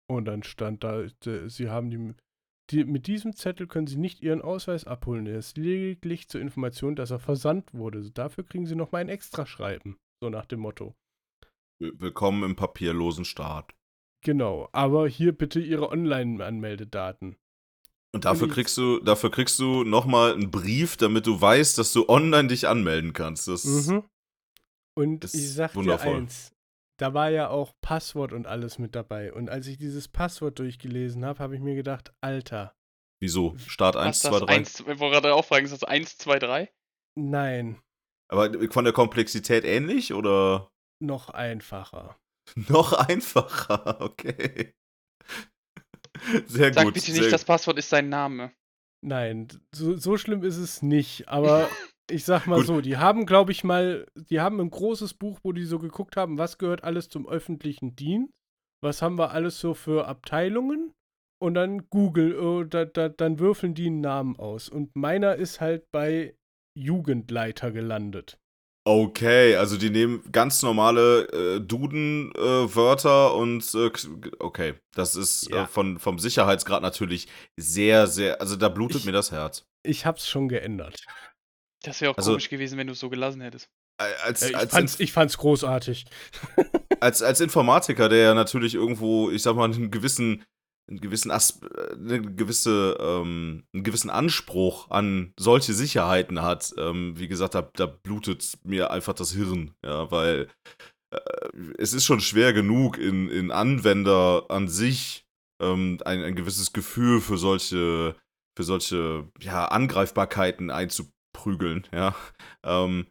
[0.08, 2.14] Und dann stand da, äh, sie haben die
[2.72, 5.28] die, mit diesem Zettel können Sie nicht Ihren Ausweis abholen.
[5.28, 8.00] Er ist lediglich zur Information, dass er versandt wurde.
[8.00, 9.98] Also dafür kriegen Sie nochmal ein Extraschreiben.
[10.22, 10.96] So nach dem Motto.
[11.80, 13.74] Will- Willkommen im papierlosen Staat.
[14.24, 14.70] Genau.
[14.72, 17.36] Aber hier bitte Ihre Online-Anmeldedaten.
[18.14, 22.08] Und dafür kriegst du, dafür kriegst du nochmal einen Brief, damit du weißt, dass du
[22.08, 23.48] online dich anmelden kannst.
[23.50, 24.04] Das Mhm.
[24.98, 26.16] Und ich ist sag dir wundervoll.
[26.16, 26.52] eins.
[26.98, 29.34] Da war ja auch Passwort und alles mit dabei.
[29.34, 32.74] Und als ich dieses Passwort durchgelesen habe, habe ich mir gedacht, Alter,
[33.22, 33.56] Wieso?
[33.58, 34.48] Start 1, Was 2, das?
[34.48, 34.54] 3.
[34.56, 36.72] 1, ich wollte gerade auch fragen, ist das 1, 2, 3?
[37.18, 37.82] nein,
[38.30, 40.70] Aber von der Komplexität ähnlich oder
[41.02, 42.18] noch einfacher.
[42.56, 44.00] noch einfacher?
[44.02, 44.74] Okay.
[46.48, 46.94] Sehr Sag gut.
[46.94, 48.54] bitte sehr nicht, das Passwort ist sein Name.
[49.04, 51.28] Nein, so, so schlimm ist es nicht.
[51.28, 51.70] Aber
[52.10, 52.68] ich sag mal Gut.
[52.68, 56.18] so, die haben, glaube ich, mal, die haben ein großes Buch, wo die so geguckt
[56.18, 58.32] haben, was gehört alles zum öffentlichen Dienst,
[58.84, 60.94] was haben wir alles so für Abteilungen
[61.42, 64.70] und dann Google, äh, da, da, dann würfeln die einen Namen aus.
[64.70, 66.36] Und meiner ist halt bei
[66.78, 68.38] Jugendleiter gelandet.
[68.88, 71.24] Okay, also die nehmen ganz normale
[71.56, 73.90] äh, Duden-Wörter und äh,
[74.40, 75.64] okay, das ist Ja.
[75.64, 77.28] äh, von, vom Sicherheitsgrad natürlich
[77.60, 79.66] sehr, sehr, also da blutet Ich- mir das Herz.
[79.84, 81.04] Ich hab's schon geändert.
[81.86, 83.70] Das wäre auch Also- komisch gewesen, wenn du es so gelassen hättest.
[83.98, 86.06] Als, ich, als, fand's, ich fand's großartig.
[87.00, 90.44] als, als Informatiker, der ja natürlich irgendwo, ich sag mal, einen gewissen,
[90.90, 97.14] einen gewissen As äh, eine gewisse, ähm, einen gewissen Anspruch an solche Sicherheiten hat, ähm,
[97.18, 100.50] wie gesagt, da, da blutet mir einfach das Hirn, ja, weil
[101.12, 101.20] äh,
[101.78, 105.26] es ist schon schwer genug, in, in Anwender an sich
[105.62, 108.16] ähm, ein, ein gewisses Gefühl für solche,
[108.58, 110.70] für solche ja, Angreifbarkeiten
[111.46, 112.16] einzuprügeln, ja.
[112.64, 113.08] Ähm,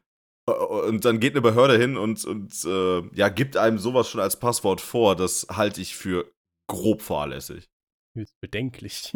[0.47, 4.39] und dann geht eine Behörde hin und, und äh, ja, gibt einem sowas schon als
[4.39, 5.17] Passwort vor.
[5.17, 6.31] Das halte ich für
[6.71, 7.67] grob fahrlässig.
[8.15, 9.13] Ist bedenklich.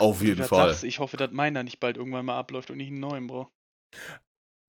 [0.00, 0.70] Auf Du jeden das Fall.
[0.70, 3.50] sagst, ich hoffe, dass meiner nicht bald irgendwann mal abläuft und ich einen neuen brauche.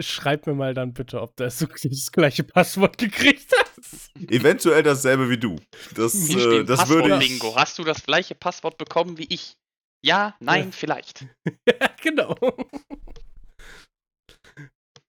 [0.02, 4.32] Schreib mir mal dann bitte, ob der so das gleiche Passwort gekriegt hat.
[4.32, 5.56] Eventuell dasselbe wie du.
[5.96, 7.10] Das, äh, das würde ich.
[7.40, 7.56] Passwort-Bingo.
[7.56, 9.54] Hast du das gleiche Passwort bekommen wie ich?
[10.04, 10.72] Ja, nein, Ja.
[10.72, 11.26] vielleicht.
[11.68, 12.36] ja, genau.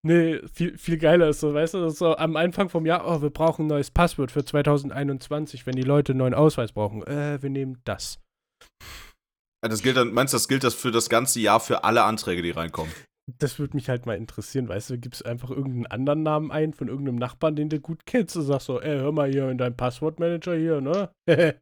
[0.02, 3.06] Nee, viel, viel geiler ist so, weißt du, das ist so am Anfang vom Jahr,
[3.06, 7.02] oh, wir brauchen ein neues Passwort für 2021, wenn die Leute einen neuen Ausweis brauchen.
[7.06, 8.18] Äh, wir nehmen das.
[9.62, 12.40] Das gilt dann, meinst du, das gilt das für das ganze Jahr für alle Anträge,
[12.40, 12.92] die reinkommen?
[13.38, 16.88] Das würde mich halt mal interessieren, weißt du, gibst einfach irgendeinen anderen Namen ein von
[16.88, 19.76] irgendeinem Nachbarn, den du gut kennst und sagst so, ey, hör mal hier in deinem
[19.76, 21.10] Passwortmanager hier, ne?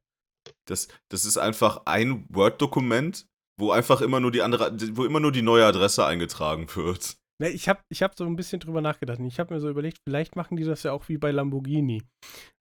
[0.64, 3.26] Das, das ist einfach ein Word-Dokument,
[3.58, 7.18] wo einfach immer nur die andere, wo immer nur die neue Adresse eingetragen wird.
[7.40, 9.20] Ne, ich habe ich hab so ein bisschen drüber nachgedacht.
[9.20, 12.02] Ich habe mir so überlegt, vielleicht machen die das ja auch wie bei Lamborghini.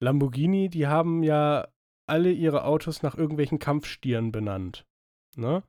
[0.01, 1.67] Lamborghini, die haben ja
[2.07, 4.85] alle ihre Autos nach irgendwelchen Kampfstieren benannt.
[5.35, 5.63] Ne?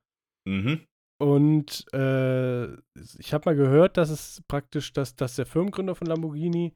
[0.47, 0.85] Mhm.
[1.21, 2.75] Und äh,
[3.19, 6.75] ich habe mal gehört, dass es praktisch, dass, dass der Firmengründer von Lamborghini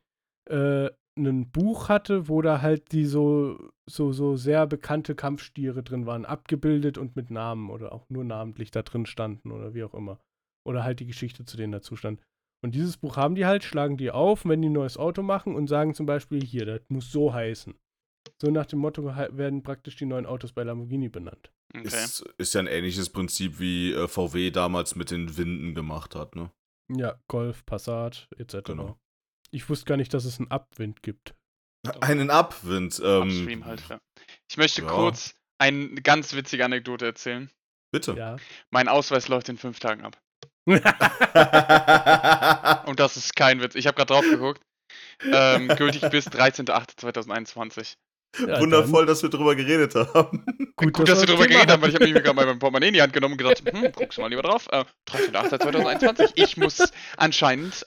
[0.51, 6.07] äh, ein Buch hatte, wo da halt die so, so, so sehr bekannte Kampfstiere drin
[6.07, 9.95] waren, abgebildet und mit Namen oder auch nur namentlich da drin standen oder wie auch
[9.95, 10.19] immer.
[10.67, 12.21] Oder halt die Geschichte zu denen dazu stand.
[12.65, 15.57] Und dieses Buch haben die halt, schlagen die auf, wenn die ein neues Auto machen
[15.57, 17.75] und sagen zum Beispiel, hier, das muss so heißen.
[18.41, 21.53] So nach dem Motto werden praktisch die neuen Autos bei Lamborghini benannt.
[21.75, 21.87] Okay.
[21.87, 26.37] Ist, ist ja ein ähnliches Prinzip wie äh, VW damals mit den Winden gemacht hat,
[26.37, 26.53] ne?
[26.95, 28.59] Ja, Golf, Passat, etc.
[28.65, 28.99] Genau.
[29.51, 31.35] Ich wusste gar nicht, dass es einen Abwind gibt.
[32.01, 33.01] Einen Abwind.
[33.05, 34.01] Ähm, Upstream halt, ja.
[34.51, 34.89] Ich möchte ja.
[34.89, 37.51] kurz eine ganz witzige Anekdote erzählen.
[37.93, 38.15] Bitte.
[38.15, 38.37] Ja.
[38.71, 40.22] Mein Ausweis läuft in fünf Tagen ab.
[42.87, 43.75] Und das ist kein Witz.
[43.75, 44.63] Ich habe gerade drauf geguckt.
[45.25, 47.97] Ähm, gültig bis 13.08.2021.
[48.39, 50.45] Ja, Wundervoll, dass wir drüber geredet haben.
[50.77, 52.95] Dann, Gut, dass wir drüber geredet haben, weil ich habe mich gerade mein Portemonnaie in
[52.95, 54.69] die Hand genommen und gedacht, hm, guckst du mal lieber drauf.
[54.71, 56.33] Äh, 13.08.2021.
[56.37, 56.83] Ich muss
[57.17, 57.85] anscheinend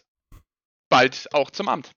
[0.90, 1.92] bald auch zum Amt.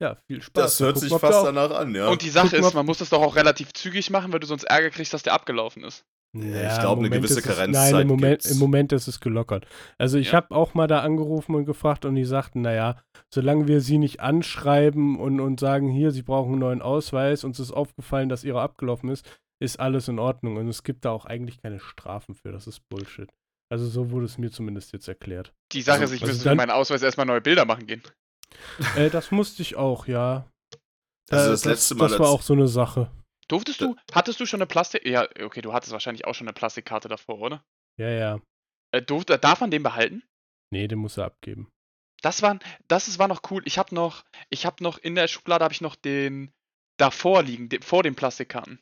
[0.00, 0.64] Ja, viel Spaß.
[0.64, 2.08] Das hört Gucken, sich fast danach an, ja.
[2.08, 4.46] Und die Sache Gucken, ist, man muss das doch auch relativ zügig machen, weil du
[4.46, 6.04] sonst Ärger kriegst, dass der abgelaufen ist.
[6.42, 8.50] Ja, ich glaube, im eine Moment gewisse ist es- Karenzzeit Nein, im Moment, gibt's.
[8.50, 9.66] im Moment ist es gelockert.
[9.98, 10.32] Also ich Ja.
[10.34, 12.96] habe auch mal da angerufen und gefragt und die sagten, naja,
[13.32, 17.60] solange wir sie nicht anschreiben und, und sagen, hier, sie brauchen einen neuen Ausweis, uns
[17.60, 19.26] ist aufgefallen, dass ihre abgelaufen ist,
[19.60, 20.56] ist alles in Ordnung.
[20.56, 22.52] Und es gibt da auch eigentlich keine Strafen für.
[22.52, 23.30] Das ist Bullshit.
[23.70, 25.52] Also so wurde es mir zumindest jetzt erklärt.
[25.72, 28.02] Die Sache Also- ist, ich also müsste für meinen Ausweis erstmal neue Bilder machen gehen.
[28.96, 30.46] Äh, das musste ich auch, ja.
[31.30, 33.10] Also Äh, das letzte Mal, Das war auch so eine Sache.
[33.48, 36.54] Durftest du, hattest du schon eine Plastik, ja, okay, du hattest wahrscheinlich auch schon eine
[36.54, 37.64] Plastikkarte davor, oder?
[37.98, 38.40] Ja, ja.
[38.92, 40.22] Äh, durfte, darf man den behalten?
[40.72, 41.68] Nee, den muss er abgeben.
[42.22, 43.62] Das war, das ist, war noch cool.
[43.66, 46.52] Ich habe noch, ich habe noch in der Schublade habe ich noch den
[46.98, 48.80] davor liegen, de, vor den Plastikkarten.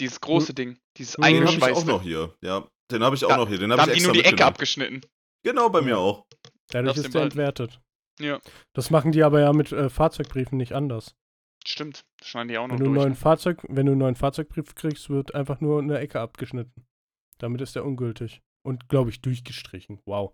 [0.00, 1.82] Dieses große Ding, dieses Den den habe ich eingeschweißte.
[1.82, 2.34] auch noch hier.
[2.42, 3.58] Ja, den habe ich auch Da- noch hier.
[3.58, 5.00] Den habe haben ich die extra nur die Ecke abgeschnitten.
[5.42, 6.24] Genau, bei mir auch.
[6.68, 7.80] Dadurch ist den der entwertet.
[8.18, 8.40] Ja,
[8.72, 11.14] Das machen die aber ja mit äh, Fahrzeugbriefen nicht anders.
[11.68, 12.04] Stimmt.
[12.18, 12.96] Das schneiden die auch noch Wenn du, durch.
[12.96, 13.16] neuen ne?
[13.16, 16.86] Fahrzeug, wenn du einen neuen Fahrzeugbrief kriegst, wird einfach nur eine Ecke abgeschnitten.
[17.38, 18.42] Damit ist der ungültig.
[18.62, 20.00] Und, glaube ich, durchgestrichen.
[20.06, 20.32] Wow.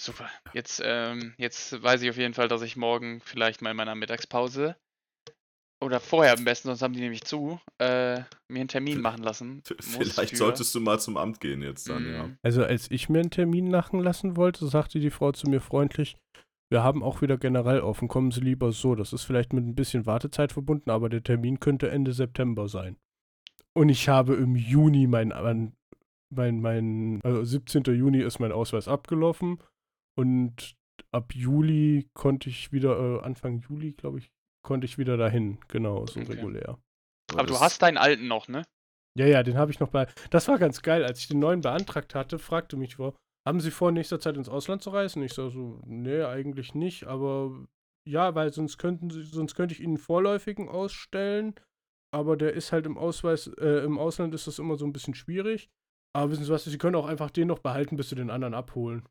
[0.00, 0.28] Super.
[0.52, 3.94] Jetzt, ähm, jetzt weiß ich auf jeden Fall, dass ich morgen vielleicht mal in meiner
[3.94, 4.76] Mittagspause
[5.84, 9.62] oder vorher am besten, sonst haben die nämlich zu, äh, mir einen Termin machen lassen.
[9.96, 12.26] Muss Vielleicht solltest du mal zum Amt gehen jetzt dann, ja.
[12.26, 12.38] Mhm.
[12.42, 16.16] Also, als ich mir einen Termin machen lassen wollte, sagte die Frau zu mir freundlich,
[16.70, 18.94] wir haben auch wieder generell offen, kommen Sie lieber so.
[18.94, 22.96] Das ist vielleicht mit ein bisschen Wartezeit verbunden, aber der Termin könnte Ende September sein.
[23.76, 25.74] Und ich habe im Juni meinen, an-
[26.30, 27.82] mein, mein also 17.
[27.94, 29.58] Juni ist mein Ausweis abgelaufen
[30.16, 30.74] und
[31.12, 34.30] ab Juli konnte ich wieder, äh, Anfang Juli, glaube ich,
[34.64, 36.32] konnte ich wieder dahin, genau, so Okay.
[36.32, 36.78] regulär.
[37.32, 38.62] Aber du das- hast deinen alten noch, ne?
[39.16, 40.06] Ja, ja, den habe ich noch bei.
[40.30, 43.14] Das war ganz geil, als ich den neuen beantragt hatte, fragte mich vor,
[43.46, 45.22] haben Sie vor, in nächster Zeit ins Ausland zu reisen?
[45.22, 47.66] Ich sage so, nee, eigentlich nicht, aber
[48.08, 51.54] ja, weil sonst könnten Sie, sonst könnte ich Ihnen einen vorläufigen ausstellen,
[52.14, 55.14] aber der ist halt im Ausweis, äh, im Ausland ist das immer so ein bisschen
[55.14, 55.70] schwierig.
[56.16, 58.54] Aber wissen Sie was, Sie können auch einfach den noch behalten, bis Sie den anderen
[58.54, 59.04] abholen.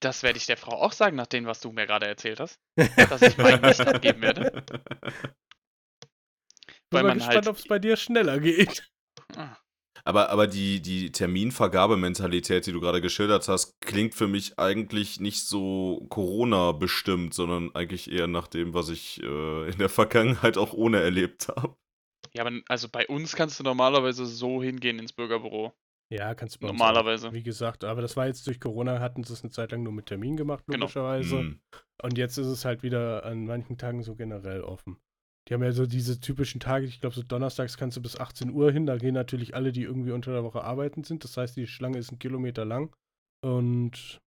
[0.00, 2.60] Das werde ich der Frau auch sagen, nach dem, was du mir gerade erzählt hast.
[3.10, 4.50] Dass ich meinen nicht abgeben werde.
[6.90, 8.88] Bin Weil mal man gespannt, halt- ob es bei dir schneller geht.
[10.08, 15.46] Aber, aber die, die Terminvergabementalität, die du gerade geschildert hast, klingt für mich eigentlich nicht
[15.46, 21.02] so Corona-bestimmt, sondern eigentlich eher nach dem, was ich äh, in der Vergangenheit auch ohne
[21.02, 21.76] erlebt habe.
[22.32, 25.74] Ja, aber also bei uns kannst du normalerweise so hingehen ins Bürgerbüro.
[26.10, 27.28] Ja, kannst du bei uns Normalerweise.
[27.28, 29.82] Auch, wie gesagt, aber das war jetzt durch Corona, hatten sie es eine Zeit lang
[29.82, 30.86] nur mit Termin gemacht, Genau.
[30.86, 31.40] logischerweise.
[31.40, 31.60] Hm.
[32.02, 34.96] Und jetzt ist es halt wieder an manchen Tagen so generell offen.
[35.48, 38.50] Die haben ja so diese typischen Tage, ich glaube, so donnerstags kannst du bis 18
[38.50, 38.84] Uhr hin.
[38.84, 41.24] Da gehen natürlich alle, die irgendwie unter der Woche arbeiten sind.
[41.24, 42.94] Das heißt, die Schlange ist ein Kilometer lang.
[43.42, 44.20] Und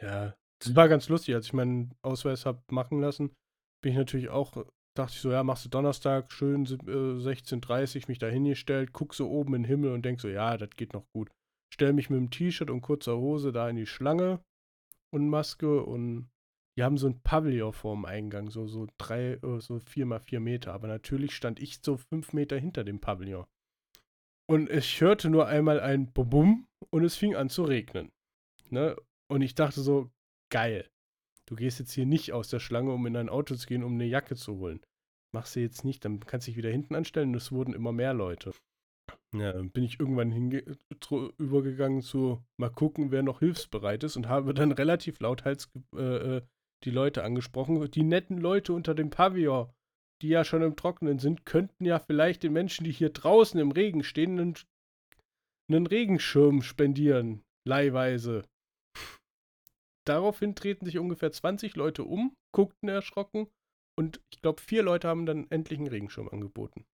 [0.00, 1.34] ja, das war ganz lustig.
[1.34, 3.34] Als ich meinen Ausweis habe machen lassen,
[3.82, 4.52] bin ich natürlich auch,
[4.96, 9.28] dachte ich so, ja, machst du Donnerstag schön äh, 16.30 mich da hingestellt, guck so
[9.28, 11.28] oben in den Himmel und denk so, ja, das geht noch gut.
[11.74, 14.40] Stell mich mit dem T-Shirt und kurzer Hose da in die Schlange
[15.12, 16.28] und Maske und
[16.78, 20.38] die haben so ein Pavillon vorm Eingang, so, so drei, äh, so vier mal vier
[20.38, 20.72] Meter.
[20.72, 23.46] Aber natürlich stand ich so fünf Meter hinter dem Pavillon.
[24.48, 28.12] Und ich hörte nur einmal ein Bum und es fing an zu regnen.
[28.70, 28.96] Ne?
[29.28, 30.12] Und ich dachte so,
[30.52, 30.88] geil.
[31.46, 33.94] Du gehst jetzt hier nicht aus der Schlange, um in dein Auto zu gehen, um
[33.94, 34.80] eine Jacke zu holen.
[35.34, 37.90] Machst du jetzt nicht, dann kannst du dich wieder hinten anstellen und es wurden immer
[37.90, 38.52] mehr Leute.
[39.34, 40.30] Ja, dann bin ich irgendwann
[41.38, 46.42] übergegangen zu mal gucken, wer noch hilfsbereit ist und habe dann relativ lauthals äh, äh,
[46.84, 47.90] die Leute angesprochen.
[47.90, 49.70] Die netten Leute unter dem Pavillon,
[50.22, 53.70] die ja schon im Trockenen sind, könnten ja vielleicht den Menschen, die hier draußen im
[53.70, 54.54] Regen stehen, einen,
[55.70, 57.42] einen Regenschirm spendieren.
[57.66, 58.44] Leihweise.
[60.06, 63.48] Daraufhin treten sich ungefähr 20 Leute um, guckten erschrocken
[63.98, 66.86] und ich glaube, vier Leute haben dann endlich einen Regenschirm angeboten.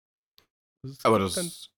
[0.82, 1.70] ist Aber das,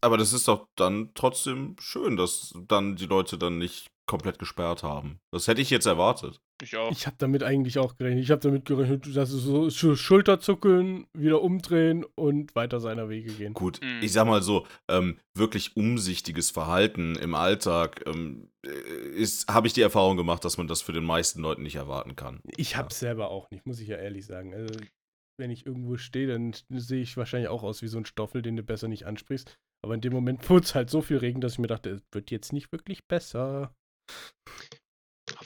[0.00, 4.82] aber das ist doch dann trotzdem schön, dass dann die Leute dann nicht komplett gesperrt
[4.82, 5.20] haben.
[5.30, 6.40] Das hätte ich jetzt erwartet.
[6.62, 6.92] Ich auch.
[6.92, 8.22] Ich habe damit eigentlich auch gerechnet.
[8.22, 13.32] Ich habe damit gerechnet, dass es so Sch- Schulterzuckeln, wieder umdrehen und weiter seiner Wege
[13.32, 13.52] gehen.
[13.54, 13.98] Gut, Mhm.
[14.00, 19.72] ich sag mal so, ähm, wirklich umsichtiges Verhalten im Alltag ähm, äh, ist, habe ich
[19.72, 22.40] die Erfahrung gemacht, dass man das für den meisten Leuten nicht erwarten kann.
[22.56, 24.54] Ich habe es selber auch nicht, muss ich ja ehrlich sagen.
[24.54, 24.72] Also,
[25.40, 28.54] wenn ich irgendwo stehe, dann sehe ich wahrscheinlich auch aus wie so ein Stoffel, den
[28.54, 29.58] du besser nicht ansprichst.
[29.84, 32.02] Aber in dem Moment wurde es halt so viel Regen, dass ich mir dachte, es
[32.12, 33.74] wird jetzt nicht wirklich besser.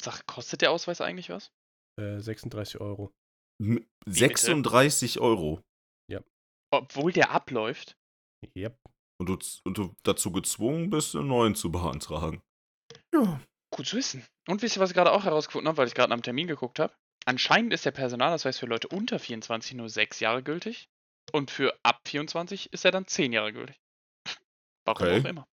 [0.07, 1.51] Hauptsache, kostet der Ausweis eigentlich was?
[2.01, 3.13] Äh, 36 Euro.
[3.63, 5.63] M- 36 Euro.
[6.73, 7.97] Obwohl der abläuft.
[8.57, 8.77] Yep.
[9.21, 12.43] Und du, und du dazu gezwungen bist, einen neuen zu beantragen.
[13.15, 13.41] Ja.
[13.73, 14.27] Gut zu wissen.
[14.49, 16.49] Und wisst ihr, was ich gerade auch herausgefunden habe, weil ich gerade nach dem Termin
[16.49, 16.93] geguckt habe?
[17.25, 20.89] Anscheinend ist der Personalausweis für Leute unter 24 nur 6 Jahre gültig.
[21.33, 23.77] Und für ab 24 ist er dann 10 Jahre gültig.
[24.85, 25.21] Warum Okay.
[25.21, 25.47] auch immer.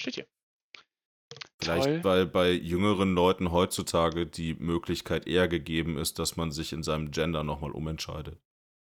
[0.00, 0.26] Steht hier.
[1.62, 2.04] Vielleicht, Toll.
[2.04, 7.10] weil bei jüngeren Leuten heutzutage die Möglichkeit eher gegeben ist, dass man sich in seinem
[7.10, 8.38] Gender nochmal umentscheidet.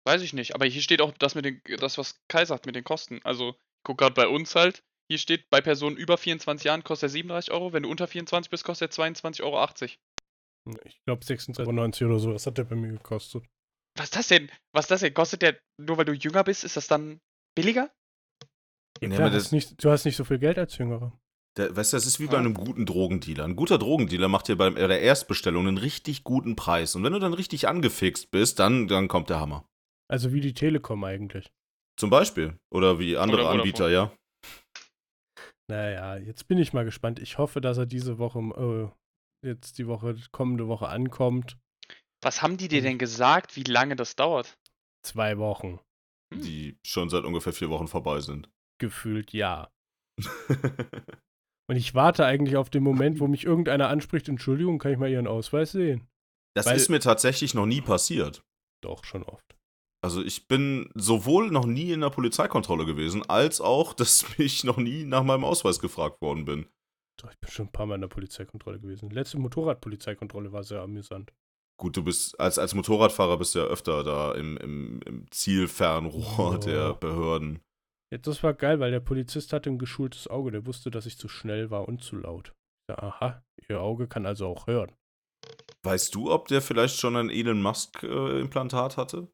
[0.08, 0.56] Weiß ich nicht.
[0.56, 3.20] Aber hier steht auch das mit den, das, was Kai sagt mit den Kosten.
[3.24, 4.82] Also, ich guck gerade bei uns halt.
[5.12, 7.74] Hier steht, bei Personen über 24 Jahren kostet er 37 Euro.
[7.74, 9.68] Wenn du unter 24 bist, kostet er 22,80 Euro.
[10.86, 12.32] Ich glaube 26,90 Euro oder so.
[12.32, 13.44] Das hat der bei mir gekostet.
[13.98, 14.50] Was ist das denn?
[14.72, 15.14] Was ist das denn?
[15.14, 17.20] Kostet der, nur weil du jünger bist, ist das dann
[17.56, 17.90] billiger?
[19.02, 21.20] Ja, Nee, klar, aber hast das- nicht, du hast nicht so viel Geld als Jüngerer.
[21.58, 22.32] Der, weißt du, das ist wie Ja.
[22.32, 23.44] bei einem guten Drogendealer.
[23.44, 26.96] Ein guter Drogendealer macht dir bei der Erstbestellung einen richtig guten Preis.
[26.96, 29.66] Und wenn du dann richtig angefixt bist, dann, dann kommt der Hammer.
[30.08, 31.52] Also wie die Telekom eigentlich.
[31.98, 32.58] Zum Beispiel.
[32.74, 34.12] Oder wie andere Oder Anbieter, ja.
[35.70, 37.20] Naja, jetzt bin ich mal gespannt.
[37.20, 38.40] Ich hoffe, dass er diese Woche,
[39.44, 41.58] äh, jetzt die Woche, kommende Woche ankommt.
[42.24, 44.58] Was haben die dir denn gesagt, wie lange das dauert?
[45.06, 45.80] Zwei Wochen.
[46.34, 48.50] Die schon seit ungefähr vier Wochen vorbei sind.
[48.80, 49.72] Gefühlt ja.
[51.70, 55.10] Und ich warte eigentlich auf den Moment, wo mich irgendeiner anspricht, Entschuldigung, kann ich mal
[55.10, 56.08] Ihren Ausweis sehen?
[56.56, 58.42] das Weil- ist mir tatsächlich noch nie passiert.
[58.84, 59.56] Doch, schon oft.
[60.04, 64.78] Also ich bin sowohl noch nie in der Polizeikontrolle gewesen, als auch, dass mich noch
[64.78, 66.66] nie nach meinem Ausweis gefragt worden bin.
[67.22, 69.10] Doch, ich bin schon ein paar Mal in der Polizeikontrolle gewesen.
[69.10, 71.34] Die letzte Motorradpolizeikontrolle war sehr amüsant.
[71.80, 76.54] Gut, du bist als, als Motorradfahrer bist du ja öfter da im, im, im Zielfernrohr
[76.54, 76.58] Ja.
[76.58, 77.60] der Behörden.
[78.12, 80.52] Jetzt, das war geil, weil der Polizist hatte ein geschultes Auge.
[80.52, 82.54] Der wusste, dass ich zu schnell war und zu laut.
[82.90, 84.92] Ja, aha, ihr Auge kann also auch hören.
[85.84, 89.28] Weißt du, ob der vielleicht schon ein Elon Musk-Implantat hatte?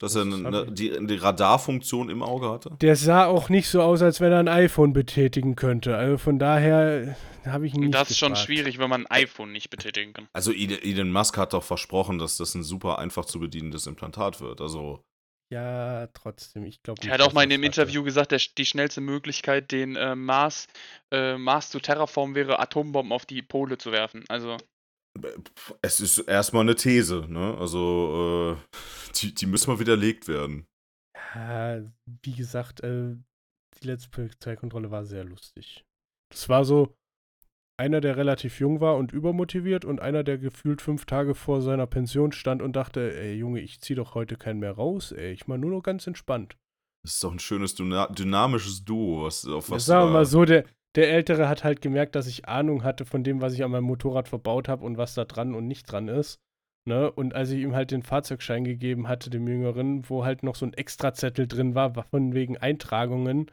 [0.00, 2.70] Dass Das er eine, die, die Radarfunktion im Auge hatte?
[2.80, 5.94] Der sah auch nicht so aus, als wenn er ein iPhone betätigen könnte.
[5.96, 8.46] Also von daher habe ich ihn nicht das ist schon gefragt.
[8.46, 10.26] schwierig, wenn man ein iPhone nicht betätigen kann.
[10.32, 14.40] Also Elon Elon Musk hat doch versprochen, dass das ein super einfach zu bedienendes Implantat
[14.40, 14.62] wird.
[14.62, 15.04] Also
[15.52, 19.00] Ja, trotzdem, ich glaube Er hat auch mal in dem Interview gesagt, der, die schnellste
[19.00, 20.68] Möglichkeit, den äh, Mars,
[21.10, 24.24] äh, Mars zu terraformen, wäre, Atombomben auf die Pole zu werfen.
[24.28, 24.58] Also,
[25.18, 27.56] pf, es ist erstmal eine These, ne?
[27.58, 30.66] Also äh, die, die müssen mal widerlegt werden.
[31.34, 31.82] Ja,
[32.22, 33.16] wie gesagt, äh,
[33.80, 35.84] die letzte Polizeikontrolle war sehr lustig.
[36.30, 36.96] Das war so
[37.80, 41.86] einer, der relativ jung war und übermotiviert und einer, der gefühlt fünf Tage vor seiner
[41.86, 45.46] Pension stand und dachte, ey Junge, ich zieh doch heute keinen mehr raus, ey, ich
[45.46, 46.58] mach nur noch ganz entspannt.
[47.02, 50.26] Das ist doch ein schönes dyna dynamisches Duo, was, auf was Ja, sagen wir mal
[50.26, 53.64] so, der, der Ältere hat halt gemerkt, dass ich Ahnung hatte von dem, was ich
[53.64, 56.38] an meinem Motorrad verbaut habe und was da dran und nicht dran ist.
[56.84, 57.10] Ne?
[57.10, 60.66] Und als ich ihm halt den Fahrzeugschein gegeben hatte, dem Jüngeren, wo halt noch so
[60.66, 63.50] ein Extrazettel drin war, war von wegen Eintragungen,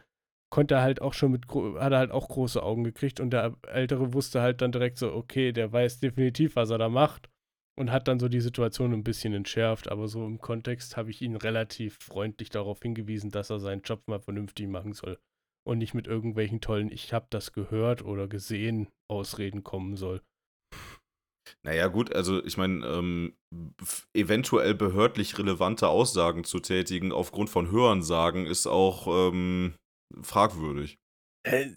[0.50, 3.56] konnte er halt auch schon mit, hat er halt auch große Augen gekriegt und der
[3.68, 7.30] Ältere wusste halt dann direkt so, okay, der weiß definitiv, was er da macht
[7.78, 11.22] und hat dann so die Situation ein bisschen entschärft, aber so im Kontext habe ich
[11.22, 15.20] ihn relativ freundlich darauf hingewiesen, dass er seinen Job mal vernünftig machen soll
[15.68, 20.22] und nicht mit irgendwelchen tollen Ich habe das gehört oder gesehen Ausreden kommen soll.
[21.64, 23.34] Naja, gut, also ich meine, ähm,
[24.14, 29.76] eventuell behördlich relevante Aussagen zu tätigen aufgrund von Hörensagen ist auch ähm,
[30.22, 30.98] fragwürdig.
[31.44, 31.72] Äh,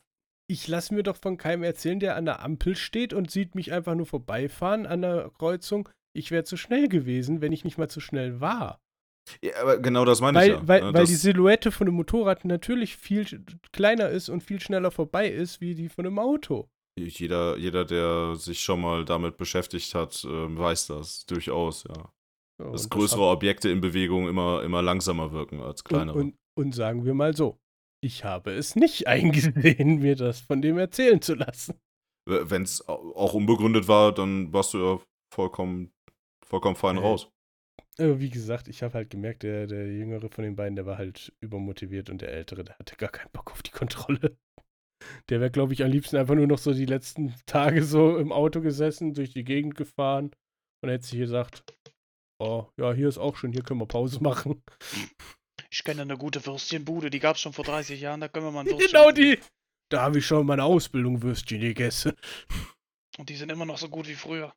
[0.48, 3.72] ich lasse mir doch von keinem erzählen, der an der Ampel steht und sieht mich
[3.72, 5.88] einfach nur vorbeifahren an der Kreuzung.
[6.12, 8.80] Ich wäre zu schnell gewesen, wenn ich nicht mal zu schnell war.
[9.44, 10.66] Ja, aber genau das meine Weil, ich ja.
[10.68, 14.60] weil, ne, weil das- die Silhouette von einem Motorrad natürlich viel kleiner ist und viel
[14.60, 16.68] schneller vorbei ist wie die von einem Auto.
[16.98, 22.12] Jeder, jeder, der sich schon mal damit beschäftigt hat, ähm, weiß das durchaus, ja.
[22.58, 26.18] So, Dass und größere hab- Objekte in Bewegung immer, immer langsamer wirken als und, kleinere.
[26.18, 27.59] und, und sagen wir mal so,
[28.02, 31.74] ich habe es nicht eingesehen, mir das von dem erzählen zu lassen.
[32.26, 35.00] Wenn es auch unbegründet war, dann warst du ja
[35.34, 35.92] vollkommen,
[36.46, 37.30] vollkommen fein Äh, raus.
[37.98, 40.98] Aber wie gesagt, ich habe halt gemerkt, der, der Jüngere von den beiden, der war
[40.98, 44.36] halt übermotiviert und der Ältere, der hatte gar keinen Bock auf die Kontrolle.
[45.28, 48.32] Der wäre, glaube ich, am liebsten einfach nur noch so die letzten Tage so im
[48.32, 50.30] Auto gesessen, durch die Gegend gefahren
[50.82, 51.64] und hätte sich gesagt,
[52.40, 54.62] oh, ja, hier ist auch schon, hier können wir Pause machen.
[55.72, 58.52] Ich kenne eine gute Würstchenbude, die gab es schon vor 30 Jahren, da können wir
[58.52, 59.14] mal ein Würstchen genau machen.
[59.14, 59.38] die.
[59.90, 62.12] Da habe ich schon meine Ausbildung Würstchen gegessen.
[63.18, 64.54] Und die sind immer noch so gut wie früher.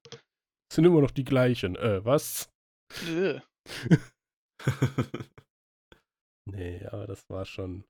[0.72, 1.76] Sind immer noch die gleichen.
[1.76, 2.50] Äh, was?
[6.46, 7.86] Nee, aber das war schon.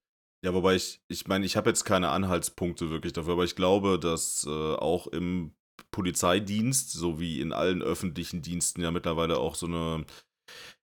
[0.45, 3.97] Ja, wobei ich, ich meine, ich habe jetzt keine Anhaltspunkte wirklich dafür, aber ich glaube,
[3.97, 5.55] dass äh, auch im
[5.91, 10.05] Polizeidienst, so wie in allen öffentlichen Diensten ja mittlerweile auch so eine,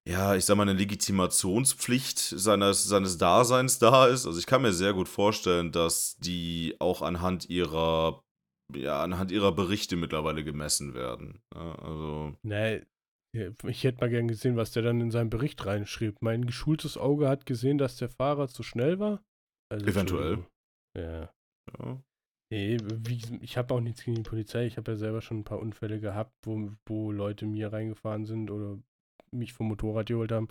[0.06, 4.26] ja, ich sag mal, eine Legitimationspflicht seines, seines Daseins da ist.
[4.26, 8.22] Also ich kann mir sehr gut vorstellen, dass die auch anhand ihrer,
[8.74, 11.42] ja, anhand ihrer Berichte mittlerweile gemessen werden.
[11.54, 12.82] Ja, also, Nee,
[13.36, 16.16] ja, ich hätte mal gern gesehen, was der dann in seinen Bericht reinschrieb.
[16.20, 19.22] Mein geschultes Auge hat gesehen, dass der Fahrer zu schnell war.
[19.70, 20.44] Also, Eventuell.
[20.98, 21.32] Ja.
[21.78, 22.02] ja.
[22.52, 24.66] Nee, wie, ich habe auch nichts gegen die Polizei.
[24.66, 28.50] Ich habe ja selber schon ein paar Unfälle gehabt, wo, wo Leute mir reingefahren sind
[28.50, 28.82] oder
[29.32, 30.48] mich vom Motorrad geholt haben.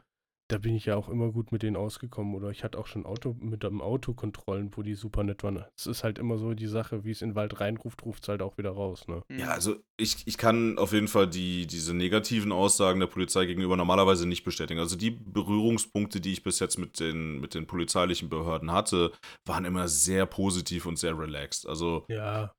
[0.52, 2.34] Da bin ich ja auch immer gut mit denen ausgekommen.
[2.34, 5.64] Oder ich hatte auch schon Auto mit einem Autokontrollen, wo die super nett waren.
[5.78, 8.30] Es ist halt immer so die Sache, wie es in den Wald reinruft, ruft es
[8.30, 9.22] halt auch wieder raus, ne?
[9.32, 13.78] Ja, also ich, ich kann auf jeden Fall die, diese negativen Aussagen der Polizei gegenüber
[13.78, 14.80] normalerweise nicht bestätigen.
[14.80, 19.12] Also die Berührungspunkte, die ich bis jetzt mit den, mit den polizeilichen Behörden hatte,
[19.46, 21.68] waren immer sehr positiv und sehr relaxed.
[21.68, 22.56] Also Ja.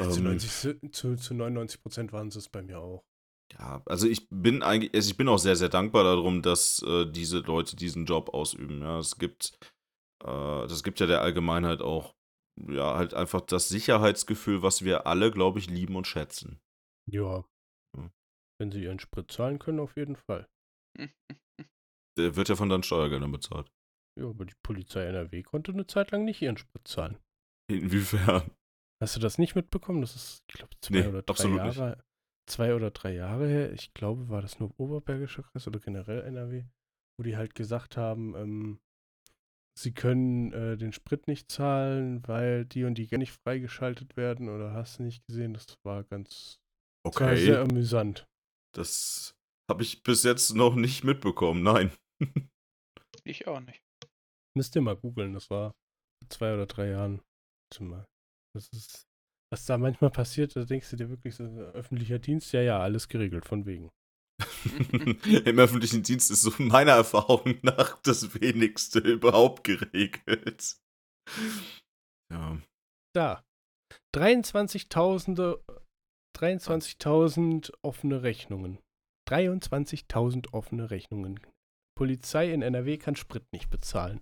[0.00, 0.24] zu, Ähm.
[0.24, 3.04] 90, zu, zu 99 Prozent waren es es bei mir auch.
[3.58, 7.06] Ja, also ich bin eigentlich, also ich bin auch sehr, sehr dankbar darum, dass äh,
[7.06, 8.80] diese Leute diesen Job ausüben.
[8.82, 9.58] Ja, es gibt,
[10.22, 12.14] äh, das gibt ja der Allgemeinheit auch,
[12.68, 16.60] ja, halt einfach das Sicherheitsgefühl, was wir alle, glaube ich, lieben und schätzen.
[17.10, 17.44] Ja.
[17.96, 18.10] Hm.
[18.58, 20.48] Wenn sie ihren Sprit zahlen können, auf jeden Fall.
[22.16, 23.70] Der wird ja von deinen Steuergeldern bezahlt.
[24.18, 27.18] Ja, aber die Polizei NRW konnte eine Zeit lang nicht ihren Sprit zahlen.
[27.68, 28.48] Inwiefern?
[29.02, 30.00] Hast du das nicht mitbekommen?
[30.00, 31.80] Das ist, ich glaube, zwei Nee, oder drei absolut nicht.
[32.46, 33.72] Zwei oder drei Jahre her.
[33.72, 36.64] Ich glaube, war das nur Oberbergischer Kreis oder generell NRW,
[37.18, 38.80] wo die halt gesagt haben, ähm,
[39.78, 44.72] sie können äh, den Sprit nicht zahlen, weil die und die nicht freigeschaltet werden oder
[44.72, 45.54] hast du nicht gesehen?
[45.54, 46.60] Das war ganz
[47.06, 48.26] das war sehr Okay, amüsant.
[48.74, 49.34] das
[49.70, 51.92] habe ich bis jetzt noch nicht mitbekommen, nein.
[53.26, 53.82] Ich auch nicht.
[54.54, 55.72] Müsst ihr mal googeln, das war
[56.28, 57.22] zwei oder drei Jahren.
[57.80, 58.04] Mal.
[58.54, 59.08] Das ist,
[59.54, 63.08] was da manchmal passiert, da denkst du dir wirklich so, öffentlicher Dienst, ja, ja, alles
[63.08, 63.88] geregelt, von wegen.
[65.44, 70.76] Im öffentlichen Dienst ist so meiner Erfahrung nach das wenigste überhaupt geregelt.
[72.32, 72.58] Ja.
[73.14, 73.44] Da.
[74.16, 75.60] 23.000
[76.36, 78.80] 23.000 offene Rechnungen.
[79.30, 81.38] 23.000 offene Rechnungen.
[81.96, 84.20] Polizei in NRW kann Sprit nicht bezahlen.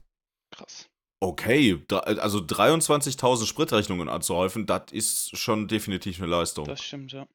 [0.55, 0.91] Krass.
[1.23, 6.65] Okay, da, also 23.000 Spritrechnungen anzuhäufen, das ist schon definitiv eine Leistung.
[6.65, 7.29] Das stimmt, ja.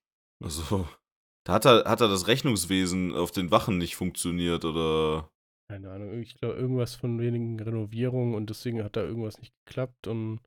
[0.43, 0.85] Also,
[1.45, 5.29] da hat er, hat er das Rechnungswesen auf den Wachen nicht funktioniert oder.
[5.71, 10.07] Keine Ahnung, ich glaube irgendwas von wenigen Renovierungen und deswegen hat da irgendwas nicht geklappt
[10.07, 10.39] und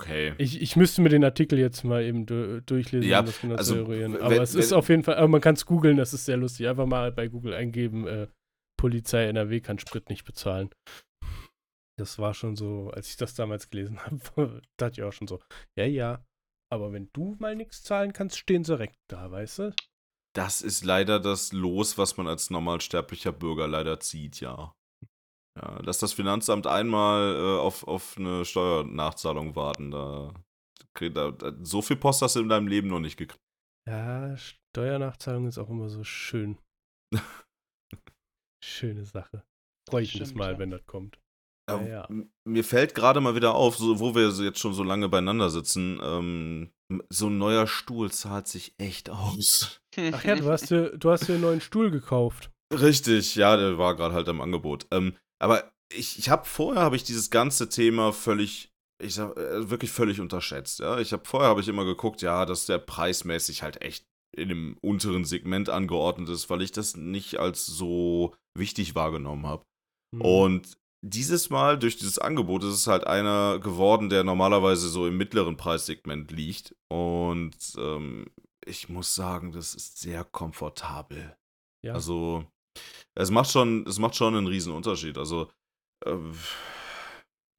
[0.00, 0.34] Okay.
[0.38, 3.54] ich, ich müsste mir den Artikel jetzt mal eben du, durchlesen, Ja, um das genau
[3.54, 4.14] also, zu eruieren.
[4.14, 6.24] wenn- Aber es ist wenn- auf jeden Fall, aber man kann es googeln, das ist
[6.24, 6.66] sehr lustig.
[6.68, 8.26] Einfach mal bei Google eingeben, äh,
[8.76, 10.70] Polizei NRW kann Sprit nicht bezahlen.
[11.98, 15.40] Das war schon so, als ich das damals gelesen habe, dachte ich auch schon so,
[15.78, 16.24] ja, ja.
[16.72, 19.74] Aber wenn du mal nichts zahlen kannst, stehen sie direkt da, weißt du?
[20.34, 24.74] Das ist leider das Los, was man als normalsterblicher Bürger leider zieht, ja.
[25.58, 29.90] Ja, lass das Finanzamt einmal äh, auf, auf eine Steuernachzahlung warten.
[29.90, 30.32] Da,
[30.98, 33.42] da, da, so viel Post hast du in deinem Leben noch nicht gekriegt.
[33.86, 36.58] Ja, Steuernachzahlung ist auch immer so schön.
[38.64, 39.44] Schöne Sache.
[39.90, 40.58] Freue ich mich mal, ja.
[40.58, 41.18] wenn das kommt.
[41.80, 42.24] Ja, Ja, ja.
[42.44, 46.00] Mir fällt gerade mal wieder auf, so, wo wir jetzt schon so lange beieinander sitzen,
[46.02, 46.70] ähm,
[47.08, 49.80] so ein neuer Stuhl zahlt sich echt aus.
[50.12, 52.50] Ach ja, du hast dir, du hast dir einen neuen Stuhl gekauft.
[52.72, 54.86] Richtig, ja, der war gerade halt im Angebot.
[54.90, 58.72] Ähm, aber ich, ich habe vorher habe ich dieses ganze Thema völlig,
[59.02, 60.80] ich sag, äh, wirklich völlig unterschätzt.
[60.80, 64.48] Ja, ich habe vorher habe ich immer geguckt, ja, dass der preismäßig halt echt in
[64.48, 69.64] dem unteren Segment angeordnet ist, weil ich das nicht als so wichtig wahrgenommen habe.
[70.14, 70.20] Hm.
[70.22, 75.16] Und dieses Mal durch dieses Angebot ist es halt einer geworden, der normalerweise so im
[75.16, 76.74] mittleren Preissegment liegt.
[76.88, 78.26] Und ähm,
[78.64, 81.36] ich muss sagen, das ist sehr komfortabel.
[81.84, 81.94] ja.
[81.94, 82.44] Also,
[83.14, 85.18] es macht schon, es macht schon einen riesen Unterschied.
[85.18, 85.50] Also,
[86.06, 86.38] ähm,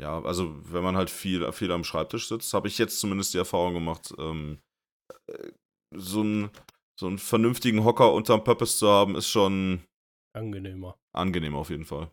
[0.01, 3.37] ja, also wenn man halt viel, viel am Schreibtisch sitzt, habe ich jetzt zumindest die
[3.37, 4.59] Erfahrung gemacht, ähm,
[5.29, 5.51] äh,
[5.93, 6.49] so, einen,
[6.99, 9.83] so einen vernünftigen Hocker unterm Purpose zu haben, ist schon
[10.33, 10.97] angenehmer.
[11.13, 12.09] angenehm auf jeden Fall.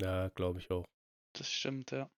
[0.00, 0.84] Ja, glaube ich auch.
[1.36, 2.10] Das stimmt, ja.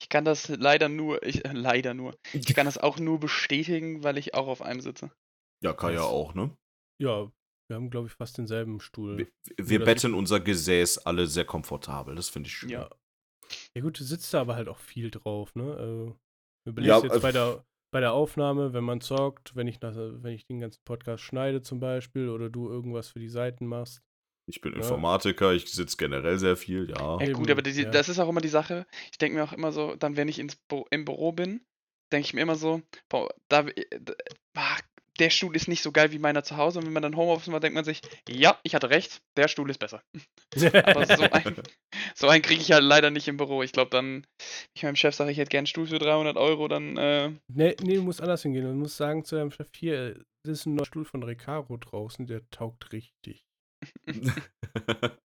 [0.00, 2.16] Ich kann das leider nur, ich, äh, leider nur.
[2.32, 5.10] Ich kann das auch nur bestätigen, weil ich auch auf einem sitze.
[5.62, 6.56] Ja, kann ja auch, ne?
[7.00, 7.30] Ja,
[7.68, 9.18] wir haben, glaube ich, fast denselben Stuhl.
[9.18, 9.28] Wir,
[9.58, 12.14] wir betteln unser Gesäß alle sehr komfortabel.
[12.14, 12.68] Das finde ich schön.
[12.70, 12.90] Ja.
[13.74, 15.74] Ja gut, du sitzt da aber halt auch viel drauf, ne?
[15.76, 16.16] Also,
[16.66, 19.94] überlegst Ja, jetzt äh, bei der, bei der Aufnahme, wenn man zockt, wenn ich, nach,
[19.96, 24.02] wenn ich den ganzen Podcast schneide zum Beispiel oder du irgendwas für die Seiten machst.
[24.48, 24.78] Ich bin Ja.
[24.78, 27.18] Informatiker, ich sitze generell sehr viel, ja.
[27.20, 27.90] Ja, gut, aber die, ja.
[27.90, 28.86] das ist auch immer die Sache.
[29.10, 31.60] Ich denke mir auch immer so, dann, wenn ich ins Bü im Büro bin,
[32.12, 34.14] denke ich mir immer so, boah, da, äh, d-
[34.54, 34.76] ah,
[35.18, 36.78] der Stuhl ist nicht so geil wie meiner zu Hause.
[36.78, 39.68] Und wenn man dann Homeoffice macht, denkt man sich, ja, ich hatte recht, der Stuhl
[39.70, 40.02] ist besser.
[40.86, 41.56] Aber so ein,
[42.14, 43.62] so einen kriege ich halt leider nicht im Büro.
[43.62, 44.26] Ich glaube, dann, wenn
[44.74, 47.74] ich meinem Chef sage, ich hätte gern einen Stuhl für 300 Euro, dann, äh, nee,
[47.82, 48.64] nee, du musst anders hingehen.
[48.64, 52.26] Du musst sagen zu deinem Chef, hier, das ist ein neuer Stuhl von Recaro draußen,
[52.26, 53.44] der taugt richtig.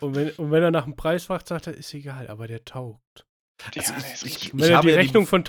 [0.00, 2.64] Und wenn, und wenn er nach dem Preis fragt, sagt er, ist egal, aber der
[2.64, 3.26] taugt.
[3.74, 3.92] Also
[4.24, 5.42] ich- ich- wenn, er die Rechnung von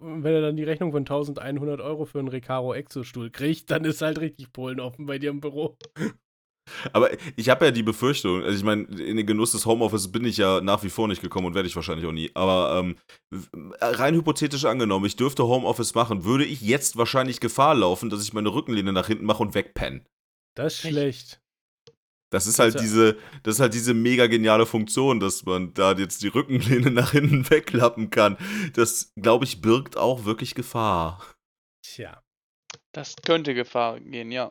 [0.00, 4.00] wenn er dann die Rechnung von 1100 Euro für einen Recaro Exo-Stuhl kriegt, dann ist
[4.00, 5.76] halt richtig Polen offen bei dir im Büro.
[6.92, 10.24] Aber ich habe ja die Befürchtung, also ich meine, in den Genuss des Homeoffice bin
[10.24, 12.30] ich ja nach wie vor nicht gekommen und werde ich wahrscheinlich auch nie.
[12.34, 12.96] Aber ähm,
[13.80, 18.32] rein hypothetisch angenommen, ich dürfte Homeoffice machen, würde ich jetzt wahrscheinlich Gefahr laufen, dass ich
[18.32, 20.04] meine Rückenlehne nach hinten mache und wegpenne.
[20.56, 20.92] Das ist Echt?
[20.94, 21.39] schlecht.
[22.30, 26.22] Das ist halt diese, das ist halt diese mega geniale Funktion, dass man da jetzt
[26.22, 28.36] die Rückenlehne nach hinten wegklappen kann.
[28.74, 31.20] Das, glaube ich, birgt auch wirklich Gefahr.
[31.82, 32.22] Tja.
[32.92, 34.48] Das könnte Gefahr gehen, ja.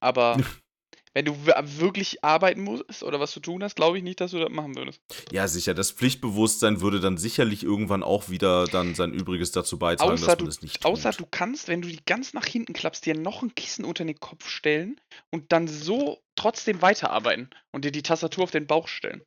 [0.00, 0.36] Aber
[1.14, 4.38] wenn du wirklich arbeiten musst oder was zu tun hast, glaube ich nicht, dass du
[4.38, 5.00] das machen würdest.
[5.32, 10.12] Ja, sicher, das Pflichtbewusstsein würde dann sicherlich irgendwann auch wieder dann sein Übriges dazu beitragen,
[10.12, 11.20] Außer dass du, man das nicht außer tut.
[11.20, 14.20] du kannst, wenn du die ganz nach hinten klappst, dir noch ein Kissen unter den
[14.20, 15.00] Kopf stellen
[15.30, 19.22] und dann so trotzdem weiterarbeiten und dir die Tastatur auf den Bauch stellen.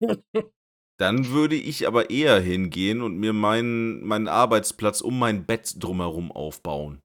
[1.00, 6.32] Dann würde ich aber eher hingehen und mir meinen, meinen Arbeitsplatz um mein Bett drumherum
[6.32, 7.00] aufbauen.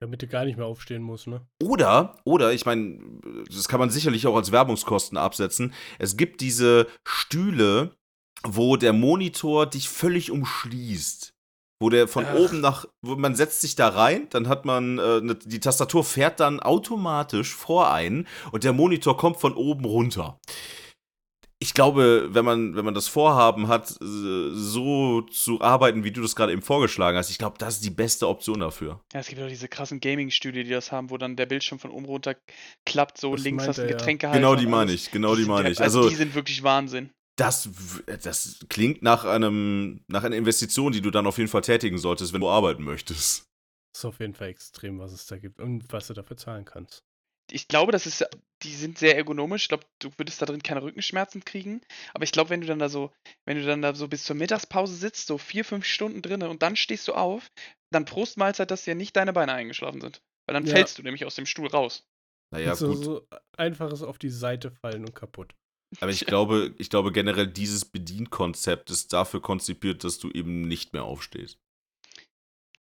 [0.00, 1.46] Damit du gar nicht mehr aufstehen musst, ne?
[1.62, 2.98] Oder, oder, ich meine,
[3.46, 5.72] das kann man sicherlich auch als Werbungskosten absetzen.
[5.98, 7.96] Es gibt diese Stühle,
[8.42, 11.34] wo der Monitor dich völlig umschließt.
[11.82, 12.34] Wo der von Ach.
[12.34, 16.04] oben nach, wo man setzt sich da rein, dann hat man, äh, ne, die Tastatur
[16.04, 20.38] fährt dann automatisch vor einen und der Monitor kommt von oben runter.
[21.62, 26.22] Ich glaube, wenn man, wenn man das Vorhaben hat, äh, so zu arbeiten, wie du
[26.22, 29.00] das gerade eben vorgeschlagen hast, ich glaube, das ist die beste Option dafür.
[29.12, 31.90] Ja, es gibt auch diese krassen Gaming-Stühle, die das haben, wo dann der Bildschirm von
[31.90, 32.34] oben runter
[32.86, 34.32] klappt, so Das links hast du einen er, ja.
[34.32, 35.80] Genau die meine ich, genau die sind meine ich.
[35.80, 37.10] Also, die sind wirklich Wahnsinn.
[37.36, 41.62] das, w- das klingt nach einem, nach einer Investition, die du dann auf jeden Fall
[41.62, 43.44] tätigen solltest, wenn du arbeiten möchtest.
[43.94, 47.04] ist auf jeden Fall extrem, was es da gibt und was du dafür zahlen kannst.
[47.52, 48.24] Ich glaube, das ist,
[48.62, 49.62] die sind sehr ergonomisch.
[49.62, 51.80] Ich glaube, du würdest da drin keine Rückenschmerzen kriegen.
[52.14, 53.12] Aber ich glaube, wenn du dann da so,
[53.46, 56.62] wenn du dann da so bis zur Mittagspause sitzt, so vier, fünf Stunden drinne und
[56.62, 57.50] dann stehst du auf,
[57.92, 60.22] dann Prost Mahlzeit, dass dir nicht deine Beine eingeschlafen sind.
[60.46, 60.72] Weil dann Ja.
[60.74, 62.04] fällst du nämlich aus dem Stuhl raus.
[62.52, 63.04] Naja, so, gut.
[63.04, 65.54] so einfaches auf die Seite fallen und kaputt.
[66.00, 70.92] Aber ich glaube, ich glaube generell, dieses Bedienkonzept ist dafür konzipiert, dass du eben nicht
[70.92, 71.58] mehr aufstehst.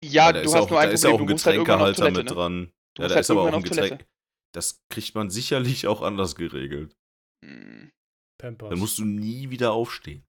[0.04, 2.30] Ja, du hast auch, nur ein da ist ja auch ein halt Getränkehalter Toilette, mit
[2.30, 2.34] ne?
[2.36, 2.72] dran.
[2.94, 3.96] Du Ja, da halt ist aber auch ein auf Toilette.
[3.96, 4.06] Getränk.
[4.56, 6.96] Das kriegt man sicherlich auch anders geregelt.
[7.44, 7.92] Hm,
[8.40, 8.70] Pampers.
[8.70, 10.24] Dann musst du nie wieder aufstehen.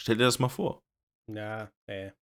[0.00, 0.84] Stell dir das mal vor.
[1.28, 2.12] Ja, ey.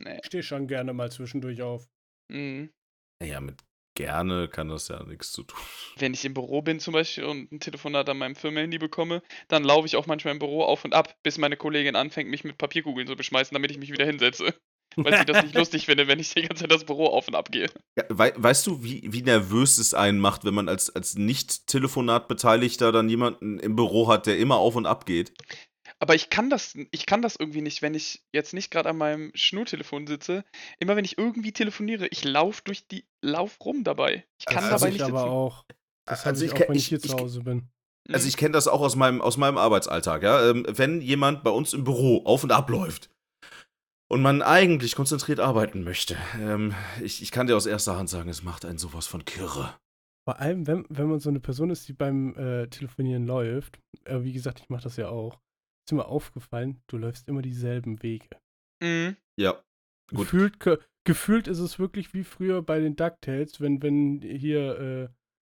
[0.00, 0.18] nee.
[0.18, 1.88] Ich stehe schon gerne mal zwischendurch auf.
[2.32, 2.68] Hm.
[3.22, 3.62] Naja, mit
[3.96, 5.60] gerne kann das ja nichts zu tun.
[5.98, 9.62] Wenn ich im Büro bin zum Beispiel und ein Telefonat an meinem Firmenhandy bekomme, dann
[9.62, 12.58] laufe ich auch manchmal im Büro auf und ab, bis meine Kollegin anfängt, mich mit
[12.58, 14.52] Papierkugeln zu beschmeißen, damit ich mich wieder hinsetze.
[14.96, 17.34] Weil sie das nicht lustig finde, wenn ich die ganze Zeit das Büro auf und
[17.34, 17.68] ab gehe.
[17.98, 22.92] Ja, wei weißt du, wie, wie nervös es einen macht, wenn man als, als Nicht-Telefonat-Beteiligter
[22.92, 25.32] dann jemanden im Büro hat, der immer auf und ab geht?
[26.00, 28.98] Aber ich kann das, ich kann das irgendwie nicht, wenn ich jetzt nicht gerade an
[28.98, 30.44] meinem Schnurtelefon sitze.
[30.78, 34.24] Immer wenn ich irgendwie telefoniere, ich laufe durch die, lauf rum dabei.
[34.38, 35.30] Ich kann Also dabei ich nicht aber sitzen.
[35.30, 35.64] auch.
[36.06, 37.68] Das habe Also ich ich auch, wenn ich ich- hier ich- zu Hause bin.
[38.08, 38.28] Also Mhm.
[38.28, 40.50] ich kenne das auch aus meinem, aus meinem Arbeitsalltag, ja.
[40.50, 43.08] Ähm, wenn jemand bei uns im Büro auf und ab läuft
[44.14, 46.72] und man eigentlich konzentriert arbeiten möchte, ähm,
[47.02, 49.76] ich, ich kann dir aus erster Hand sagen, es macht einen sowas von kirre.
[50.24, 54.22] Vor allem, wenn, wenn man so eine Person ist, die beim äh, Telefonieren läuft, äh,
[54.22, 55.40] wie gesagt, ich mache das ja auch,
[55.84, 58.28] ist mir aufgefallen, du läufst immer dieselben Wege.
[58.80, 59.16] Mhm.
[59.36, 59.60] Ja,
[60.10, 60.30] gut.
[60.30, 65.08] Gefühlt, ge gefühlt ist es wirklich wie früher bei den DuckTales, wenn, wenn hier äh,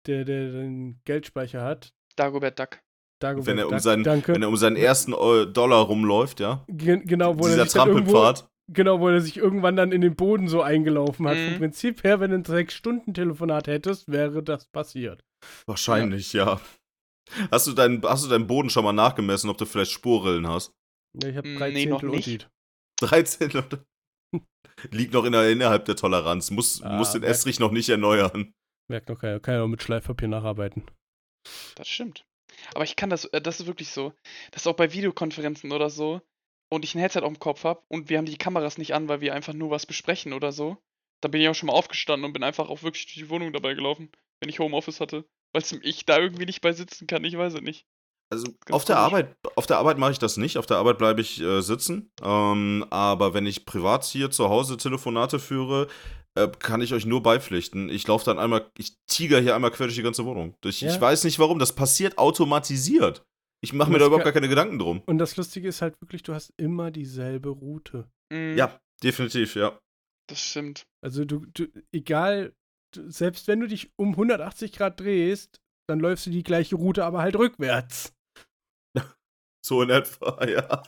[0.07, 1.93] der, der den Geldspeicher hat.
[2.15, 2.79] Dagobert Duck.
[3.19, 4.33] Dagobert Wenn er, um Duck, seinen, danke.
[4.35, 6.63] wenn er um seinen ersten Eu- Dollar rumläuft, ja.
[6.67, 8.49] Ge genau, wo er Dieser sich dann irgendwo, Trampelpfad.
[8.71, 11.37] genau, wo er sich irgendwann dann in den Boden so eingelaufen hat.
[11.37, 11.49] Mhm.
[11.49, 15.23] Vom Prinzip her, wenn du ein sechs Stunden Telefonat hättest, wäre das passiert.
[15.65, 16.59] Wahrscheinlich, ja.
[17.51, 20.71] Hast du, deinen, hast du deinen Boden schon mal nachgemessen, ob du vielleicht Spurrillen hast?
[21.21, 22.27] Ja, ich habe Mm, drei nee, noch Zehntel nicht.
[22.27, 22.49] Untit.
[23.01, 23.83] 13 oder?
[24.91, 26.51] Liegt noch in der, innerhalb der Toleranz.
[26.51, 28.53] Muss, Ah, muss den Estrich noch nicht erneuern.
[28.89, 30.83] Merkt noch keiner, kann ja auch mit Schleifpapier nacharbeiten.
[31.75, 32.23] Das stimmt.
[32.73, 34.13] Aber ich kann das, äh, das ist wirklich so.
[34.51, 36.21] Das ist auch bei Videokonferenzen oder so.
[36.69, 39.07] Und ich ein Headset auf dem Kopf habe und wir haben die Kameras nicht an,
[39.07, 40.77] weil wir einfach nur was besprechen oder so.
[41.21, 43.53] Da bin ich auch schon mal aufgestanden und bin einfach auch wirklich durch die Wohnung
[43.53, 45.25] dabei gelaufen, wenn ich Homeoffice hatte.
[45.53, 47.87] Weil ich da irgendwie nicht bei sitzen kann, ich weiß es nicht.
[48.29, 48.97] Also auf der.
[48.97, 50.57] Arbeit, auf der Arbeit mache ich das nicht.
[50.57, 52.11] Auf der Arbeit bleibe ich äh, sitzen.
[52.21, 55.87] Ähm, aber wenn ich privat hier zu Hause Telefonate führe,
[56.37, 57.89] äh, kann ich euch nur beipflichten.
[57.89, 60.55] Ich laufe dann einmal, ich tiger hier einmal quer durch die ganze Wohnung.
[60.65, 60.93] Ich, Ja.
[60.93, 61.59] ich weiß nicht warum.
[61.59, 63.25] Das passiert automatisiert.
[63.63, 65.01] Ich mache mir da überhaupt gar keine Gedanken drum.
[65.07, 68.07] Und das Lustige ist halt wirklich, du hast immer dieselbe Route.
[68.31, 69.79] Mhm, Ja, definitiv, ja.
[70.29, 70.85] Das stimmt.
[71.03, 72.53] Also du, du egal,
[72.93, 75.59] du, selbst wenn du dich um 180 Grad drehst,
[75.89, 78.13] dann läufst du die gleiche Route, aber halt rückwärts.
[79.65, 80.83] So in etwa, ja.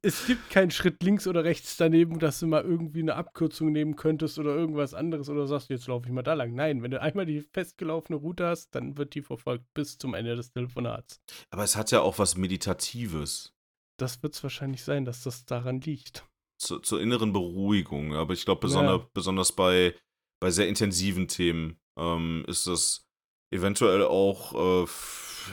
[0.00, 3.94] Es gibt keinen Schritt links oder rechts daneben, dass du mal irgendwie eine Abkürzung nehmen
[3.94, 6.54] könntest oder irgendwas anderes oder sagst, jetzt laufe ich mal da lang.
[6.54, 10.34] Nein, wenn du einmal die festgelaufene Route hast, dann wird die verfolgt bis zum Ende
[10.34, 11.20] des Telefonats.
[11.50, 13.52] Aber es hat ja auch was Meditatives.
[13.98, 16.24] Das wird es wahrscheinlich sein, dass das daran liegt.
[16.58, 18.14] Zu, zur inneren Beruhigung.
[18.14, 19.08] Aber ich glaube, besonder, Ja.
[19.12, 19.94] besonders bei,
[20.40, 23.06] bei sehr intensiven Themen ähm, ist das
[23.52, 24.84] eventuell auch.
[24.84, 24.86] Äh,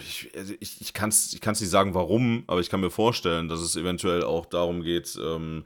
[0.01, 2.89] ich also ich, ich kann es ich kann's nicht sagen, warum, aber ich kann mir
[2.89, 5.65] vorstellen, dass es eventuell auch darum geht, ähm,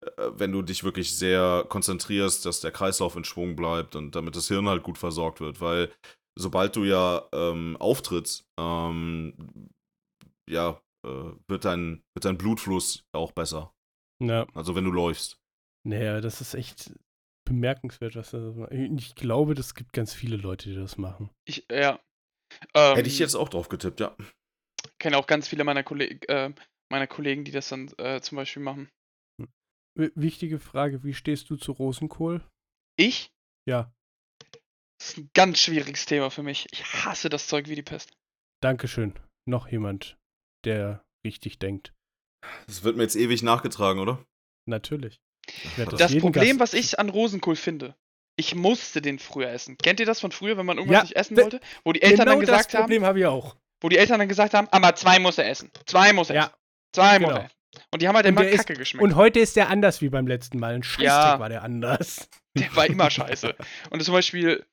[0.00, 4.36] äh, wenn du dich wirklich sehr konzentrierst, dass der Kreislauf in Schwung bleibt und damit
[4.36, 5.60] das Hirn halt gut versorgt wird.
[5.60, 5.90] Weil
[6.36, 9.34] sobald du ja ähm, auftrittst, ähm,
[10.48, 13.72] ja, äh, wird, dein, wird dein Blutfluss auch besser.
[14.22, 15.38] Ja, Also wenn du läufst.
[15.86, 16.92] naja, das ist echt
[17.44, 18.70] bemerkenswert, was er.
[18.72, 21.30] Ich glaube, das gibt ganz viele Leute, die das machen.
[21.44, 22.00] Ich, ja.
[22.74, 24.16] Ähm, Hätte ich jetzt auch drauf getippt, ja.
[24.98, 26.52] kenne auch ganz viele meiner, Kolleg äh,
[26.90, 28.90] meiner Kollegen, die das dann äh, zum Beispiel machen.
[29.96, 32.42] W wichtige Frage, wie stehst du zu Rosenkohl?
[32.96, 33.32] Ich?
[33.68, 33.92] Ja,
[34.98, 36.66] Das ist ein ganz schwieriges Thema für mich.
[36.72, 38.12] Ich hasse das Zeug wie die Pest.
[38.60, 39.14] Dankeschön.
[39.46, 40.16] Noch jemand,
[40.64, 41.92] der richtig denkt.
[42.66, 44.24] Das wird mir jetzt ewig nachgetragen, oder?
[44.66, 45.20] Natürlich.
[45.76, 47.96] Das Problem, Gast- was ich an Rosenkohl finde,
[48.36, 49.76] ich musste den früher essen.
[49.78, 51.60] Kennt ihr das von früher, wenn man irgendwas Ja, nicht essen wollte?
[51.84, 53.56] Wo die Eltern genau dann gesagt das Problem habe ich auch.
[53.80, 55.70] Wo die Eltern dann gesagt haben, aber zwei muss er essen.
[55.86, 56.54] Zwei muss er Ja, essen.
[56.94, 57.40] Zwei muss genau.
[57.40, 57.54] er essen.
[57.90, 59.02] Und die haben halt Und immer ist- Kacke geschmeckt.
[59.02, 60.74] Und heute ist der anders wie beim letzten Mal.
[60.74, 61.38] Ein Scheißdreck Ja.
[61.40, 62.28] war der anders.
[62.56, 63.56] Der war immer scheiße.
[63.90, 64.64] Und zum Beispiel,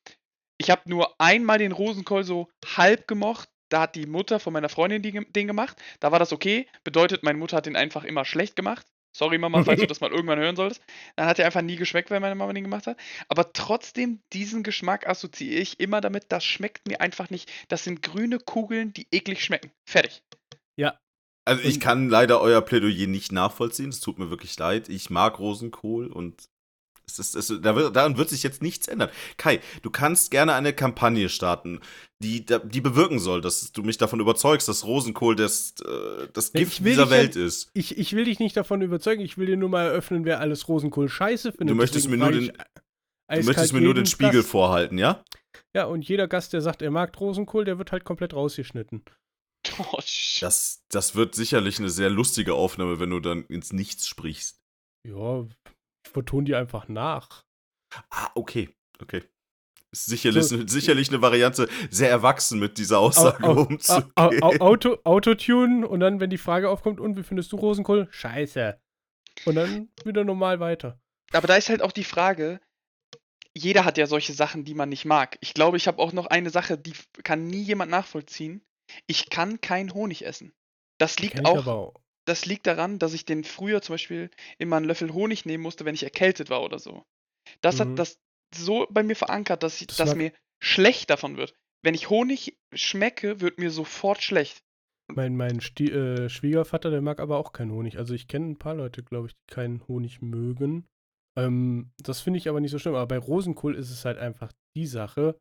[0.56, 3.48] ich habe nur einmal den Rosenkohl so halb gemocht.
[3.70, 5.76] Da hat die Mutter von meiner Freundin den gemacht.
[5.98, 6.68] Da war das okay.
[6.84, 8.86] Bedeutet, meine Mutter hat den einfach immer schlecht gemacht.
[9.14, 10.82] Sorry, Mama, falls du das mal irgendwann hören solltest.
[11.16, 12.98] Dann hat er einfach nie geschmeckt, weil meine Mama den gemacht hat.
[13.28, 17.50] Aber trotzdem, diesen Geschmack assoziiere ich immer damit, das schmeckt mir einfach nicht.
[17.68, 19.70] Das sind grüne Kugeln, die eklig schmecken.
[19.86, 20.22] Fertig.
[21.44, 23.88] Also ich kann leider euer Plädoyer nicht nachvollziehen.
[23.90, 24.88] Es tut mir wirklich leid.
[24.88, 26.48] Ich mag Rosenkohl und
[27.18, 29.10] es ist, es, da wird, daran wird sich jetzt nichts ändern.
[29.36, 31.80] Kai, du kannst gerne eine Kampagne starten,
[32.22, 36.78] die, die bewirken soll, dass du mich davon überzeugst, dass Rosenkohl das, äh, das Gift
[36.78, 37.70] dieser dich ja- Welt ist.
[37.74, 40.68] Ich, ich will dich nicht davon überzeugen, ich will dir nur mal eröffnen, wer alles
[40.68, 41.70] Rosenkohl scheiße findet.
[41.70, 42.52] Du möchtest Deswegen mir nur den-
[43.28, 44.48] Du möchtest mir nur den Spiegel Gast.
[44.50, 45.24] vorhalten, ja?
[45.74, 49.02] Ja, und jeder Gast, der sagt, er mag Rosenkohl, der wird halt komplett rausgeschnitten.
[49.78, 49.98] Oh,
[50.40, 54.58] Das, das wird sicherlich eine sehr lustige Aufnahme, wenn du dann ins Nichts sprichst.
[55.08, 55.46] Ja,
[56.04, 57.44] ich vertone die einfach nach.
[58.10, 58.70] Ah, okay,
[59.00, 59.22] okay.
[59.90, 64.10] Ist sicherlich, sicherlich eine Variante, sehr erwachsen mit dieser Aussage Au- au- umzugehen.
[64.14, 68.08] Au- Au- Auto, Autotune und dann, wenn die Frage aufkommt, und wie findest du Rosenkohl?
[68.10, 68.80] Scheiße.
[69.44, 70.98] Und dann wieder normal weiter.
[71.32, 72.60] Aber da ist halt auch die Frage,
[73.54, 75.36] jeder hat ja solche Sachen, die man nicht mag.
[75.40, 78.62] Ich glaube, ich habe auch noch eine Sache, die kann nie jemand nachvollziehen.
[79.06, 80.54] Ich kann kein Honig essen.
[80.98, 81.94] Das liegt auch, aber auch.
[82.24, 85.84] Das liegt daran, dass ich den früher zum Beispiel immer einen Löffel Honig nehmen musste,
[85.84, 87.02] wenn ich erkältet war oder so.
[87.60, 87.80] Das Mhm.
[87.80, 88.18] hat das
[88.54, 91.54] so bei mir verankert, dass, ich, Das dass mir schlecht davon wird.
[91.82, 94.62] Wenn ich Honig schmecke, wird mir sofort schlecht.
[95.12, 97.98] Mein, mein Sti äh, Schwiegervater, der mag aber auch keinen Honig.
[97.98, 100.86] Also ich kenne ein paar Leute, glaube ich, die keinen Honig mögen.
[101.36, 102.94] Ähm, das finde ich aber nicht so schlimm.
[102.94, 105.36] Aber bei Rosenkohl ist es halt einfach die Sache,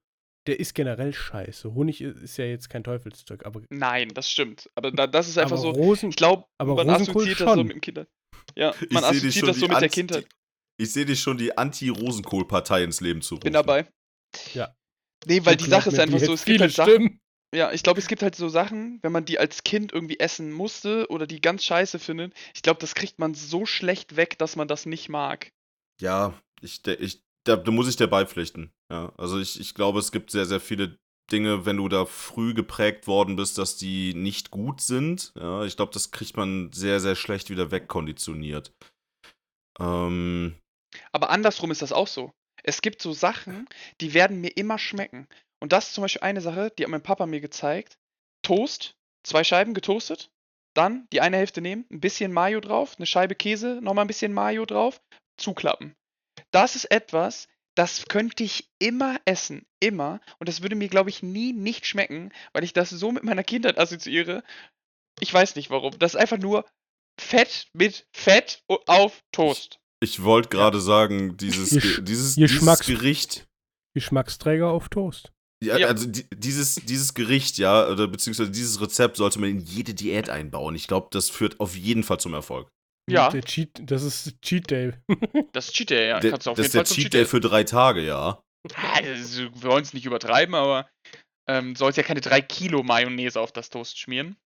[0.48, 1.74] der ist generell scheiße.
[1.74, 4.70] Honig ist ja jetzt kein Teufelszeug, aber, Nein, das stimmt.
[4.76, 5.70] Aber da, das ist einfach aber so.
[5.72, 7.68] Rosen, Ich glaube, aber man Rosenkohl assoziiert das so schon.
[7.68, 8.08] mit dem Kindern.
[8.56, 10.28] Ja, Ich man assoziiert schon das so mit der Anti- Kindheit.
[10.78, 13.44] Ich sehe dich schon die Anti-Rosenkohl-Partei ins Leben zu rufen.
[13.44, 13.88] Bin dabei.
[14.54, 14.74] Ja.
[15.28, 17.20] Nee, weil Und die Sache ist einfach so, es gibt halt Sachen, Stimmen.
[17.54, 20.52] ja, ich glaube, es gibt halt so Sachen, wenn man die als Kind irgendwie essen
[20.52, 24.56] musste oder die ganz scheiße findet, ich glaube, das kriegt man so schlecht weg, dass
[24.56, 25.52] man das nicht mag.
[26.00, 28.72] Ja, ich, ich, da, da muss ich dir beipflichten.
[28.92, 30.98] Ja, also ich, ich glaube, es gibt sehr, sehr viele
[31.32, 35.32] Dinge, wenn du da früh geprägt worden bist, dass die nicht gut sind.
[35.38, 38.74] Ja, ich glaube, das kriegt man sehr, sehr schlecht wieder wegkonditioniert.
[39.80, 40.56] Ähm,
[41.12, 42.32] Aber andersrum ist das auch so.
[42.64, 43.68] Es gibt so Sachen,
[44.02, 45.28] die werden mir immer schmecken.
[45.60, 47.98] Und das ist zum Beispiel eine Sache, die hat mein Papa mir gezeigt.
[48.44, 50.32] Toast, zwei Scheiben getoastet,
[50.74, 54.34] dann die eine Hälfte nehmen, ein bisschen Mayo drauf, eine Scheibe Käse, nochmal ein bisschen
[54.34, 55.02] Mayo drauf,
[55.38, 55.96] zuklappen.
[56.52, 60.20] Das ist etwas, das könnte ich immer essen, immer.
[60.40, 63.44] Und das würde mir, glaube ich, nie nicht schmecken, weil ich das so mit meiner
[63.44, 64.44] Kindheit assoziiere.
[65.20, 65.98] Ich weiß nicht warum.
[66.00, 66.66] Das ist einfach nur
[67.20, 69.80] Fett mit Fett auf Toast.
[70.04, 73.48] ich wollte gerade sagen, dieses, Ihr Ge- Sch- dieses, dieses Gericht,
[73.94, 75.32] Geschmacksträger auf Toast.
[75.64, 75.88] ja, Ja.
[75.88, 80.30] also di- dieses, dieses Gericht, ja, oder beziehungsweise dieses Rezept sollte man in jede Diät
[80.30, 80.76] einbauen.
[80.76, 82.70] Ich glaube, das führt auf jeden Fall zum Erfolg.
[83.10, 83.30] Ja.
[83.30, 84.94] Der Cheat, das ist Cheat Day.
[85.54, 86.20] Das ist Cheat Day, ja.
[86.20, 88.02] Der, Kannst du auf das jeden ist der Fall zum Cheat Day für drei Tage,
[88.06, 88.42] ja.
[88.68, 90.90] Das ist- Wir wollen es nicht übertreiben, aber
[91.50, 94.38] ähm, sollst ja keine 3 Kilo Mayonnaise auf das Toast schmieren.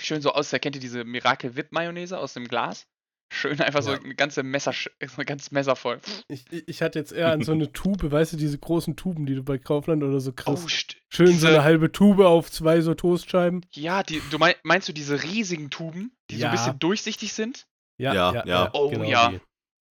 [0.00, 2.86] Schön so aus, kennt ihr diese Miracle Whip Mayonnaise aus dem Glas?
[3.30, 3.98] Schön einfach so Ja.
[4.00, 4.72] eine ganze Messer,
[5.06, 6.00] so ein ganzes Messer voll.
[6.28, 9.34] Ich, ich hatte jetzt eher an so eine Tube, weißt du, diese großen Tuben, die
[9.34, 10.64] du bei Kaufland oder so kriegst.
[10.64, 10.68] Oh,
[11.10, 13.66] Schön so diese- eine halbe Tube auf zwei so Toastscheiben.
[13.74, 16.48] ja, die, du mein, meinst du diese riesigen Tuben, die so Ja.
[16.48, 17.66] ein bisschen durchsichtig sind?
[18.00, 18.70] Ja, Ja, ja, ja.
[18.74, 19.30] Oh, ja.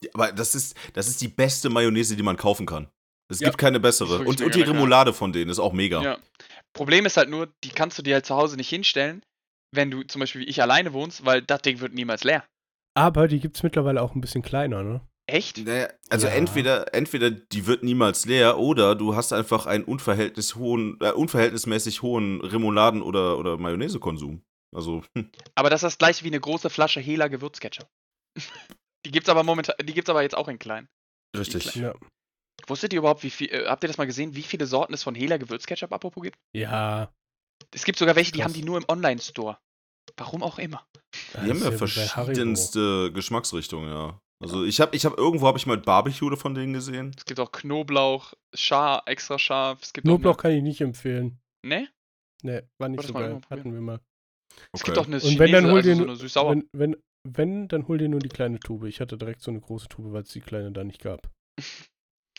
[0.01, 0.13] die.
[0.13, 2.89] Aber das ist, das ist die beste Mayonnaise, die man kaufen kann.
[3.29, 3.47] Es Ja.
[3.47, 4.19] gibt keine bessere.
[4.19, 4.71] Und, und die lecker.
[4.73, 6.01] Remoulade von denen ist auch mega.
[6.03, 6.17] Ja.
[6.73, 9.23] Problem ist halt nur, die kannst du dir halt zu Hause nicht hinstellen,
[9.73, 12.43] wenn du zum Beispiel wie ich alleine wohnst, weil das Ding wird niemals leer.
[12.95, 15.01] Aber die gibt es mittlerweile auch ein bisschen kleiner, ne?
[15.25, 15.65] Echt?
[15.65, 16.33] Naja, also Ja.
[16.33, 22.01] entweder, entweder die wird niemals leer oder du hast einfach einen unverhältnis hohen, äh, unverhältnismäßig
[22.01, 24.41] hohen Remouladen- oder, oder Mayonnaise-Konsum.
[24.73, 25.29] Also, hm.
[25.55, 27.87] Aber das ist das gleiche wie eine große Flasche Hela Gewürzketchup.
[29.05, 30.87] die gibt's aber momentan, die gibt's aber jetzt auch in klein.
[31.35, 31.75] richtig.
[31.75, 31.93] Ja.
[32.67, 35.03] Wusstet ihr überhaupt, wie viel, äh, habt ihr das mal gesehen, wie viele Sorten es
[35.03, 36.37] von Hela Gewürzketchup apropos gibt?
[36.55, 37.11] Ja.
[37.71, 38.49] Es gibt sogar welche, die Krass.
[38.49, 39.57] haben die nur im Online-Store.
[40.17, 40.85] Warum auch immer.
[41.33, 44.19] Die haben ja verschiedenste Geschmacksrichtungen, ja.
[44.41, 47.15] Also ich habe, ich hab, irgendwo habe ich mal Barbecue von denen gesehen.
[47.17, 49.81] Es gibt auch Knoblauch, scharf, extra scharf.
[49.81, 51.39] Es gibt Knoblauch auch kann ich nicht empfehlen.
[51.65, 51.87] ne?
[52.43, 53.39] Ne, war nicht so geil.
[53.49, 54.01] Hatten wir mal.
[54.73, 56.51] Es gibt auch eine Und wenn, dann hol also dir so nur- eine süß-sauer.
[56.55, 56.95] wenn, wenn,
[57.27, 58.85] wenn, dann hol dir nur die kleine Tube.
[58.85, 61.29] Ich hatte direkt so eine große Tube, weil es die kleine da nicht gab.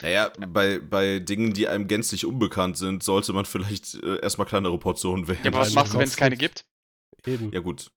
[0.02, 4.76] Naja, bei, bei Dingen, die einem gänzlich unbekannt sind, sollte man vielleicht äh, erstmal kleinere
[4.76, 5.38] Portionen wählen.
[5.44, 6.64] Ja, aber was Ja, machst du, wenn es keine gibt?
[7.24, 7.52] Eben.
[7.52, 7.92] Ja, gut.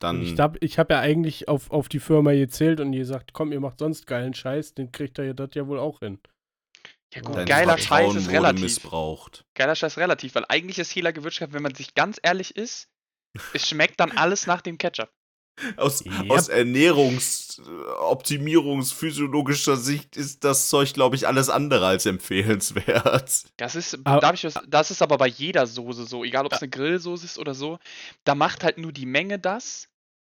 [0.00, 0.22] Dann.
[0.22, 3.52] ich hab, ich habe ja eigentlich auf, auf die Firma gezählt und ihr sagt, komm,
[3.52, 6.18] ihr macht sonst geilen Scheiß, den kriegt ihr ja das ja wohl auch hin.
[7.14, 8.62] Ja gut, dein geiler Scheiß Vertrauen ist wurde relativ.
[8.62, 9.44] missbraucht.
[9.54, 12.88] Geiler Scheiß relativ, weil eigentlich ist Hela Gewürztraminer, wenn man sich ganz ehrlich ist,
[13.52, 15.10] es schmeckt dann alles nach dem Ketchup.
[15.76, 16.30] Aus, Yep.
[16.30, 23.44] aus Ernährungs-, äh, Optimierungs-physiologischer Sicht ist das Zeug, glaube ich, alles andere als empfehlenswert.
[23.58, 26.52] Das ist, Aber- darf ich was, das ist aber bei jeder Soße so, egal ob
[26.52, 27.78] es eine Grillsoße ist oder so.
[28.24, 29.88] Da macht halt nur die Menge das,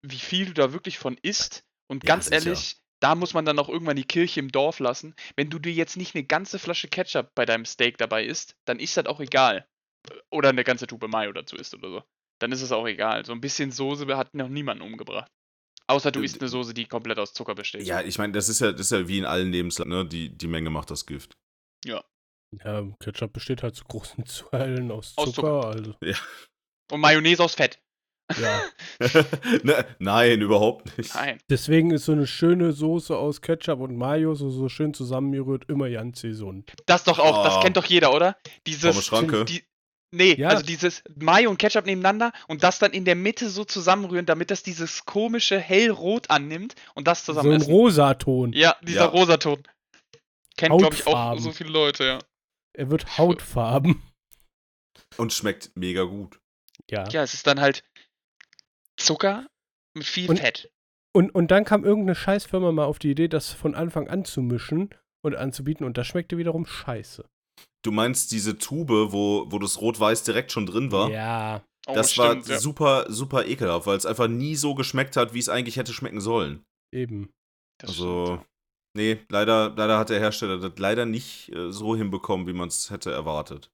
[0.04, 1.64] wie viel du da wirklich von isst.
[1.90, 2.36] Und Ja, ganz sicher.
[2.46, 5.16] ehrlich, da muss man dann auch irgendwann die Kirche im Dorf lassen.
[5.36, 8.80] Wenn du dir jetzt nicht eine ganze Flasche Ketchup bei deinem Steak dabei isst, dann
[8.80, 9.68] ist das auch egal.
[10.30, 12.04] Oder eine ganze Tube Mayo dazu isst oder so.
[12.40, 13.26] Dann ist es auch egal.
[13.26, 15.32] So ein bisschen Soße hat noch niemanden umgebracht.
[15.88, 17.84] Außer du Und- isst eine Soße, die komplett aus Zucker besteht.
[17.88, 20.06] Ja, ich meine, das ist ja, das ist ja wie in allen Lebensländern, ne?
[20.10, 21.34] Die, die Menge macht das Gift.
[21.86, 22.04] Ja,
[23.02, 25.96] Ketchup besteht halt zu großen Teilen aus Aus Zucker, also.
[26.92, 27.80] Und Mayonnaise aus Fett.
[28.42, 28.62] Ja.
[29.64, 31.16] ne, nein, überhaupt nicht.
[31.16, 31.38] Nein.
[31.50, 35.90] Deswegen ist so eine schöne Soße aus Ketchup und Mayo, so, so schön zusammengerührt, immer
[35.90, 36.74] ganz gesund.
[36.86, 37.60] Das doch auch, das Oh.
[37.62, 38.36] kennt doch jeder, oder?
[38.66, 39.10] Dieses.
[39.46, 39.64] Die,
[40.12, 40.50] nee, Ja.
[40.50, 44.52] also dieses Mayo und Ketchup nebeneinander und das dann in der Mitte so zusammenrühren, damit
[44.52, 47.72] das dieses komische hellrot annimmt und das So zusammen ein essen.
[47.72, 48.54] Rosaton.
[48.54, 49.06] Ja, dieser Ja.
[49.08, 49.64] Rosaton.
[50.58, 52.20] Kennt, glaube ich, auch so viele Leute, ja.
[52.74, 54.02] Er wird hautfarben.
[55.18, 56.40] Und schmeckt mega gut.
[56.90, 57.08] Ja.
[57.10, 57.84] Ja, es ist dann halt
[58.98, 59.48] Zucker
[59.94, 60.72] mit viel Und- Fett.
[61.14, 64.42] Und, und dann kam irgendeine Scheißfirma mal auf die Idee, das von Anfang an zu
[64.42, 64.94] mischen
[65.24, 67.28] und anzubieten und das schmeckte wiederum scheiße.
[67.84, 71.10] Du meinst diese Tube, wo, wo das Rot-Weiß direkt schon drin war?
[71.10, 71.64] Ja.
[71.88, 72.60] Oh, das stimmt, war ja.
[72.60, 76.20] super, super ekelhaft, weil es einfach nie so geschmeckt hat, wie es eigentlich hätte schmecken
[76.20, 76.66] sollen.
[76.94, 77.30] Eben.
[77.80, 78.46] Das also, stimmt,
[78.98, 82.90] nee, leider, leider hat der Hersteller das leider nicht äh, so hinbekommen, wie man es
[82.90, 83.72] hätte erwartet.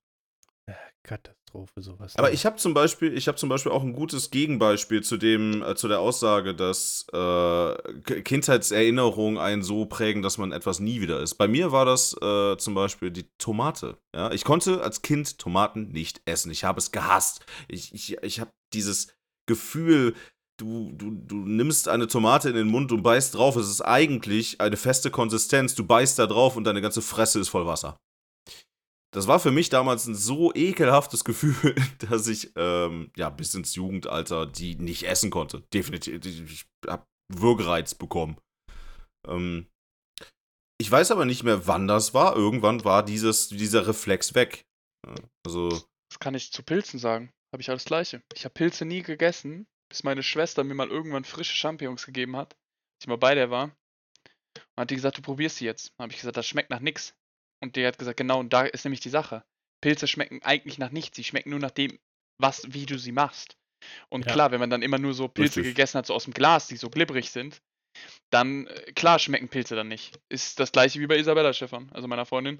[1.54, 2.16] Katastrophe, sowas.
[2.16, 5.62] Aber ich habe zum Beispiel, ich habe zum Beispiel auch ein gutes Gegenbeispiel zu dem,
[5.62, 11.22] äh, zu der Aussage, dass äh, Kindheitserinnerungen einen so prägen, dass man etwas nie wieder
[11.22, 11.38] isst.
[11.38, 13.98] Bei mir war das äh, zum Beispiel die Tomate.
[14.16, 16.52] Ja, ich konnte als Kind Tomaten nicht essen.
[16.52, 17.46] Ich habe es gehasst.
[17.68, 19.14] Ich, ich, ich habe dieses
[19.48, 20.16] Gefühl,
[20.58, 23.56] du, du, du nimmst eine Tomate in den Mund und beißt drauf.
[23.56, 25.76] Es ist eigentlich eine feste Konsistenz.
[25.76, 27.98] Du beißt da drauf und deine ganze Fresse ist voll Wasser.
[29.14, 31.76] Das war für mich damals ein so ekelhaftes Gefühl,
[32.10, 35.61] dass ich ähm, ja bis ins Jugendalter die nicht essen konnte.
[35.73, 36.26] Definitiv.
[36.26, 38.38] Ich habe Würgereiz bekommen.
[39.27, 39.68] Ähm,
[40.80, 42.35] ich weiß aber nicht mehr, wann das war.
[42.35, 44.65] Irgendwann war dieses, dieser Reflex weg.
[45.45, 47.31] Also, Das kann ich zu Pilzen sagen.
[47.53, 48.23] Habe ich alles Gleiche.
[48.34, 52.53] Ich habe Pilze nie gegessen, bis meine Schwester mir mal irgendwann frische Champignons gegeben hat.
[52.53, 53.65] Als ich mal bei der war.
[54.56, 55.94] Und hat die gesagt, du probierst die jetzt.
[55.99, 57.14] Habe ich gesagt, das schmeckt nach nix.
[57.64, 59.44] Und die hat gesagt, genau, und da ist nämlich die Sache.
[59.81, 61.15] Pilze schmecken eigentlich nach nichts.
[61.15, 61.98] Sie schmecken nur nach dem,
[62.38, 63.56] was, wie du sie machst.
[64.10, 64.34] Und Ja.
[64.34, 65.76] klar, wenn man dann immer nur so Pilze Richtig.
[65.76, 67.61] gegessen hat, so aus dem Glas, die so glibberig sind,
[68.31, 70.19] dann, äh, klar, schmecken Pilze dann nicht.
[70.30, 72.60] Ist das gleiche wie bei Isabella Stefan, also meiner Freundin.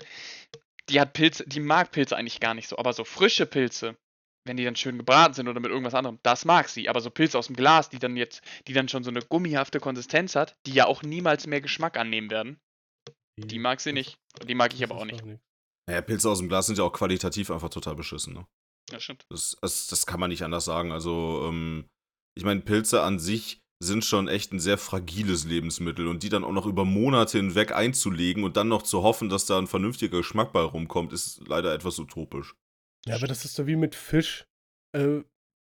[0.90, 3.98] Die hat Pilze, die mag Pilze eigentlich gar nicht so, aber so frische Pilze,
[4.46, 6.88] wenn die dann schön gebraten sind oder mit irgendwas anderem, das mag sie.
[6.88, 9.82] Aber so Pilze aus dem Glas, die dann jetzt, die dann schon so eine gummihafte
[9.82, 12.60] Konsistenz hat, die ja auch niemals mehr Geschmack annehmen werden,
[13.38, 14.18] die mag sie nicht.
[14.48, 15.24] Die mag ich aber auch nicht.
[15.88, 18.34] naja, Pilze aus dem Glas sind ja auch qualitativ einfach total beschissen.
[18.34, 18.48] Ne?
[18.92, 19.26] Ja, stimmt.
[19.30, 20.92] Das, das, das kann man nicht anders sagen.
[20.92, 21.86] Also, ähm,
[22.36, 26.44] ich meine, Pilze an sich sind schon echt ein sehr fragiles Lebensmittel und die dann
[26.44, 30.18] auch noch über Monate hinweg einzulegen und dann noch zu hoffen, dass da ein vernünftiger
[30.18, 32.56] Geschmack bei rumkommt, ist leider etwas utopisch.
[33.06, 34.46] Ja, aber das ist so wie mit Fisch.
[34.96, 35.24] Äh,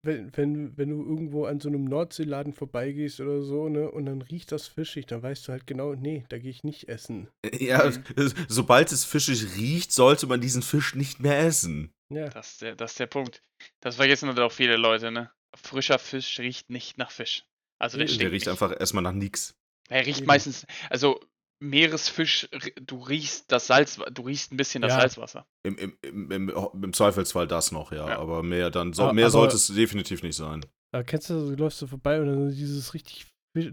[0.03, 4.23] wenn, wenn, wenn du irgendwo an so einem Nordseeladen vorbeigehst oder so, ne, und dann
[4.23, 7.29] riecht das fischig, dann weißt du halt genau, nee, da gehe ich nicht essen.
[7.59, 8.33] Ja, Mhm.
[8.49, 11.93] sobald es fischig riecht, sollte man diesen Fisch nicht mehr essen.
[12.13, 12.29] Ja.
[12.29, 13.43] Das ist der, das ist der Punkt.
[13.81, 15.31] Das vergessen halt auch viele Leute, ne?
[15.55, 17.45] Frischer Fisch riecht nicht nach Fisch.
[17.79, 18.49] Also der Der riecht nicht.
[18.49, 19.55] einfach erstmal nach nix.
[19.89, 21.21] Er riecht meistens, also
[21.63, 22.49] Meeresfisch,
[22.85, 25.01] du riechst das Salz, du riechst ein bisschen das Ja.
[25.01, 25.47] Salzwasser.
[25.65, 26.51] Im, im, im, im,
[26.83, 28.09] Im Zweifelsfall das noch, ja.
[28.09, 28.19] Ja.
[28.19, 30.65] Aber mehr dann so, Aber- mehr aber- sollte es definitiv nicht sein.
[30.93, 33.27] Da kennst du, du läufst so vorbei und dann dieses richtig,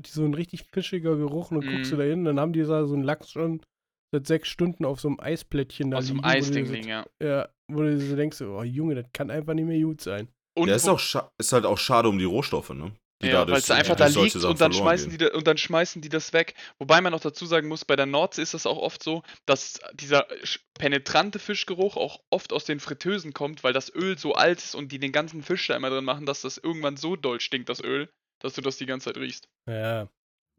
[0.08, 2.00] so ein richtig fischiger Geruch und dann guckst du Mhm.
[2.00, 3.62] da hin, dann haben die da so einen Lachs schon
[4.14, 7.06] seit sechs Stunden auf so einem Eisplättchen da Aus liegen, du Eisding so- liegen, ja.
[7.22, 10.30] Ja, wo du so denkst, oh Junge, das kann einfach nicht mehr gut sein.
[10.58, 11.00] Und Ja, ist, auch
[11.38, 12.92] ist halt auch schade um die Rohstoffe, ne?
[13.22, 15.20] Die Ja, weil es einfach da liegt und dann, schmeißen gehen.
[15.20, 16.56] die da, und dann schmeißen die das weg.
[16.78, 19.80] Wobei man noch dazu sagen muss, bei der Nordsee ist das auch oft so, dass
[19.94, 20.28] dieser
[20.76, 24.92] penetrante Fischgeruch auch oft aus den Fritteusen kommt, weil das Öl so alt ist und
[24.92, 27.84] die den ganzen Fisch da immer drin machen, dass das irgendwann so doll stinkt, das
[27.84, 28.10] Öl,
[28.42, 29.50] dass du das die ganze Zeit riechst.
[29.70, 30.08] Ja,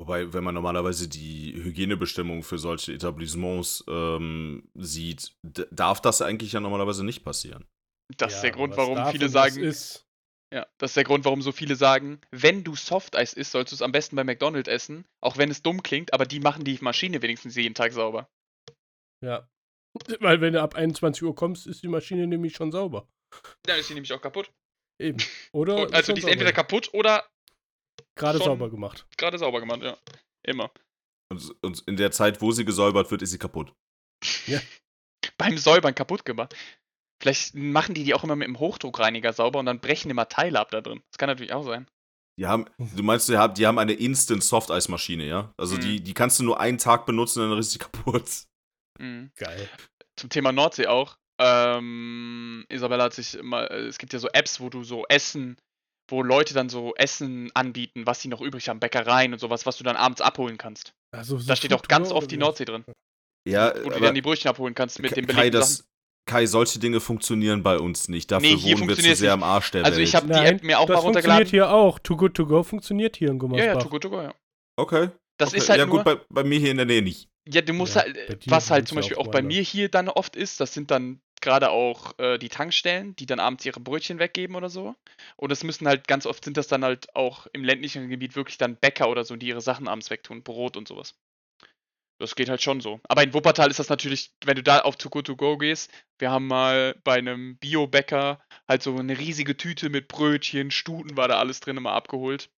[0.01, 6.61] Wobei, wenn man normalerweise die Hygienebestimmungen für solche Etablissements ähm, sieht, darf das eigentlich ja
[6.61, 7.67] normalerweise nicht passieren.
[8.17, 10.07] Das Ja, ist der Grund, warum viele sagen, Ist,
[10.53, 13.77] ja, das ist der Grund, warum so viele sagen, wenn du Softeis isst, sollst du
[13.77, 16.79] es am besten bei McDonald's essen, auch wenn es dumm klingt, aber die machen die
[16.81, 18.29] Maschine wenigstens jeden Tag sauber.
[19.25, 19.49] ja.
[20.21, 23.09] Weil wenn du ab 21 Uhr kommst, ist die Maschine nämlich schon sauber.
[23.65, 24.53] Dann ist sie nämlich auch kaputt.
[25.01, 25.19] Eben.
[25.53, 25.79] Oder?
[25.83, 27.29] Und, also die ist entweder kaputt oder
[28.15, 29.07] Gerade schon- sauber gemacht.
[29.17, 29.99] gerade sauber gemacht, ja.
[30.47, 30.71] Immer.
[31.33, 33.73] Und, und in der Zeit, wo sie gesäubert wird, ist sie kaputt.
[35.39, 36.55] Beim Säubern kaputt gemacht.
[37.21, 40.59] Vielleicht machen die die auch immer mit dem Hochdruckreiniger sauber und dann brechen immer Teile
[40.59, 41.03] ab da drin.
[41.11, 41.87] Das kann natürlich auch sein.
[42.39, 45.53] Die haben, du meinst, die haben, die haben eine Instant Softeismaschine, ja?
[45.59, 45.81] Also Mhm.
[45.81, 48.45] die, die kannst du nur einen Tag benutzen und dann ist sie kaputt.
[48.99, 49.31] Mhm.
[49.37, 49.69] Geil.
[50.17, 51.17] Zum Thema Nordsee auch.
[51.39, 55.57] Ähm, Isabella hat sich immer, äh, es gibt ja so Apps, wo du so Essen,
[56.11, 59.77] wo Leute dann so Essen anbieten, was sie noch übrig haben, Bäckereien und sowas, was
[59.77, 60.93] du dann abends abholen kannst.
[61.15, 62.41] Also, so Da steht auch ganz oft die wie?
[62.41, 62.85] Nordsee drin,
[63.49, 65.85] Ja, wo du aber dann die Brötchen abholen kannst mit den Kai, das.
[66.31, 68.31] Kai, solche Dinge funktionieren bei uns nicht.
[68.31, 69.31] Dafür Nee, hier wohnen wir zu sehr nicht.
[69.33, 70.09] am Arsch der Also Welt.
[70.09, 71.51] ich habe die App mir auch das mal funktioniert runtergeladen.
[71.51, 71.99] hier auch.
[71.99, 73.67] Too Good To Go funktioniert hier in Ja, Gummersbach.
[73.67, 74.35] ja, to go to go, ja.
[74.77, 75.11] okay.
[75.39, 75.59] Das okay.
[75.59, 77.29] ist halt ja, gut, bei, bei mir hier in der Nähe nicht.
[77.49, 78.17] ja, du musst Ja, halt,
[78.47, 81.21] was halt zum Beispiel auch auch bei mir hier dann oft ist, das sind dann
[81.41, 84.95] gerade auch äh, die Tankstellen, die dann abends ihre Brötchen weggeben oder so.
[85.37, 88.59] Und es müssen halt, ganz oft sind das dann halt auch im ländlichen Gebiet wirklich
[88.59, 91.15] dann Bäcker oder so, die ihre Sachen abends wegtun, Brot und sowas.
[92.21, 93.01] Das geht halt schon so.
[93.09, 95.91] Aber in Wuppertal ist das natürlich, wenn du da auf To Go To Go gehst,
[96.19, 101.29] wir haben mal bei einem Bio-Bäcker halt so eine riesige Tüte mit Brötchen, Stuten war
[101.29, 102.51] da alles drin immer abgeholt.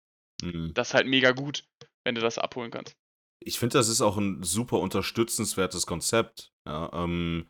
[0.42, 0.72] Mhm.
[0.74, 1.64] Das ist halt mega gut,
[2.04, 2.96] wenn du das abholen kannst.
[3.44, 6.52] Ich finde, das ist auch ein super unterstützenswertes Konzept.
[6.66, 7.46] Ja, ähm,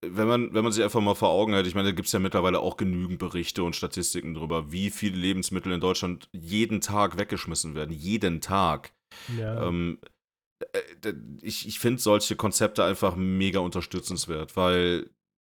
[0.00, 2.12] wenn, man, wenn man sich einfach mal vor Augen hält, ich meine, da gibt es
[2.12, 7.18] ja mittlerweile auch genügend Berichte und Statistiken darüber, wie viele Lebensmittel in Deutschland jeden Tag
[7.18, 7.92] weggeschmissen werden.
[7.92, 8.94] Jeden Tag.
[9.38, 9.68] Ja.
[9.68, 10.06] Ähm, äh,
[11.42, 15.10] ich ich finde solche Konzepte einfach mega unterstützenswert, weil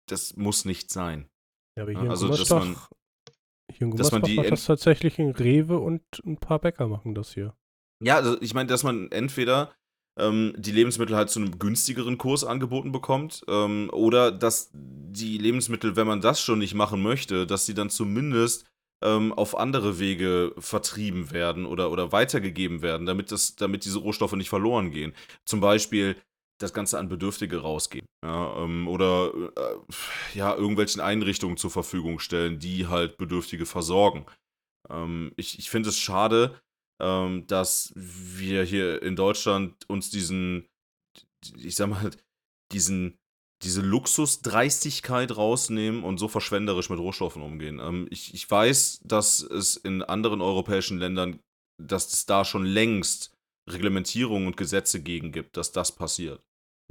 [0.08, 1.30] das muss nicht sein.
[1.78, 2.88] ja, aber ja, hier in also, dass Gummersbach, man-
[3.72, 7.14] hier in dass man die macht das tatsächlich ein Rewe und ein paar Bäcker machen
[7.16, 7.56] das hier.
[8.04, 9.74] Ja, also ich meine, dass man entweder
[10.18, 15.96] ähm, die Lebensmittel halt zu einem günstigeren Kurs angeboten bekommt ähm, oder dass die Lebensmittel,
[15.96, 18.66] wenn man das schon nicht machen möchte, dass sie dann zumindest
[19.04, 24.34] ähm, auf andere Wege vertrieben werden oder, oder weitergegeben werden, damit, das, damit diese Rohstoffe
[24.34, 25.14] nicht verloren gehen.
[25.46, 26.16] Zum Beispiel
[26.60, 28.06] das Ganze an Bedürftige rausgehen.
[28.24, 34.26] Ja, ähm, oder äh, ja, irgendwelchen Einrichtungen zur Verfügung stellen, die halt Bedürftige versorgen.
[34.90, 36.60] Ähm, ich ich finde es schade,
[37.02, 40.68] ähm, dass wir hier in Deutschland uns diesen,
[41.56, 42.12] ich sag mal,
[42.74, 43.18] diesen,
[43.64, 47.80] diese Luxusdreistigkeit rausnehmen und so verschwenderisch mit Rohstoffen umgehen.
[47.80, 51.40] Ähm, ich, ich weiß, dass es in anderen europäischen Ländern,
[51.82, 53.34] dass es da schon längst
[53.70, 56.42] Reglementierungen und Gesetze gegen gibt, dass das passiert.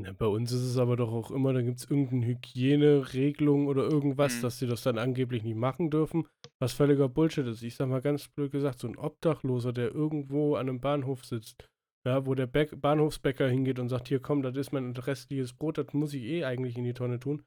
[0.00, 3.82] Ja, bei uns ist es aber doch auch immer, da gibt es irgendeine Hygieneregelung oder
[3.82, 4.42] irgendwas, Mhm.
[4.42, 6.28] dass sie das dann angeblich nicht machen dürfen,
[6.60, 7.62] was völliger Bullshit ist.
[7.62, 11.66] Ich sag mal ganz blöd gesagt, so ein Obdachloser, der irgendwo an einem Bahnhof sitzt,
[12.08, 15.78] ja, wo der Bäck Bahnhofsbäcker hingeht und sagt, hier komm, das ist mein restliches Brot,
[15.78, 17.42] das muss ich eh eigentlich in die Tonne tun,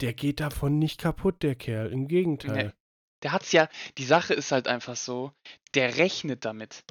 [0.00, 1.92] der geht davon nicht kaputt, der Kerl.
[1.92, 2.74] Im Gegenteil.
[3.22, 5.32] Der hat's ja, die Sache ist halt einfach so,
[5.74, 6.84] der rechnet damit.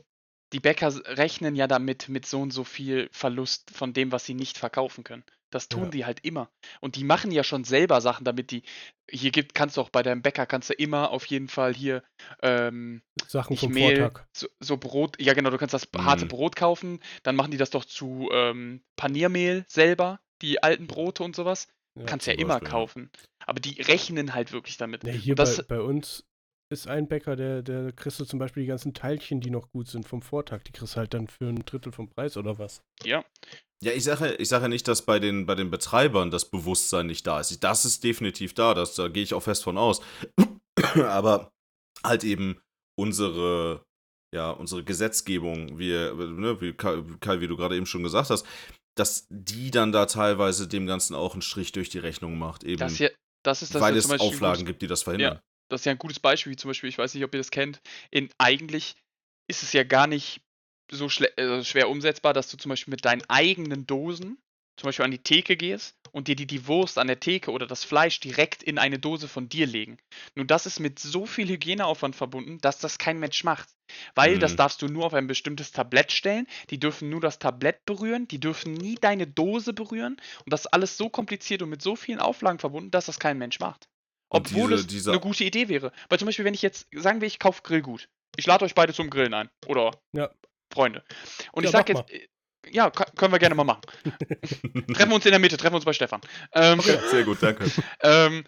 [0.53, 4.33] Die Bäcker rechnen ja damit mit so und so viel Verlust von dem, was sie
[4.33, 5.23] nicht verkaufen können.
[5.55, 5.89] Das tun Ja.
[5.89, 6.49] die halt immer.
[6.81, 8.63] Und die machen ja schon selber Sachen, damit die.
[9.09, 12.03] Hier gibt, kannst du auch bei deinem Bäcker kannst du immer auf jeden Fall hier
[12.41, 14.25] ähm, Sachen vom Mehl, Vortag.
[14.35, 16.29] so, so Brot, ja genau, du kannst das harte Mhm.
[16.29, 21.35] Brot kaufen, dann machen die das doch zu ähm, Paniermehl selber, die alten Brote und
[21.35, 21.67] sowas.
[21.97, 22.05] Ja.
[22.05, 22.71] kannst ja immer Beispiel, ja.
[22.71, 23.11] kaufen.
[23.45, 25.03] Aber die rechnen halt wirklich damit.
[25.05, 26.25] Ja, hier das, bei, bei uns
[26.73, 29.87] ist ein Bäcker, der, der kriegst du zum Beispiel die ganzen Teilchen, die noch gut
[29.87, 32.81] sind vom Vortag, die kriegst du halt dann für ein Drittel vom Preis oder was.
[33.03, 33.23] ja.
[33.83, 37.27] Ja, ich sage, ich sage nicht, dass bei den, bei den Betreibern das Bewusstsein nicht
[37.27, 37.63] da ist.
[37.63, 40.01] Das ist definitiv da, das, da gehe ich auch fest von aus.
[40.95, 41.51] Aber
[42.03, 42.61] halt eben
[42.97, 43.83] unsere,
[44.33, 48.45] ja, unsere Gesetzgebung, wie, ne, wie Kai, wie du gerade eben schon gesagt hast,
[48.97, 52.79] dass die dann da teilweise dem Ganzen auch einen Strich durch die Rechnung macht, eben
[52.79, 53.11] Das, hier,
[53.43, 55.41] das ist das weil ja es Auflagen gutes, gibt, die das verhindern.
[55.69, 57.51] das ist ja ein gutes Beispiel, wie zum Beispiel, ich weiß nicht, ob ihr das
[57.51, 58.95] kennt, in eigentlich
[59.47, 60.41] ist es ja gar nicht
[60.91, 64.37] so äh, schwer umsetzbar, dass du zum Beispiel mit deinen eigenen Dosen
[64.77, 67.65] zum Beispiel an die Theke gehst und dir die, die Wurst an der Theke oder
[67.65, 69.97] das Fleisch direkt in eine Dose von dir legen.
[70.35, 73.69] Nun, das ist mit so viel Hygieneaufwand verbunden, dass das kein Mensch macht.
[74.15, 74.57] Weil das Mhm.
[74.57, 78.39] darfst du nur auf ein bestimmtes Tablett stellen, die dürfen nur das Tablett berühren, die
[78.41, 82.19] dürfen nie deine Dose berühren und das ist alles so kompliziert und mit so vielen
[82.19, 83.87] Auflagen verbunden, dass das kein Mensch macht.
[84.29, 85.93] Obwohl diese- es dieser- eine gute Idee wäre.
[86.09, 88.09] Weil zum Beispiel, wenn ich jetzt, sagen wir, ich kaufe Grillgut.
[88.35, 89.49] Ich lade euch beide zum Grillen ein.
[89.67, 90.29] Oder Ja.
[90.71, 91.03] Freunde.
[91.51, 92.27] Und Ja, ich sag jetzt, äh,
[92.69, 93.81] ja, können wir gerne mal machen.
[94.93, 96.21] treffen wir uns in der Mitte, treffen wir uns bei Stefan.
[96.53, 97.65] Ähm, Sehr gut, danke.
[98.01, 98.43] ähm,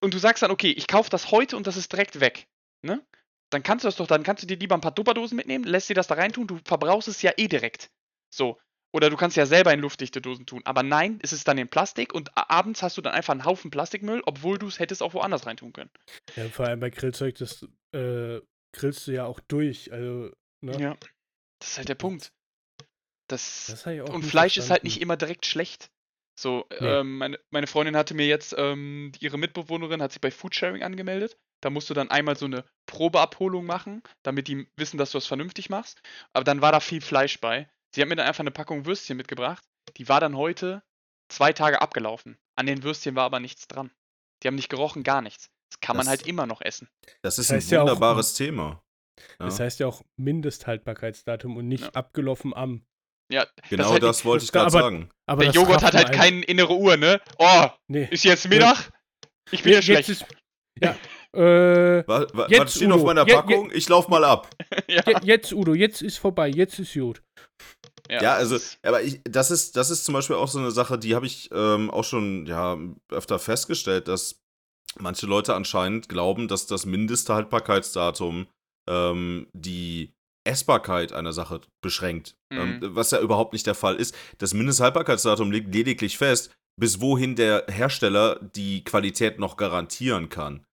[0.00, 2.46] und du sagst dann, okay, ich kaufe das heute und das ist direkt weg.
[2.82, 3.04] Ne?
[3.50, 5.88] Dann kannst du das doch, dann kannst du dir lieber ein paar Tupperdosen mitnehmen, lässt
[5.88, 7.90] dir das da reintun, du verbrauchst es ja eh direkt.
[8.30, 8.58] So.
[8.92, 10.62] Oder du kannst ja selber in luftdichte Dosen tun.
[10.64, 13.70] Aber nein, es ist dann in Plastik und abends hast du dann einfach einen Haufen
[13.72, 15.90] Plastikmüll, obwohl du es hättest auch woanders reintun können.
[16.36, 18.40] Ja, vor allem bei Grillzeug, das äh,
[18.72, 19.92] grillst du ja auch durch.
[19.92, 20.30] Also,
[20.64, 20.80] ne?
[20.80, 20.96] Ja.
[21.60, 22.32] Das ist halt der Punkt.
[23.28, 24.86] Das, Das hab ich auch und Fleisch ist halt verstanden.
[24.86, 25.90] nicht immer direkt schlecht.
[26.38, 26.86] So, Nee.
[26.86, 31.36] ähm, meine, meine Freundin hatte mir jetzt, ähm, ihre Mitbewohnerin hat sich bei Foodsharing angemeldet.
[31.62, 35.26] Da musst du dann einmal so eine Probeabholung machen, damit die wissen, dass du das
[35.26, 36.02] vernünftig machst.
[36.34, 37.70] Aber dann war da viel Fleisch bei.
[37.94, 39.64] Sie hat mir dann einfach eine Packung Würstchen mitgebracht.
[39.96, 40.82] Die war dann heute
[41.30, 42.36] zwei Tage abgelaufen.
[42.56, 43.90] An den Würstchen war aber nichts dran.
[44.42, 45.48] Die haben nicht gerochen, gar nichts.
[45.70, 46.88] Das kann man Das- halt immer noch essen.
[47.22, 48.83] Das ist Das heißt ein ja auch- wunderbares Thema.
[49.38, 49.46] Ja.
[49.46, 51.90] Das heißt ja auch Mindesthaltbarkeitsdatum und nicht Ja.
[51.94, 52.84] abgelaufen am.
[53.32, 55.08] Ja, genau halt das, wollte ich gerade sagen.
[55.26, 57.20] Aber der das Joghurt hat halt ein- keine innere Uhr, ne?
[57.38, 58.06] Oh, Nee.
[58.10, 58.90] ist jetzt Mittag?
[59.50, 60.08] Ich bin ja schlecht.
[60.08, 60.26] Jetzt ist,
[60.82, 60.96] ja,
[61.32, 63.70] äh, Wa- wa- Jetzt, was steht auf Udo, meiner je- Packung?
[63.72, 64.50] Ich lauf mal ab.
[64.88, 65.02] ja.
[65.06, 67.22] je, jetzt, Udo, jetzt ist vorbei, jetzt ist gut.
[68.10, 70.98] Ja, also, das- aber ich, das ist, das ist zum Beispiel auch so eine Sache,
[70.98, 72.76] die habe ich ähm, auch schon ja,
[73.10, 74.38] öfter festgestellt, dass
[74.98, 78.46] manche Leute anscheinend glauben, dass das Mindesthaltbarkeitsdatum
[78.88, 80.12] ähm, die
[80.46, 82.36] Essbarkeit einer Sache beschränkt.
[82.52, 82.58] Mhm.
[82.58, 84.14] Ähm, was ja überhaupt nicht der Fall ist.
[84.38, 90.64] Das Mindesthaltbarkeitsdatum legt lediglich fest, bis wohin der Hersteller die Qualität noch garantieren kann.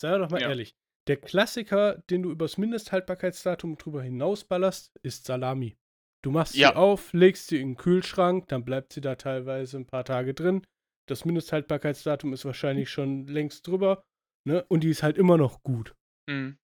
[0.00, 0.48] Sei doch mal Ja.
[0.48, 0.74] ehrlich.
[1.06, 5.76] Der Klassiker, den du übers Mindesthaltbarkeitsdatum drüber hinausballerst, ist Salami.
[6.22, 6.70] Du machst Ja.
[6.70, 10.34] sie auf, legst sie in den Kühlschrank, dann bleibt sie da teilweise ein paar Tage
[10.34, 10.66] drin.
[11.08, 14.02] Das Mindesthaltbarkeitsdatum ist wahrscheinlich schon längst drüber.
[14.46, 14.64] Ne?
[14.68, 15.94] Und die ist halt immer noch gut.
[16.28, 16.56] Mhm.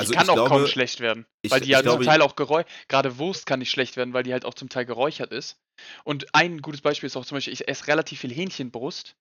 [0.00, 1.26] Die Also kann ich auch glaube, kaum schlecht werden.
[1.42, 4.12] ich- weil die ja glaube, zum Teil auch geräuchert, gerade Wurst kann nicht schlecht werden,
[4.14, 5.56] weil die halt auch zum Teil geräuchert ist.
[6.04, 9.16] Und ein gutes Beispiel ist auch zum Beispiel, ich esse relativ viel Hähnchenbrust,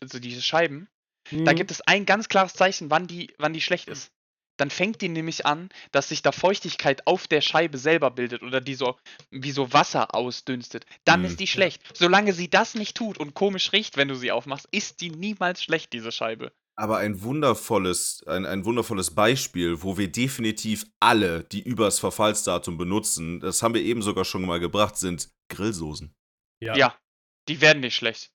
[0.00, 0.88] also diese Scheiben.
[1.30, 1.56] Da Mhm.
[1.56, 4.10] gibt es ein ganz klares Zeichen, wann die, wann die schlecht ist.
[4.58, 8.60] Dann fängt die nämlich an, dass sich da Feuchtigkeit auf der Scheibe selber bildet oder
[8.60, 8.96] die so
[9.30, 10.84] wie so Wasser ausdünstet.
[11.04, 11.26] Dann Mhm.
[11.26, 11.80] ist die schlecht.
[11.94, 15.62] Solange sie das nicht tut und komisch riecht, wenn du sie aufmachst, ist die niemals
[15.62, 16.52] schlecht, diese Scheibe.
[16.78, 23.40] Aber ein wundervolles, ein, ein wundervolles Beispiel, wo wir definitiv alle, die übers Verfallsdatum benutzen,
[23.40, 26.14] das haben wir eben sogar schon mal gebracht, sind Grillsoßen.
[26.62, 26.76] ja.
[26.76, 26.94] Ja.
[27.48, 28.30] Die werden nicht schlecht.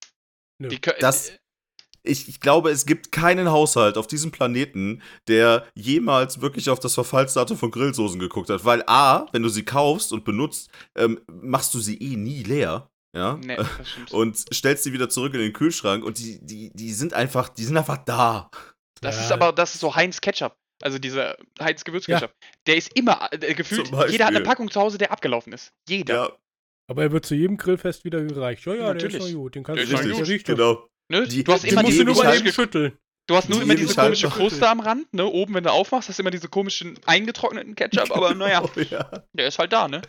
[0.60, 0.68] Nö.
[0.70, 1.38] Die Das- äh,
[2.06, 6.95] Ich, ich glaube, es gibt keinen Haushalt auf diesem Planeten, der jemals wirklich auf das
[6.95, 8.65] Verfallsdatum von Grillsoßen geguckt hat.
[8.65, 12.90] Weil A, wenn du sie kaufst und benutzt, ähm, machst du sie eh nie leer.
[13.15, 13.38] Ja.
[13.44, 14.11] Nee, das stimmt.
[14.14, 17.64] Und stellst sie wieder zurück in den Kühlschrank und die, die, die sind einfach, die
[17.64, 18.49] sind einfach da.
[19.02, 19.22] Das Ja.
[19.26, 20.56] ist aber, das ist so Heinz Ketchup.
[20.81, 22.34] Also dieser Heinz Gewürzketchup.
[22.68, 25.72] Der ist immer, äh, gefühlt, jeder hat eine Packung zu Hause, der abgelaufen ist.
[25.88, 26.14] Jeder.
[26.15, 26.31] Ja,
[26.90, 28.65] Aber er wird zu jedem Grillfest wieder gereicht.
[28.65, 29.15] Ja, ja, der Natürlich.
[29.18, 29.56] ist noch gut.
[29.56, 30.44] Den kannst Der du gut, riechen.
[30.56, 30.88] genau.
[31.11, 31.27] Ne?
[31.27, 32.98] Die- du hast die immer musst die du nur mal eben schütteln.
[33.27, 35.26] du hast nur die immer diese komische Kruste am Rand, ne?
[35.26, 39.10] Oben, wenn du aufmachst, hast du immer diese komischen eingetrockneten Ketchup, aber naja, Oh, ja.
[39.34, 40.02] der ist halt da, ne?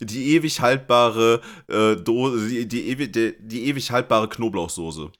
[0.00, 5.10] Die ewig haltbare äh, Dose, die, die, ewig, die, die ewig haltbare Knoblauchsoße.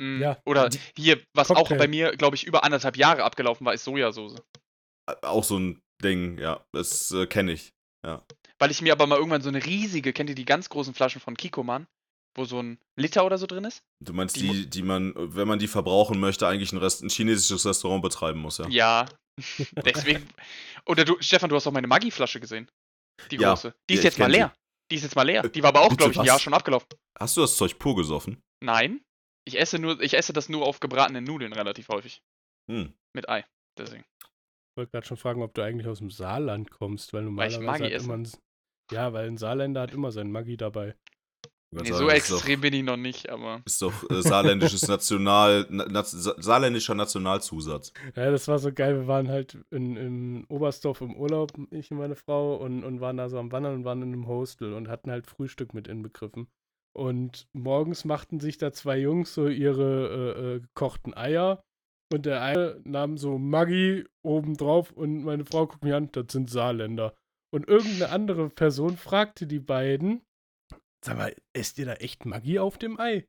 [0.00, 0.38] Mm, Ja.
[0.46, 1.78] Oder Die- hier, was auch Cocktail.
[1.78, 4.36] bei mir, glaube ich, über anderthalb Jahre abgelaufen war, ist Sojasauce.
[5.10, 6.64] Äh, Auch so ein Ding, ja.
[6.72, 7.70] Das äh, kenne ich.
[8.60, 11.20] Weil ich mir aber mal irgendwann so eine riesige, kennt ihr die ganz großen Flaschen
[11.20, 11.86] von Kikoman,
[12.36, 13.82] wo so ein Liter oder so drin ist?
[14.04, 17.08] Du meinst Die die, die man, wenn man die verbrauchen möchte, eigentlich ein, Rest, ein
[17.10, 18.68] chinesisches Restaurant betreiben muss, ja.
[18.68, 19.06] Ja.
[19.84, 20.28] Deswegen.
[20.86, 22.68] Oder du, Stefan, du hast auch meine Maggi-Flasche gesehen.
[23.30, 23.50] Die Ja.
[23.50, 23.74] große.
[23.88, 24.54] Die ist Ja, jetzt mal leer.
[24.90, 25.42] Die ist jetzt mal leer.
[25.48, 26.24] Die war aber auch, glaube ich, ein?
[26.26, 26.88] Jahr schon abgelaufen.
[27.18, 28.42] Hast du das Zeug pur gesoffen?
[28.60, 29.00] Nein.
[29.44, 32.22] Ich esse nur, ich esse das nur auf gebratenen Nudeln relativ häufig.
[32.70, 32.92] Hm.
[33.14, 33.44] Mit Ei.
[33.76, 34.04] Deswegen.
[34.20, 37.56] Ich wollte gerade schon fragen, ob du eigentlich aus dem Saarland kommst, weil Weil ich
[37.58, 38.04] normalerweise Maggi hat esse.
[38.04, 38.30] immer ein,
[38.92, 40.96] Ja, weil ein Saarländer hat immer sein Maggi dabei.
[41.70, 43.60] Nee, sagen, so ist doch- extrem bin ich noch nicht, aber.
[43.66, 47.92] Ist doch äh, saarländisches National, na, na, sa- saarländischer Nationalzusatz.
[48.16, 48.96] Ja, das war so geil.
[49.00, 53.18] Wir waren halt in, in Oberstdorf im Urlaub, ich und meine Frau, und, und waren
[53.18, 56.48] da so am Wandern und waren in einem Hostel und hatten halt Frühstück mit inbegriffen.
[56.96, 61.62] Und morgens machten sich da zwei Jungs so ihre äh, äh, gekochten Eier.
[62.10, 66.48] Und der eine nahm so Maggi obendrauf und meine Frau guckt mich an, das sind
[66.48, 67.14] Saarländer.
[67.54, 70.22] Und irgendeine andere Person fragte die beiden,
[71.04, 73.26] sag mal, esst ihr da echt Maggi auf dem Ei?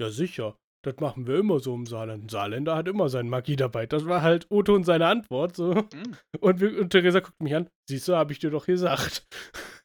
[0.00, 0.56] Ja, sicher.
[0.84, 2.24] Das machen wir immer so im Saarland.
[2.24, 3.86] Ein Saarländer hat immer sein Maggi dabei.
[3.86, 5.54] Das war halt Otto und seine Antwort.
[5.54, 5.74] So.
[5.76, 7.68] Hm, Und, wir, und Theresa guckt mich an.
[7.88, 9.24] Siehst du, habe ich dir doch gesagt.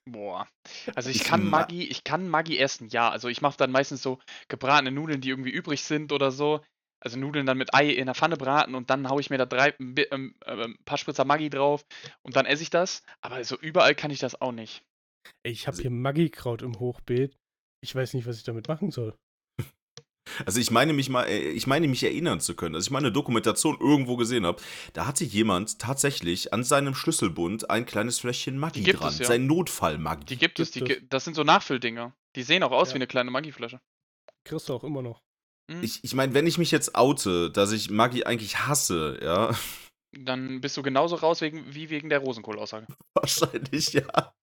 [0.05, 0.47] boah.
[0.95, 3.09] Also ich kann ma- Maggi, ich kann Maggi essen, ja.
[3.09, 4.17] Also ich mache dann meistens so
[4.47, 6.61] gebratene Nudeln, die irgendwie übrig sind oder so.
[6.99, 9.45] Also Nudeln dann mit Ei in der Pfanne braten und dann haue ich mir da
[9.45, 11.85] drei, ein ähm, äh, ein paar Spritzer Maggi drauf
[12.23, 13.03] und dann esse ich das.
[13.21, 14.83] Aber so überall kann ich das auch nicht.
[15.43, 17.35] Ey, ich habe Also- hier Maggi-Kraut im Hochbeet.
[17.83, 19.15] Ich weiß nicht, was ich damit machen soll.
[20.45, 22.99] Also ich meine mich mal, äh, ich meine mich erinnern zu können, dass ich mal
[22.99, 24.61] eine Dokumentation irgendwo gesehen habe.
[24.93, 29.07] Da hatte jemand tatsächlich an seinem Schlüsselbund ein kleines Fläschchen Maggi Die dran.
[29.09, 29.25] es, ja.
[29.25, 30.25] Sein Notfall-Maggi.
[30.25, 30.99] Die gibt es, die, Gibt es.
[30.99, 32.13] gi- das sind so Nachfülldinger.
[32.35, 32.95] Die sehen auch aus Ja.
[32.95, 33.79] wie eine kleine Maggi-Flasche.
[34.43, 35.21] Kriegst du auch immer noch.
[35.71, 35.81] Hm?
[35.81, 39.55] Ich, ich meine, wenn ich mich jetzt oute, dass ich Maggi eigentlich hasse, ja,
[40.17, 42.85] Dann bist du genauso raus wegen, wie wegen der Rosenkohl-Aussage.
[43.15, 44.33] wahrscheinlich ja.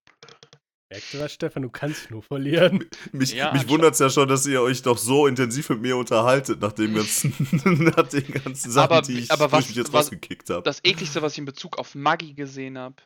[0.91, 1.63] Merkst du was, Stefan?
[1.63, 2.89] Du kannst nur verlieren.
[3.13, 5.97] Mich, Ja, mich wundert es ja schon, dass ihr euch doch so intensiv mit mir
[5.97, 7.33] unterhaltet nach dem ganzen,
[7.97, 10.63] nach den ganzen Sachen, Aber- die ich, aber was- ich mich jetzt was- rausgekickt habe.
[10.63, 12.97] Das ekligste, was ich in Bezug auf Maggi gesehen habe,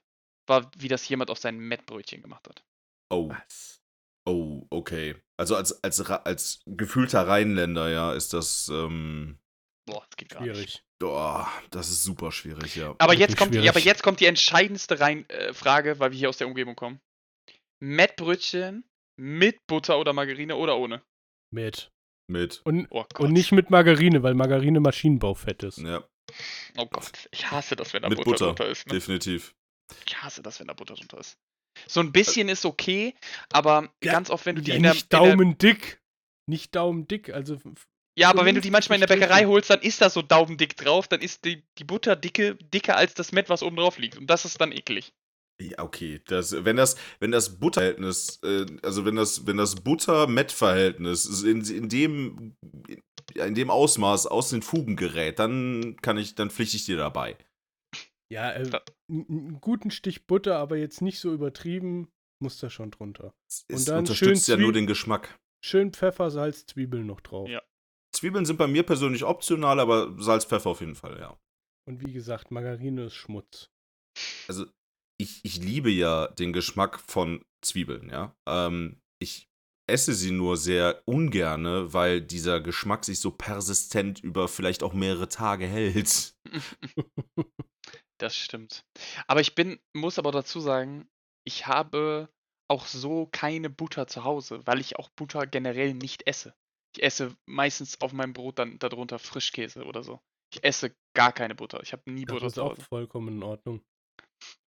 [0.46, 2.64] war, wie das jemand auf sein Mettbrötchen gemacht hat.
[3.10, 3.80] Oh, Was?
[4.26, 5.14] oh, okay.
[5.38, 9.38] Also als, als, als gefühlter Rheinländer, ja, ist das, ähm,
[9.86, 10.52] Boah, das geht gar nicht.
[10.54, 10.84] Schwierig.
[11.04, 12.90] oh, das ist super schwierig, ja.
[12.98, 13.70] Aber Wirklich jetzt, kommt, ja, schwierig.
[13.76, 17.00] aber jetzt kommt die entscheidendste rein, äh, Frage, weil wir hier aus der Umgebung kommen.
[17.80, 18.84] Mettbrötchen
[19.16, 21.02] mit Butter oder Margarine oder ohne?
[21.50, 21.90] Mit.
[22.30, 25.78] Mit, Und, Oh und nicht mit Margarine, weil Margarine Maschinenbaufett ist.
[25.78, 26.04] ja,
[26.76, 28.86] Oh Gott, ich hasse das, wenn da mit Butter, Butter, drunter ist.
[28.86, 28.92] Ne?
[28.92, 29.54] definitiv.
[30.06, 31.38] Ich hasse das, wenn da Butter drunter ist.
[31.86, 33.14] So ein bisschen ist okay,
[33.50, 36.02] aber Ja, ganz oft, wenn du die Ja, in der, nicht in der daumendick.
[36.46, 37.30] Nicht daumendick.
[37.32, 37.58] Also
[38.18, 40.20] Ja, aber wenn du die manchmal in der 50 Bäckerei holst, dann ist da so
[40.20, 43.96] daumendick drauf, dann ist die, die Butter dicke, dicker als das Mett, was oben drauf
[43.98, 44.18] liegt.
[44.18, 45.14] Und das ist dann eklig.
[45.60, 46.20] Ja, okay.
[46.26, 51.88] Das, wenn das, wenn das Butterverhältnis, äh, also wenn das, wenn das Butter-Met-Verhältnis in, in
[51.88, 52.54] dem,
[53.34, 57.36] in dem Ausmaß aus den Fugen gerät, dann kann ich, dann pflichte ich dir dabei.
[58.32, 58.70] Ja, äh,
[59.10, 62.08] einen guten Stich Butter, aber jetzt nicht so übertrieben,
[62.40, 63.34] muss da schon drunter.
[63.48, 65.38] Es Und dann unterstützt schön ja nur den Geschmack.
[65.64, 67.48] Schön Pfeffer, Salz, Zwiebeln noch drauf.
[67.48, 67.62] Ja.
[68.14, 71.36] Zwiebeln sind bei mir persönlich optional, aber Salz, Pfeffer auf jeden Fall, ja.
[71.88, 73.70] Und wie gesagt, Margarine ist Schmutz.
[74.46, 74.66] Also,
[75.20, 78.36] ich, ich liebe ja den Geschmack von Zwiebeln, ja.
[78.46, 79.48] Ähm, ich
[79.88, 85.28] esse sie nur sehr ungerne, weil dieser Geschmack sich so persistent über vielleicht auch mehrere
[85.28, 86.34] Tage hält.
[88.18, 88.84] Das stimmt.
[89.26, 91.08] Aber ich bin, muss aber dazu sagen,
[91.46, 92.28] ich habe
[92.68, 96.54] auch so keine Butter zu Hause, weil ich auch Butter generell nicht esse.
[96.96, 100.20] Ich esse meistens auf meinem Brot dann darunter Frischkäse oder so.
[100.52, 101.80] Ich esse gar keine Butter.
[101.82, 102.82] Ich habe nie Das Butter ist zu auch Hause.
[102.82, 103.84] vollkommen in Ordnung.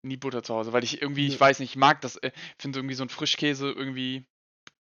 [0.03, 2.80] Nie Butter zu Hause, weil ich irgendwie, ich weiß nicht, ich mag das, äh, finde
[2.80, 4.26] irgendwie so ein Frischkäse irgendwie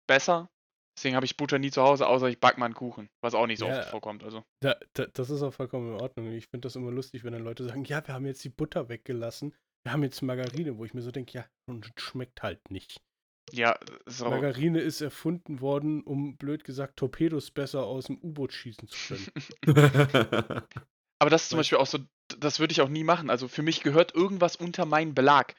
[0.07, 0.49] besser.
[0.97, 3.47] Deswegen habe ich Butter nie zu Hause, außer ich backe mal einen Kuchen, was auch
[3.47, 3.79] nicht so Ja.
[3.79, 4.23] oft vorkommt.
[4.23, 4.43] Also.
[4.61, 6.31] Da, da, das ist auch vollkommen in Ordnung.
[6.31, 8.89] Ich finde das immer lustig, wenn dann Leute sagen, ja, wir haben jetzt die Butter
[8.89, 9.55] weggelassen.
[9.83, 13.01] Wir haben jetzt Margarine, wo ich mir so denke, ja, und schmeckt halt nicht.
[13.51, 14.29] Ja, so.
[14.29, 19.27] Margarine ist erfunden worden, um blöd gesagt Torpedos besser aus dem U-Boot schießen zu können.
[21.19, 21.99] Aber das ist zum Beispiel auch so,
[22.39, 23.29] das würde ich auch nie machen.
[23.29, 25.55] Also für mich gehört irgendwas unter meinen Belag.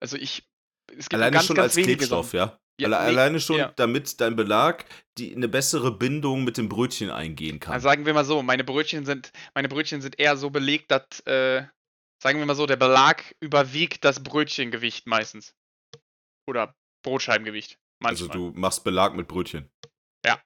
[0.00, 0.46] Also ich,
[0.90, 2.36] es gibt Alleine ganz, schon ganz als Klebstoff, Sachen.
[2.36, 2.58] ja?
[2.78, 3.72] Ja, Alle, nee, alleine schon, ja.
[3.76, 4.84] damit dein Belag
[5.16, 7.72] die, eine bessere Bindung mit dem Brötchen eingehen kann.
[7.72, 11.20] Also sagen wir mal so, meine Brötchen sind, meine Brötchen sind eher so belegt, dass,
[11.20, 11.64] äh,
[12.22, 15.54] sagen wir mal so, der Belag überwiegt das Brötchengewicht meistens.
[16.46, 17.78] Oder Brotscheibengewicht.
[18.04, 18.52] also Manchmal.
[18.52, 19.70] du machst Belag mit Brötchen.
[20.26, 20.38] Ja,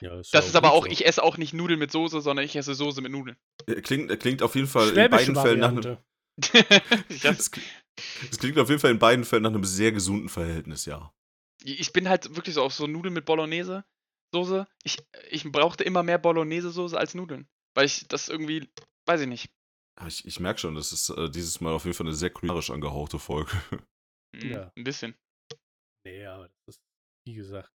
[0.00, 0.90] ja ist aber gut auch, so.
[0.92, 3.36] ich esse auch nicht Nudeln mit Soße, sondern ich esse Soße mit Nudeln.
[3.66, 5.98] Äh, Klingt, äh, klingt auf jeden Fall in beiden Fällen nach einem.
[7.18, 7.50] Es
[8.40, 11.12] klingt- auf jeden Fall in beiden Fällen nach einem sehr gesunden Verhältnis, ja.
[11.64, 13.84] ich bin halt wirklich so auf so Nudeln mit Bolognese
[14.34, 14.66] Soße.
[14.84, 14.98] Ich,
[15.30, 17.48] ich brauchte immer mehr Bolognese Soße als Nudeln.
[17.74, 18.68] Weil ich das irgendwie,
[19.08, 19.50] weiß ich nicht.
[19.98, 22.30] Aber Ich, ich merke schon, das ist äh, dieses Mal auf jeden Fall eine sehr
[22.30, 23.52] kulinarisch angehauchte Folge.
[23.70, 24.72] Hm, Ja.
[24.76, 25.14] Ein bisschen.
[26.06, 26.80] Nee, aber das ist,
[27.26, 27.70] wie gesagt,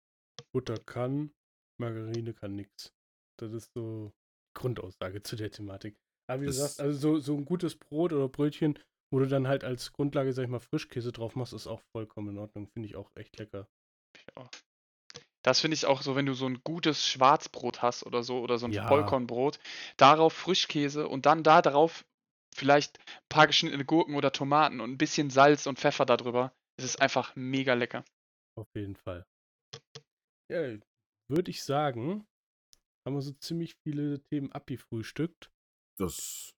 [0.52, 1.32] Butter kann,
[1.80, 2.94] Margarine kann nix.
[3.40, 4.12] Das ist so
[4.56, 5.98] Grundaussage zu der Thematik.
[6.30, 8.80] Aber wie Das- gesagt, also so, so ein gutes Brot oder Brötchen,
[9.12, 12.30] wo du dann halt als Grundlage, sag ich mal, Frischkäse drauf machst, ist auch vollkommen
[12.30, 12.68] in Ordnung.
[12.68, 13.68] Finde ich auch echt lecker.
[15.44, 18.58] Das finde ich auch so, wenn du so ein gutes Schwarzbrot hast oder so, oder
[18.58, 18.88] so ein Ja.
[18.88, 19.60] Vollkornbrot,
[19.96, 22.06] darauf Frischkäse und dann da drauf
[22.54, 26.54] vielleicht ein paar geschnittene Gurken oder Tomaten und ein bisschen Salz und Pfeffer darüber.
[26.78, 28.04] Es ist einfach mega lecker.
[28.58, 29.26] Auf jeden Fall.
[30.52, 30.78] Ja,
[31.30, 32.26] würde ich sagen,
[33.06, 35.50] haben wir so ziemlich viele Themen abgefrühstückt.
[36.00, 36.52] Das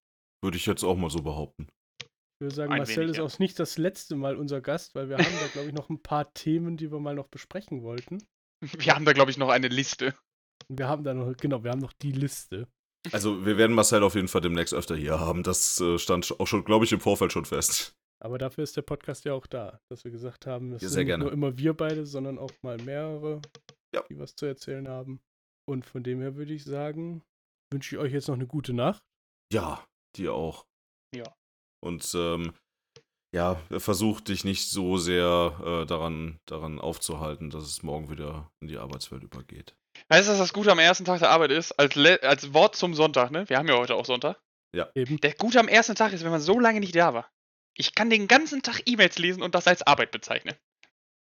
[0.44, 1.68] würde ich jetzt auch mal so behaupten.
[2.02, 3.24] Ich würde sagen, Ein Marcel wenig, ist ja.
[3.24, 6.02] auch nicht das letzte Mal unser Gast, weil wir haben da, glaube ich, noch ein
[6.02, 8.20] paar Themen, die wir mal noch besprechen wollten.
[8.78, 10.14] Wir haben da, glaube ich, noch eine Liste.
[10.68, 12.68] Und wir haben da noch, genau, wir haben noch die Liste.
[13.14, 15.44] Also, wir werden Marcel auf jeden Fall demnächst öfter hier haben.
[15.44, 17.96] Das äh, stand auch schon, glaube ich, im Vorfeld schon fest.
[18.22, 21.08] Aber dafür ist der Podcast ja auch da, dass wir gesagt haben, es Ja, sind
[21.08, 23.42] nicht nur immer wir beide, sondern auch mal mehrere,
[23.94, 24.04] Ja.
[24.10, 25.22] die was zu erzählen haben.
[25.68, 27.24] Und von dem her würde ich sagen,
[27.72, 29.04] wünsche ich euch jetzt noch eine gute Nacht.
[29.52, 29.86] Ja,
[30.16, 30.66] dir auch.
[31.16, 31.36] Ja.
[31.84, 32.54] Und ähm,
[33.36, 38.68] ja, versuch dich nicht so sehr äh, daran, daran aufzuhalten, dass es morgen wieder in
[38.68, 39.76] die Arbeitswelt übergeht.
[40.08, 41.74] Weißt du, was das Gute am ersten Tag der Arbeit ist?
[41.74, 43.48] Als, Le als Wort zum Sonntag, ne?
[43.50, 44.42] Wir haben ja heute auch Sonntag.
[44.96, 45.20] Eben.
[45.20, 47.30] Der Gute am ersten Tag ist, wenn man so lange nicht da war.
[47.76, 50.56] Ich kann den ganzen Tag E-Mails lesen und das als Arbeit bezeichnen.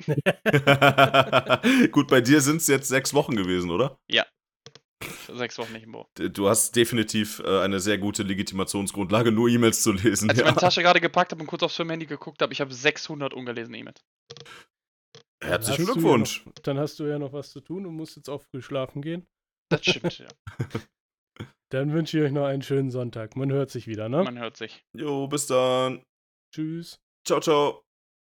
[1.93, 3.99] Gut, bei dir sind es jetzt sechs Wochen gewesen, oder?
[5.37, 6.07] Sechs Wochen nicht im Büro.
[6.15, 10.29] Du hast definitiv äh, eine sehr gute Legitimationsgrundlage, nur E-Mails zu lesen.
[10.29, 10.51] Als ich ja.
[10.51, 13.79] meine Tasche gerade gepackt habe und kurz aufs Firmenhandy geguckt habe, ich habe 600 ungelesene
[13.79, 14.05] E-Mails.
[15.41, 16.39] Herzlichen Glückwunsch.
[16.39, 18.61] Ja noch, dann hast du ja noch was zu tun und musst jetzt auch früh
[18.61, 19.27] schlafen gehen.
[19.70, 20.29] Das stimmt, ja.
[21.70, 23.37] Dann wünsche ich euch noch einen schönen Sonntag.
[23.37, 24.25] Man hört sich wieder, ne?
[24.25, 24.87] Man hört sich.
[24.95, 26.03] Jo, bis dann.
[26.51, 26.99] Tschüss.
[27.27, 27.88] Ciao, ciao.